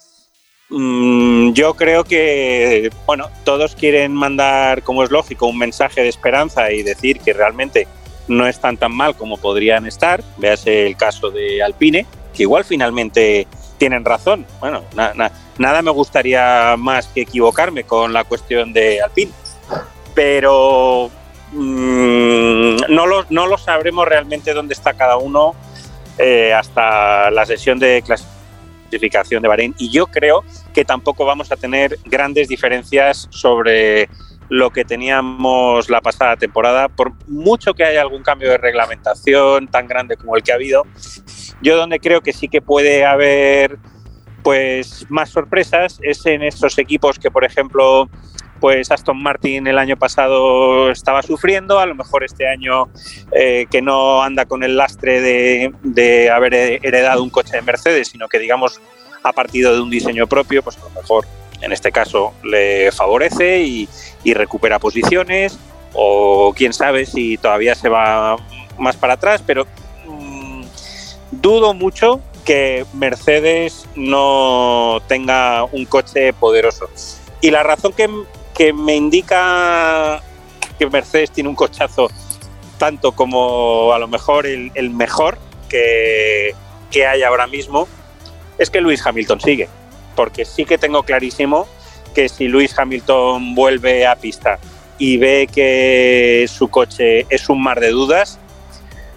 Mm, 0.75 1.53
yo 1.53 1.75
creo 1.75 2.03
que, 2.03 2.89
bueno, 3.05 3.29
todos 3.43 3.75
quieren 3.75 4.11
mandar, 4.11 4.81
como 4.81 5.03
es 5.03 5.11
lógico, 5.11 5.45
un 5.45 5.59
mensaje 5.59 6.01
de 6.01 6.09
esperanza 6.09 6.71
y 6.71 6.81
decir 6.81 7.19
que 7.19 7.31
realmente 7.31 7.87
no 8.27 8.47
están 8.47 8.77
tan 8.77 8.91
mal 8.91 9.15
como 9.15 9.37
podrían 9.37 9.85
estar. 9.85 10.23
Véase 10.37 10.87
el 10.87 10.97
caso 10.97 11.29
de 11.29 11.61
Alpine, 11.61 12.07
que 12.33 12.43
igual 12.43 12.65
finalmente 12.65 13.45
tienen 13.77 14.03
razón. 14.03 14.47
Bueno, 14.59 14.81
nada 14.95 15.81
me 15.83 15.91
gustaría 15.91 16.75
más 16.75 17.05
que 17.05 17.21
equivocarme 17.21 17.83
con 17.83 18.11
la 18.11 18.23
cuestión 18.23 18.73
de 18.73 18.99
Alpine, 18.99 19.31
pero 20.15 21.11
mm, 21.51 22.77
no, 22.89 23.05
lo, 23.05 23.27
no 23.29 23.45
lo 23.45 23.59
sabremos 23.59 24.07
realmente 24.07 24.55
dónde 24.55 24.73
está 24.73 24.93
cada 24.93 25.17
uno 25.17 25.53
eh, 26.17 26.51
hasta 26.51 27.29
la 27.29 27.45
sesión 27.45 27.77
de 27.77 28.01
clasificación 28.01 28.42
de 28.99 29.47
Bahrein. 29.47 29.75
Y 29.77 29.89
yo 29.89 30.07
creo 30.07 30.43
que 30.73 30.85
tampoco 30.85 31.25
vamos 31.25 31.51
a 31.51 31.55
tener 31.55 31.97
grandes 32.05 32.47
diferencias 32.47 33.27
sobre 33.31 34.09
lo 34.49 34.69
que 34.69 34.85
teníamos 34.85 35.89
la 35.89 36.01
pasada 36.01 36.35
temporada, 36.35 36.89
por 36.89 37.13
mucho 37.27 37.73
que 37.73 37.83
haya 37.83 38.01
algún 38.01 38.23
cambio 38.23 38.49
de 38.51 38.57
reglamentación 38.57 39.67
tan 39.67 39.87
grande 39.87 40.17
como 40.17 40.35
el 40.35 40.43
que 40.43 40.51
ha 40.51 40.55
habido, 40.55 40.85
yo 41.61 41.75
donde 41.77 41.99
creo 41.99 42.21
que 42.21 42.33
sí 42.33 42.49
que 42.49 42.61
puede 42.61 43.05
haber 43.05 43.79
pues 44.43 45.05
más 45.09 45.29
sorpresas 45.29 45.99
es 46.01 46.25
en 46.25 46.43
estos 46.43 46.77
equipos 46.77 47.17
que 47.17 47.31
por 47.31 47.45
ejemplo 47.45 48.09
pues 48.59 48.91
Aston 48.91 49.21
Martin 49.21 49.67
el 49.67 49.77
año 49.77 49.97
pasado 49.97 50.89
estaba 50.89 51.21
sufriendo, 51.21 51.79
a 51.79 51.85
lo 51.85 51.95
mejor 51.95 52.23
este 52.23 52.47
año 52.47 52.89
eh, 53.31 53.65
que 53.69 53.81
no 53.81 54.23
anda 54.23 54.45
con 54.45 54.63
el 54.63 54.77
lastre 54.77 55.21
de, 55.21 56.29
haber 56.29 56.53
heredado 56.53 57.23
un 57.23 57.29
coche 57.29 57.57
de 57.57 57.61
Mercedes, 57.61 58.07
sino 58.07 58.27
que 58.27 58.39
digamos 58.39 58.79
ha 59.23 59.33
partido 59.33 59.73
de 59.73 59.81
un 59.81 59.89
diseño 59.89 60.27
propio, 60.27 60.63
pues 60.63 60.77
a 60.77 60.81
lo 60.81 60.89
mejor 60.89 61.25
en 61.61 61.71
este 61.71 61.91
caso 61.91 62.33
le 62.43 62.91
favorece 62.91 63.61
y, 63.61 63.87
recupera 64.33 64.79
posiciones, 64.79 65.57
o 65.93 66.53
quién 66.55 66.73
sabe 66.73 67.05
si 67.05 67.37
todavía 67.37 67.75
se 67.75 67.89
va 67.89 68.37
más 68.77 68.95
para 68.95 69.13
atrás, 69.13 69.43
pero 69.45 69.65
mmm, 70.05 70.63
dudo 71.31 71.73
mucho 71.73 72.21
que 72.43 72.85
Mercedes 72.93 73.87
no 73.95 75.01
tenga 75.07 75.63
un 75.65 75.85
coche 75.85 76.33
poderoso. 76.33 76.89
Y 77.41 77.51
la 77.51 77.63
razón 77.63 77.93
que, 77.93 78.09
que 78.53 78.73
me 78.73 78.95
indica 78.95 80.21
que 80.77 80.87
Mercedes 80.87 81.31
tiene 81.31 81.49
un 81.49 81.55
cochazo 81.55 82.09
tanto 82.77 83.13
como 83.13 83.93
a 83.93 83.99
lo 83.99 84.07
mejor 84.07 84.45
el, 84.45 84.89
mejor 84.89 85.37
que, 85.69 86.53
que, 86.91 87.07
hay 87.07 87.23
ahora 87.23 87.47
mismo, 87.47 87.87
es 88.57 88.69
que 88.69 88.81
Luis 88.81 89.05
Hamilton 89.05 89.39
sigue. 89.39 89.69
Porque 90.15 90.45
sí 90.45 90.65
que 90.65 90.77
tengo 90.77 91.03
clarísimo 91.03 91.67
que 92.13 92.29
si 92.29 92.47
Luis 92.47 92.77
Hamilton 92.77 93.55
vuelve 93.55 94.05
a 94.05 94.15
pista 94.15 94.59
y 94.97 95.17
ve 95.17 95.49
que 95.51 96.45
su 96.47 96.69
coche 96.69 97.25
es 97.29 97.49
un 97.49 97.63
mar 97.63 97.79
de 97.79 97.89
dudas, 97.89 98.39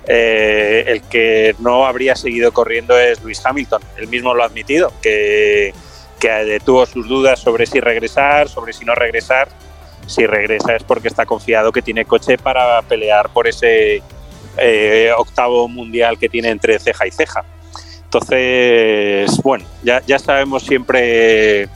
eh, 0.09 0.85
el 0.87 1.03
que 1.03 1.55
no 1.59 1.85
habría 1.87 2.15
seguido 2.15 2.53
corriendo 2.53 2.99
es 2.99 3.21
Luis 3.23 3.45
Hamilton. 3.45 3.83
Él 3.97 4.09
mismo 4.09 4.35
lo 4.35 4.43
ha 4.43 4.47
admitido, 4.47 4.93
que 5.03 5.75
que 6.19 6.59
tuvo 6.65 6.87
sus 6.87 7.09
dudas 7.09 7.41
sobre 7.41 7.67
si 7.67 7.81
regresar, 7.81 8.49
sobre 8.49 8.73
si 8.73 8.85
no 8.85 8.95
regresar. 8.95 9.49
Si 10.07 10.25
regresa 10.25 10.77
es 10.77 10.85
porque 10.85 11.09
está 11.09 11.27
confiado 11.27 11.73
que 11.73 11.83
tiene 11.83 12.05
coche 12.05 12.39
para 12.39 12.81
pelear 12.83 13.29
por 13.31 13.49
ese 13.49 14.03
eh, 14.57 15.11
octavo 15.17 15.69
mundial 15.69 16.19
que 16.19 16.29
tiene 16.29 16.51
entre 16.51 16.79
ceja 16.79 17.07
y 17.07 17.11
ceja. 17.11 17.45
Entonces, 18.05 19.43
bueno, 19.43 19.67
ya, 19.83 20.01
ya 20.07 20.19
sabemos 20.19 20.63
siempre 20.63 21.69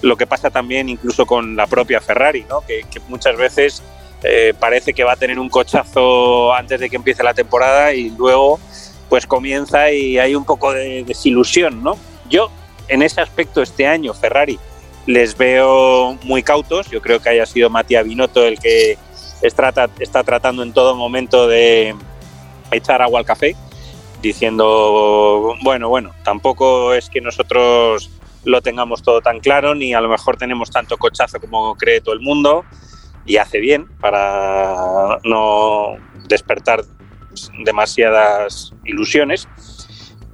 lo 0.00 0.16
que 0.16 0.26
pasa 0.26 0.50
también 0.50 0.88
incluso 0.88 1.26
con 1.26 1.56
la 1.56 1.66
propia 1.66 2.00
Ferrari, 2.00 2.44
¿no? 2.48 2.60
que, 2.60 2.84
muchas 3.08 3.36
veces 3.36 3.82
eh, 4.22 4.54
parece 4.58 4.94
que 4.94 5.04
va 5.04 5.12
a 5.12 5.16
tener 5.16 5.38
un 5.38 5.48
cochazo 5.48 6.54
antes 6.54 6.80
de 6.80 6.88
que 6.88 6.96
empiece 6.96 7.22
la 7.22 7.34
temporada 7.34 7.94
y 7.94 8.10
luego 8.10 8.60
pues 9.08 9.26
comienza 9.26 9.90
y 9.90 10.18
hay 10.18 10.34
un 10.34 10.44
poco 10.44 10.72
de 10.72 11.04
desilusión. 11.04 11.82
¿no? 11.82 11.96
Yo 12.28 12.50
en 12.88 13.02
ese 13.02 13.20
aspecto 13.20 13.62
este 13.62 13.86
año 13.86 14.14
Ferrari 14.14 14.58
les 15.06 15.36
veo 15.36 16.18
muy 16.22 16.42
cautos. 16.42 16.88
Yo 16.90 17.00
creo 17.00 17.20
que 17.20 17.28
haya 17.30 17.46
sido 17.46 17.70
Matías 17.70 18.04
Binotto 18.04 18.44
el 18.44 18.58
que 18.58 18.98
está, 19.42 20.22
tratando 20.24 20.62
en 20.62 20.72
todo 20.72 20.94
momento 20.94 21.48
de 21.48 21.94
echar 22.70 23.02
agua 23.02 23.20
al 23.20 23.26
café, 23.26 23.56
diciendo, 24.22 25.56
bueno, 25.62 25.88
bueno, 25.88 26.14
tampoco 26.22 26.94
es 26.94 27.10
que 27.10 27.20
nosotros 27.20 28.10
lo 28.44 28.62
tengamos 28.62 29.02
todo 29.02 29.20
tan 29.20 29.40
claro, 29.40 29.74
ni 29.74 29.94
a 29.94 30.00
lo 30.00 30.08
mejor 30.08 30.36
tenemos 30.36 30.70
tanto 30.70 30.96
cochazo 30.96 31.40
como 31.40 31.74
cree 31.76 32.00
todo 32.00 32.14
el 32.14 32.20
mundo, 32.20 32.64
y 33.26 33.36
hace 33.36 33.58
bien 33.58 33.86
para 34.00 35.18
no 35.24 35.96
despertar 36.28 36.84
demasiadas 37.64 38.72
ilusiones 38.84 39.48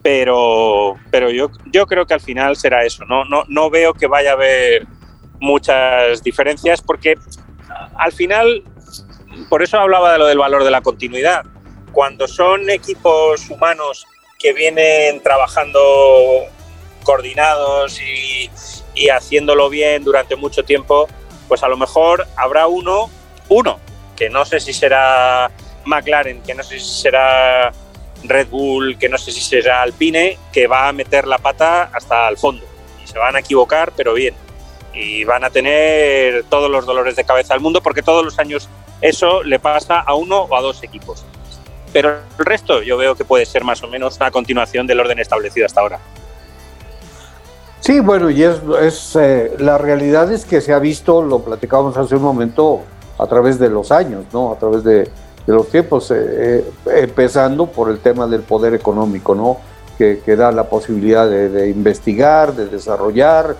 pero, 0.03 0.97
pero 1.11 1.31
yo, 1.31 1.51
yo 1.67 1.87
creo 1.87 2.07
que 2.07 2.15
al 2.15 2.21
final 2.21 2.57
será 2.57 2.85
eso. 2.85 3.05
No, 3.05 3.25
no, 3.25 3.45
no 3.49 3.71
veo 3.71 3.95
que 3.95 4.07
vaya 4.07 4.31
a 4.31 4.35
haber 4.35 4.87
muchas 5.41 6.23
diferencias 6.23 6.81
porque 6.83 7.17
al 7.97 8.13
final, 8.13 8.63
por 9.49 9.63
eso 9.63 9.79
hablaba 9.79 10.13
de 10.13 10.19
lo 10.19 10.27
del 10.27 10.39
valor 10.39 10.65
de 10.65 10.71
la 10.71 10.81
continuidad. 10.81 11.45
Cuando 11.93 12.29
son 12.29 12.71
equipos 12.71 13.49
humanos 13.51 14.07
que 14.39 14.53
vienen 14.53 15.21
trabajando 15.23 15.81
coordinados 17.03 18.01
y, 18.01 18.51
y 18.95 19.09
haciéndolo 19.09 19.69
bien 19.69 20.05
durante 20.05 20.37
mucho 20.37 20.63
tiempo, 20.65 21.09
pues 21.49 21.63
a 21.63 21.69
lo 21.69 21.77
mejor 21.77 22.27
habrá 22.37 22.67
uno, 22.67 23.11
uno, 23.49 23.81
que 24.17 24.29
no 24.29 24.45
sé 24.45 24.61
si 24.61 24.73
será 24.73 25.51
McLaren, 25.85 26.43
que 26.43 26.55
no 26.55 26.63
sé 26.63 26.79
si 26.79 27.03
será 27.03 27.73
Red 28.25 28.49
Bull, 28.49 28.99
que 28.99 29.09
no 29.09 29.19
sé 29.19 29.33
si 29.33 29.41
será 29.41 29.83
Alpine, 29.83 30.39
que 30.53 30.67
va 30.67 30.89
a 30.89 30.93
meter 30.93 31.27
la 31.27 31.39
pata 31.39 31.91
hasta 31.93 32.29
el 32.29 32.37
fondo. 32.37 32.65
Y 33.03 33.07
se 33.07 33.19
van 33.19 33.37
a 33.37 33.41
equivocar, 33.41 33.93
pero 33.97 34.15
bien. 34.15 34.35
Y 34.95 35.25
van 35.25 35.45
a 35.45 35.51
tener 35.51 36.45
todos 36.45 36.71
los 36.71 36.87
dolores 36.87 37.17
de 37.17 37.25
cabeza 37.25 37.55
del 37.55 37.63
mundo, 37.63 37.81
porque 37.81 38.03
todos 38.03 38.25
los 38.25 38.39
años 38.39 38.69
eso 39.01 39.43
le 39.43 39.59
pasa 39.59 40.01
a 40.01 40.15
uno 40.15 40.43
o 40.43 40.57
a 40.57 40.61
dos 40.61 40.83
equipos. 40.83 41.25
Pero 41.93 42.19
el 42.39 42.45
resto 42.45 42.83
yo 42.83 42.97
veo 42.97 43.15
que 43.15 43.25
puede 43.25 43.47
ser 43.47 43.65
más 43.65 43.83
o 43.83 43.89
menos 43.89 44.17
una 44.17 44.31
continuación 44.31 44.87
del 44.87 45.01
orden 45.01 45.19
establecido 45.19 45.67
hasta 45.67 45.81
ahora. 45.81 46.01
Sí, 47.81 48.01
bueno, 48.01 48.29
y 48.29 48.43
es, 48.43 49.17
eh, 49.17 49.55
la 49.59 49.79
realidad 49.79 50.31
es 50.33 50.45
que 50.45 50.61
se 50.61 50.73
ha 50.73 50.79
visto, 50.79 51.23
lo 51.23 51.41
platicábamos 51.41 51.97
hace 51.97 52.17
un 52.17 52.23
momento, 52.23 52.83
a 53.19 53.27
través 53.27 53.59
de 53.59 53.71
los 53.71 53.91
años, 53.91 54.25
¿no? 54.33 54.53
A 54.53 54.59
través 54.59 54.85
de, 54.85 55.11
de 55.49 55.55
los 55.55 55.69
tiempos, 55.69 56.13
empezando 56.87 57.67
por 57.67 57.91
el 57.91 58.01
tema 58.01 58.27
del 58.27 58.43
poder 58.43 58.75
económico, 58.75 59.35
¿no? 59.35 59.57
Que, 59.97 60.37
da 60.37 60.53
la 60.53 60.65
posibilidad 60.69 61.29
de, 61.29 61.71
investigar, 61.71 62.55
de 62.55 62.67
desarrollar, 62.67 63.57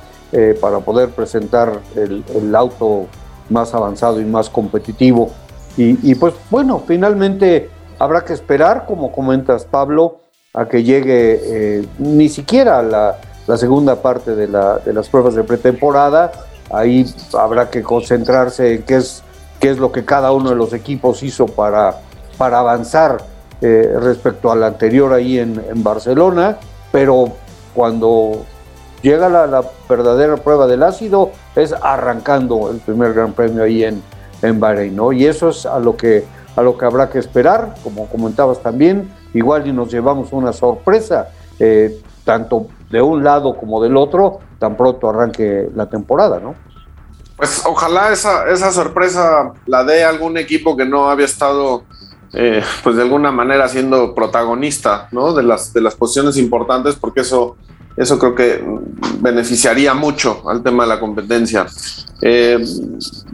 para 0.61 0.81
poder 0.81 1.09
presentar 1.09 1.81
el, 1.97 2.23
el, 2.35 2.55
auto 2.55 3.07
más 3.49 3.73
avanzado 3.73 4.21
y 4.21 4.27
más 4.27 4.51
competitivo. 4.51 5.31
Y, 5.79 6.11
y, 6.11 6.15
pues 6.15 6.35
bueno, 6.51 6.83
finalmente 6.87 7.71
habrá 7.99 8.23
que 8.23 8.35
esperar, 8.35 8.85
como 8.87 9.11
comentas 9.11 9.65
Pablo, 9.65 10.19
a 10.53 10.69
que 10.69 10.83
llegue 10.83 11.87
ni 11.99 12.29
siquiera 12.29 12.83
la, 12.83 13.19
la 13.49 13.57
segunda 13.57 13.97
parte 13.97 14.37
de, 14.37 14.47
la, 14.47 14.79
de 14.79 14.93
las 14.93 15.09
pruebas 15.09 15.35
de 15.35 15.43
pretemporada. 15.43 16.31
Ahí 16.71 17.07
habrá 17.33 17.71
que 17.71 17.83
concentrarse 17.83 18.75
en 18.75 18.83
qué 18.83 18.97
es, 18.97 19.23
qué 19.61 19.71
es 19.71 19.79
lo 19.79 19.93
que 19.93 20.05
cada 20.05 20.33
uno 20.33 20.51
de 20.51 20.57
los 20.57 20.73
equipos 20.73 21.23
hizo 21.23 21.47
para, 21.47 22.01
para 22.37 22.61
avanzar 22.61 23.19
eh, 23.61 23.97
respecto 24.01 24.51
al 24.53 24.63
anterior 24.63 25.13
ahí 25.13 25.39
en, 25.39 25.83
Barcelona, 25.83 26.59
pero 26.93 27.33
cuando 27.75 28.45
llega 29.03 29.29
la, 29.29 29.47
la, 29.47 29.65
verdadera 29.89 30.37
prueba 30.37 30.67
del 30.67 30.83
ácido 30.83 31.31
es 31.57 31.73
arrancando 31.73 32.71
el 32.71 32.79
primer 32.79 33.15
Gran 33.15 33.33
Premio 33.33 33.65
ahí 33.65 33.85
en, 33.85 34.03
en 34.43 34.61
Bahrein, 34.61 34.95
¿no? 34.95 35.13
Y 35.13 35.27
eso 35.27 35.49
es 35.49 35.67
a 35.67 35.79
lo 35.79 35.97
que 35.97 36.25
a 36.59 36.63
lo 36.63 36.77
que 36.77 36.85
habrá 36.85 37.09
que 37.09 37.21
esperar, 37.21 37.75
como 37.85 38.09
comentabas 38.09 38.61
también, 38.61 39.09
igual 39.33 39.69
y 39.69 39.73
nos 39.73 39.93
llevamos 39.93 40.33
una 40.33 40.53
sorpresa, 40.53 41.29
eh, 41.61 42.03
tanto 42.25 42.67
de 42.91 43.01
un 43.01 43.23
lado 43.23 43.57
como 43.57 43.81
del 43.81 43.97
otro, 43.97 44.41
tan 44.59 44.77
pronto 44.77 45.09
arranque 45.09 45.71
la 45.77 45.87
temporada, 45.87 46.41
¿no? 46.41 46.57
Pues 47.39 47.63
ojalá 47.65 48.13
esa, 48.13 48.51
esa 48.51 48.73
sorpresa 48.73 49.53
la 49.67 49.85
dé 49.85 50.03
algún 50.03 50.37
equipo 50.37 50.77
que 50.77 50.85
no 50.85 51.09
había 51.09 51.25
estado, 51.25 51.85
eh, 52.33 52.65
pues 52.83 52.97
de 52.97 53.03
alguna 53.03 53.31
manera 53.31 53.69
siendo 53.69 54.13
protagonista, 54.13 55.09
¿no? 55.13 55.33
De 55.33 55.45
las, 55.45 55.73
de 55.73 55.81
las 55.81 55.95
posiciones 55.95 56.37
importantes, 56.37 56.97
porque 56.97 57.21
eso, 57.21 57.57
eso 57.97 58.19
creo 58.19 58.35
que 58.35 58.65
beneficiaría 59.21 59.95
mucho 59.95 60.43
al 60.51 60.65
tema 60.65 60.83
de 60.83 60.89
la 60.89 60.99
competencia. 60.99 61.65
Eh, 62.23 62.59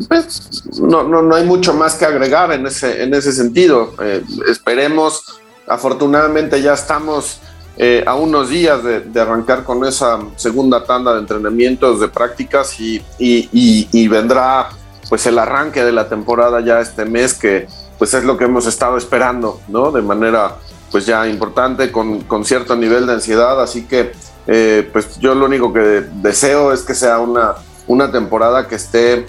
pues 0.07 0.64
no, 0.82 1.02
no, 1.02 1.22
no, 1.22 1.34
hay 1.34 1.44
mucho 1.44 1.72
más 1.72 1.94
que 1.94 2.05
agregar 2.05 2.52
en 2.52 2.66
ese, 2.66 3.05
en 3.05 3.14
ese 3.14 3.32
sentido. 3.32 3.94
Eh, 4.02 4.22
esperemos, 4.46 5.40
afortunadamente 5.66 6.61
ya 6.61 6.74
estamos 6.74 7.40
eh, 7.77 8.05
a 8.07 8.14
unos 8.14 8.51
días 8.51 8.81
de, 8.85 9.20
arrancar 9.20 9.64
con 9.64 9.85
esa 9.85 10.18
segunda 10.37 10.85
tanda 10.85 11.12
de 11.14 11.20
entrenamientos, 11.20 12.01
de 12.01 12.09
prácticas 12.09 12.79
y, 12.79 13.03
y, 13.18 14.09
vendrá 14.09 14.68
pues 15.09 15.27
el 15.27 15.39
arranque 15.39 15.85
de 15.85 15.93
la 15.93 16.09
temporada 16.09 16.61
ya 16.61 16.81
este 16.81 17.05
mes 17.05 17.35
que 17.35 17.66
pues 17.99 18.14
es 18.14 18.25
lo 18.25 18.37
que 18.37 18.45
hemos 18.45 18.66
estado 18.66 18.97
esperando, 18.97 19.61
¿no? 19.68 19.91
De 19.91 20.03
manera 20.03 20.57
pues 20.91 21.07
ya 21.07 21.27
importante, 21.27 21.91
con, 21.91 22.20
con 22.20 22.45
cierto 22.45 22.77
nivel 22.77 23.07
de 23.07 23.14
ansiedad, 23.14 23.61
así 23.61 23.87
que 23.87 24.12
eh, 24.47 24.89
pues 24.93 25.18
yo 25.18 25.35
lo 25.35 25.47
único 25.47 25.72
que 25.72 25.81
deseo 25.81 26.72
es 26.72 26.83
que 26.83 26.95
sea 26.95 27.18
una, 27.18 27.55
una 27.89 28.12
temporada 28.12 28.68
que 28.68 28.77
esté 28.77 29.27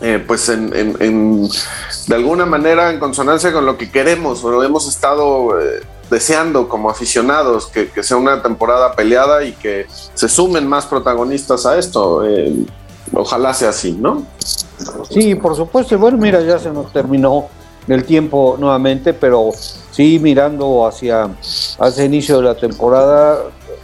eh, 0.00 0.22
pues 0.26 0.48
en, 0.48 0.72
en, 0.74 1.48
de 2.06 2.14
alguna 2.14 2.46
manera 2.46 2.90
en 2.90 2.98
consonancia 2.98 3.52
con 3.52 3.66
lo 3.66 3.76
que 3.78 3.90
queremos 3.90 4.44
o 4.44 4.62
hemos 4.62 4.88
estado 4.88 5.58
deseando 6.10 6.68
como 6.68 6.90
aficionados 6.90 7.66
que, 7.66 7.90
sea 8.02 8.16
una 8.16 8.42
temporada 8.42 8.94
peleada 8.94 9.44
y 9.44 9.52
que 9.52 9.86
se 9.88 10.28
sumen 10.28 10.66
más 10.66 10.86
protagonistas 10.86 11.66
a 11.66 11.78
esto. 11.78 12.24
Eh, 12.26 12.66
ojalá 13.12 13.54
sea 13.54 13.70
así, 13.70 13.92
¿no? 13.92 14.24
Sí, 15.10 15.34
por 15.34 15.56
supuesto. 15.56 15.98
Bueno, 15.98 16.18
mira, 16.18 16.40
ya 16.42 16.58
se 16.58 16.70
nos 16.70 16.92
terminó 16.92 17.48
el 17.88 18.04
tiempo 18.04 18.56
nuevamente, 18.58 19.12
pero 19.14 19.50
sí 19.90 20.18
mirando 20.20 20.86
hacia, 20.86 21.28
hacia 21.78 22.04
inicio 22.04 22.38
de 22.38 22.44
la 22.44 22.54
temporada 22.54 23.38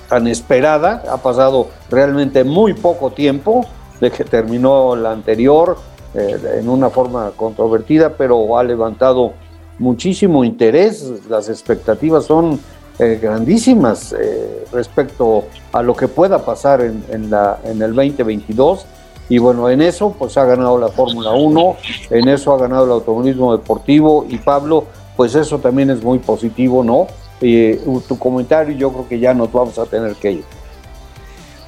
tan 0.08 0.26
esperada. 0.26 1.02
Ha 1.10 1.18
pasado 1.18 1.68
realmente 1.90 2.44
muy 2.44 2.74
poco 2.74 3.10
tiempo 3.10 3.66
de 4.00 4.10
que 4.10 4.24
terminó 4.24 4.96
la 4.96 5.12
anterior 5.12 5.78
eh, 6.14 6.58
en 6.58 6.68
una 6.68 6.90
forma 6.90 7.30
controvertida, 7.36 8.14
pero 8.16 8.58
ha 8.58 8.64
levantado 8.64 9.32
muchísimo 9.78 10.44
interés, 10.44 11.11
las 11.28 11.48
expectativas 11.48 12.24
son 12.24 12.58
eh, 12.98 13.18
grandísimas 13.22 14.12
eh, 14.12 14.64
respecto 14.72 15.44
a 15.72 15.82
lo 15.82 15.94
que 15.94 16.08
pueda 16.08 16.44
pasar 16.44 16.80
en, 16.82 17.30
la, 17.30 17.61
en 17.64 17.80
el 17.80 17.94
2022. 17.94 18.86
Y 19.28 19.38
bueno, 19.38 19.70
en 19.70 19.80
eso 19.80 20.14
pues 20.18 20.36
ha 20.36 20.44
ganado 20.44 20.76
la 20.78 20.88
Fórmula 20.88 21.30
1, 21.30 21.76
en 22.11 22.28
eso 22.28 22.52
ha 22.52 22.58
ganado 22.58 22.84
el 22.86 22.90
automovilismo 22.90 23.56
deportivo 23.56 24.26
y 24.28 24.38
Pablo, 24.38 24.86
pues 25.16 25.36
eso 25.36 25.61
también 25.61 25.90
es 25.90 26.02
muy 26.02 26.18
positivo, 26.18 26.82
¿no? 26.82 27.06
Y 27.40 27.76
tu 28.08 28.18
comentario 28.18 28.76
yo 28.76 28.90
creo 28.90 29.08
que 29.08 29.20
ya 29.20 29.32
nos 29.32 29.52
vamos 29.52 29.78
a 29.78 29.86
tener 29.86 30.16
que 30.16 30.32
ir. 30.32 30.44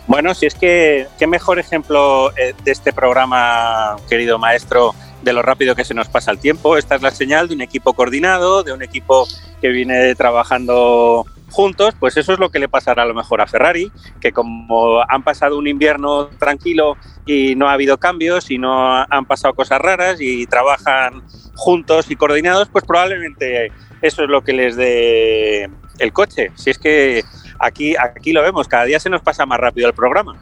Bueno, 0.07 0.35
si 0.35 0.47
es 0.47 0.55
que 0.55 1.07
qué 1.19 1.27
mejor 1.27 1.59
ejemplo 1.59 2.37
eh, 2.37 2.55
de 2.65 2.73
este 2.73 2.93
programa, 2.93 3.97
querido 4.09 4.39
maestro, 4.39 4.95
de 5.23 5.33
lo 5.33 5.43
rápido 5.43 5.75
que 5.75 5.85
se 5.85 5.95
nos 5.95 6.09
pasa 6.09 6.31
el 6.31 6.39
tiempo. 6.39 6.77
Esta 6.77 6.97
es 6.97 7.03
la 7.03 7.11
señal 7.11 7.49
de 7.49 7.55
un 7.55 7.61
equipo 7.61 7.93
coordinado, 7.95 8.63
de 8.63 8.73
un 8.73 8.83
equipo 8.83 9.27
que 9.61 9.69
viene 9.69 10.15
trabajando 10.15 11.25
juntos, 11.51 11.95
pues 12.01 12.17
eso 12.17 12.33
es 12.33 12.39
lo 12.39 12.51
que 12.51 12.59
le 12.59 12.69
pasará 12.69 13.03
a 13.03 13.07
lo 13.07 13.15
mejor 13.15 13.41
a 13.43 13.47
Ferrari, 13.47 13.93
que 14.21 14.33
como 14.33 15.03
han 15.07 15.23
pasado 15.23 15.59
un 15.59 15.69
invierno 15.69 16.29
tranquilo 16.39 16.97
y 17.27 17.55
no 17.57 17.69
ha 17.69 17.75
habido 17.75 17.99
cambios 17.99 18.51
y 18.51 18.59
no 18.59 18.97
han 18.97 19.27
pasado 19.27 19.55
cosas 19.55 19.79
raras 19.79 20.17
y 20.21 20.47
trabajan 20.47 21.23
juntos 21.55 22.11
y 22.11 22.17
coordinados, 22.17 22.69
pues 22.71 22.85
probablemente 22.85 23.71
eso 24.01 24.25
es 24.25 24.31
lo 24.31 24.43
que 24.43 24.55
les 24.55 24.77
dé 24.77 25.71
el 25.99 26.13
coche. 26.13 26.51
Si 26.57 26.71
es 26.71 26.79
que 26.79 27.23
aquí, 27.63 27.95
aquí 27.97 28.33
lo 28.33 28.43
vemos, 28.43 28.69
cada 28.69 28.85
día 28.85 29.01
se 29.01 29.09
nos 29.09 29.23
pasa 29.23 29.47
más 29.47 29.59
rápido 29.59 29.89
el 29.89 29.95
programa. 29.95 30.37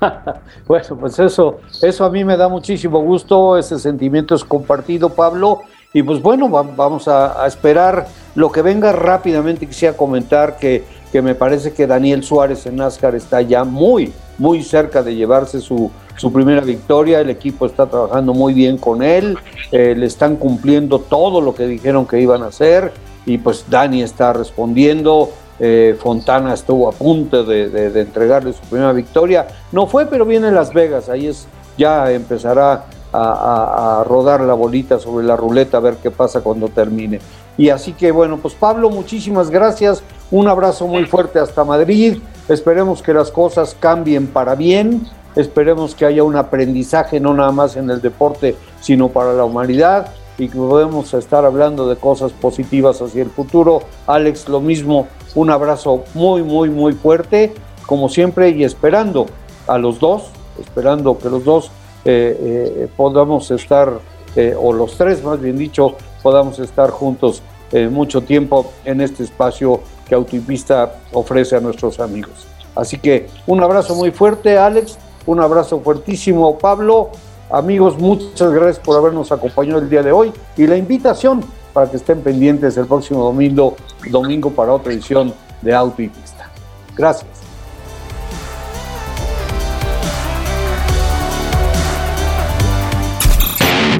bueno, 0.66 0.96
pues 0.98 1.18
eso, 1.18 1.60
eso 1.82 2.04
a 2.04 2.10
mí 2.10 2.24
me 2.24 2.36
da 2.36 2.48
muchísimo 2.48 3.00
gusto, 3.00 3.56
ese 3.56 3.78
sentimiento 3.78 4.34
es 4.34 4.44
compartido, 4.44 5.10
Pablo. 5.10 5.62
Y 5.92 6.02
pues 6.02 6.20
bueno, 6.20 6.48
vamos 6.48 7.08
a, 7.08 7.46
esperar 7.46 8.06
lo 8.34 8.52
que 8.52 8.60
venga 8.60 8.92
rápidamente. 8.92 9.66
Quisiera 9.66 9.96
comentar 9.96 10.58
que, 10.58 10.84
que, 11.10 11.22
me 11.22 11.34
parece 11.34 11.72
que 11.72 11.86
Daniel 11.86 12.22
Suárez 12.22 12.66
en 12.66 12.76
NASCAR 12.76 13.14
está 13.14 13.40
ya 13.40 13.64
muy, 13.64 14.12
muy 14.36 14.62
cerca 14.62 15.02
de 15.02 15.14
llevarse 15.14 15.60
su, 15.60 15.90
su 16.16 16.30
primera 16.32 16.60
victoria. 16.60 17.20
El 17.20 17.30
equipo 17.30 17.64
está 17.64 17.86
trabajando 17.86 18.34
muy 18.34 18.52
bien 18.52 18.76
con 18.76 19.02
él, 19.02 19.38
eh, 19.72 19.94
le 19.96 20.04
están 20.04 20.36
cumpliendo 20.36 20.98
todo 20.98 21.40
lo 21.40 21.54
que 21.54 21.66
dijeron 21.66 22.06
que 22.06 22.20
iban 22.20 22.42
a 22.42 22.48
hacer. 22.48 22.92
Y 23.24 23.38
pues 23.38 23.64
Dani 23.70 24.02
está 24.02 24.34
respondiendo. 24.34 25.30
Eh, 25.58 25.96
Fontana 25.98 26.54
estuvo 26.54 26.88
a 26.88 26.92
punto 26.92 27.44
de, 27.44 28.00
entregarle 28.00 28.52
su 28.52 28.60
primera 28.62 28.92
victoria. 28.92 29.46
No 29.72 29.86
fue, 29.86 30.06
pero 30.06 30.24
viene 30.24 30.50
Las 30.52 30.72
Vegas, 30.72 31.08
ahí 31.08 31.26
es, 31.26 31.46
ya 31.78 32.10
empezará 32.10 32.84
a, 33.12 34.04
rodar 34.06 34.42
la 34.42 34.52
bolita 34.52 34.98
sobre 34.98 35.24
la 35.24 35.36
ruleta 35.36 35.78
a 35.78 35.80
ver 35.80 35.96
qué 35.96 36.10
pasa 36.10 36.40
cuando 36.40 36.68
termine. 36.68 37.20
Y 37.56 37.70
así 37.70 37.92
que 37.92 38.12
bueno, 38.12 38.38
pues 38.38 38.54
Pablo, 38.54 38.90
muchísimas 38.90 39.48
gracias, 39.48 40.02
un 40.30 40.48
abrazo 40.48 40.86
muy 40.86 41.06
fuerte 41.06 41.38
hasta 41.38 41.64
Madrid, 41.64 42.18
esperemos 42.48 43.02
que 43.02 43.14
las 43.14 43.30
cosas 43.30 43.74
cambien 43.80 44.26
para 44.26 44.54
bien, 44.54 45.06
esperemos 45.36 45.94
que 45.94 46.04
haya 46.04 46.22
un 46.22 46.36
aprendizaje 46.36 47.18
no 47.18 47.32
nada 47.32 47.52
más 47.52 47.76
en 47.76 47.88
el 47.88 48.02
deporte, 48.02 48.56
sino 48.80 49.08
para 49.08 49.32
la 49.32 49.44
humanidad 49.44 50.08
y 50.38 50.48
que 50.48 50.58
podemos 50.58 51.14
estar 51.14 51.44
hablando 51.44 51.88
de 51.88 51.96
cosas 51.96 52.32
positivas 52.32 53.00
hacia 53.00 53.22
el 53.22 53.30
futuro. 53.30 53.80
Alex, 54.06 54.48
lo 54.48 54.60
mismo, 54.60 55.06
un 55.36 55.50
abrazo 55.50 56.02
muy, 56.14 56.42
muy, 56.42 56.68
muy 56.70 56.94
fuerte, 56.94 57.54
como 57.86 58.08
siempre, 58.08 58.50
y 58.50 58.64
esperando 58.64 59.26
a 59.68 59.78
los 59.78 60.00
dos, 60.00 60.30
esperando 60.58 61.16
que 61.18 61.28
los 61.28 61.44
dos 61.44 61.70
eh, 62.04 62.36
eh, 62.40 62.88
podamos 62.96 63.50
estar, 63.50 64.00
eh, 64.34 64.56
o 64.58 64.72
los 64.72 64.96
tres 64.96 65.22
más 65.22 65.40
bien 65.40 65.56
dicho, 65.56 65.94
podamos 66.22 66.58
estar 66.58 66.90
juntos 66.90 67.42
mucho 67.90 68.20
tiempo 68.20 68.72
en 68.84 69.00
este 69.00 69.24
espacio 69.24 69.80
que 70.08 70.14
Autopista 70.14 71.00
ofrece 71.12 71.56
a 71.56 71.60
nuestros 71.60 71.98
amigos. 71.98 72.46
Así 72.76 72.96
que 72.96 73.26
un 73.44 73.60
abrazo 73.60 73.96
muy 73.96 74.12
fuerte, 74.12 74.56
Alex, 74.56 74.96
un 75.26 75.40
abrazo 75.40 75.80
fuertísimo, 75.80 76.56
Pablo. 76.58 77.10
Amigos, 77.50 77.98
muchas 77.98 78.52
gracias 78.52 78.78
por 78.78 78.96
habernos 78.96 79.32
acompañado 79.32 79.80
el 79.80 79.90
día 79.90 80.04
de 80.04 80.12
hoy 80.12 80.32
y 80.56 80.68
la 80.68 80.76
invitación 80.76 81.44
para 81.76 81.90
que 81.90 81.98
estén 81.98 82.22
pendientes 82.22 82.74
el 82.78 82.86
próximo 82.86 83.22
domingo, 83.22 83.76
domingo 84.08 84.50
para 84.50 84.72
otra 84.72 84.94
edición 84.94 85.34
de 85.60 85.74
Auto 85.74 86.00
y 86.00 86.08
Pista. 86.08 86.48
Gracias. 86.96 87.28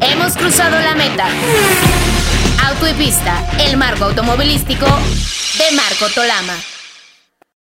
Hemos 0.00 0.34
cruzado 0.38 0.80
la 0.80 0.94
meta. 0.94 1.26
Auto 2.66 2.88
y 2.88 2.94
Pista, 2.94 3.44
el 3.60 3.76
marco 3.76 4.04
automovilístico 4.04 4.86
de 4.86 5.76
Marco 5.76 6.06
Tolama. 6.14 6.75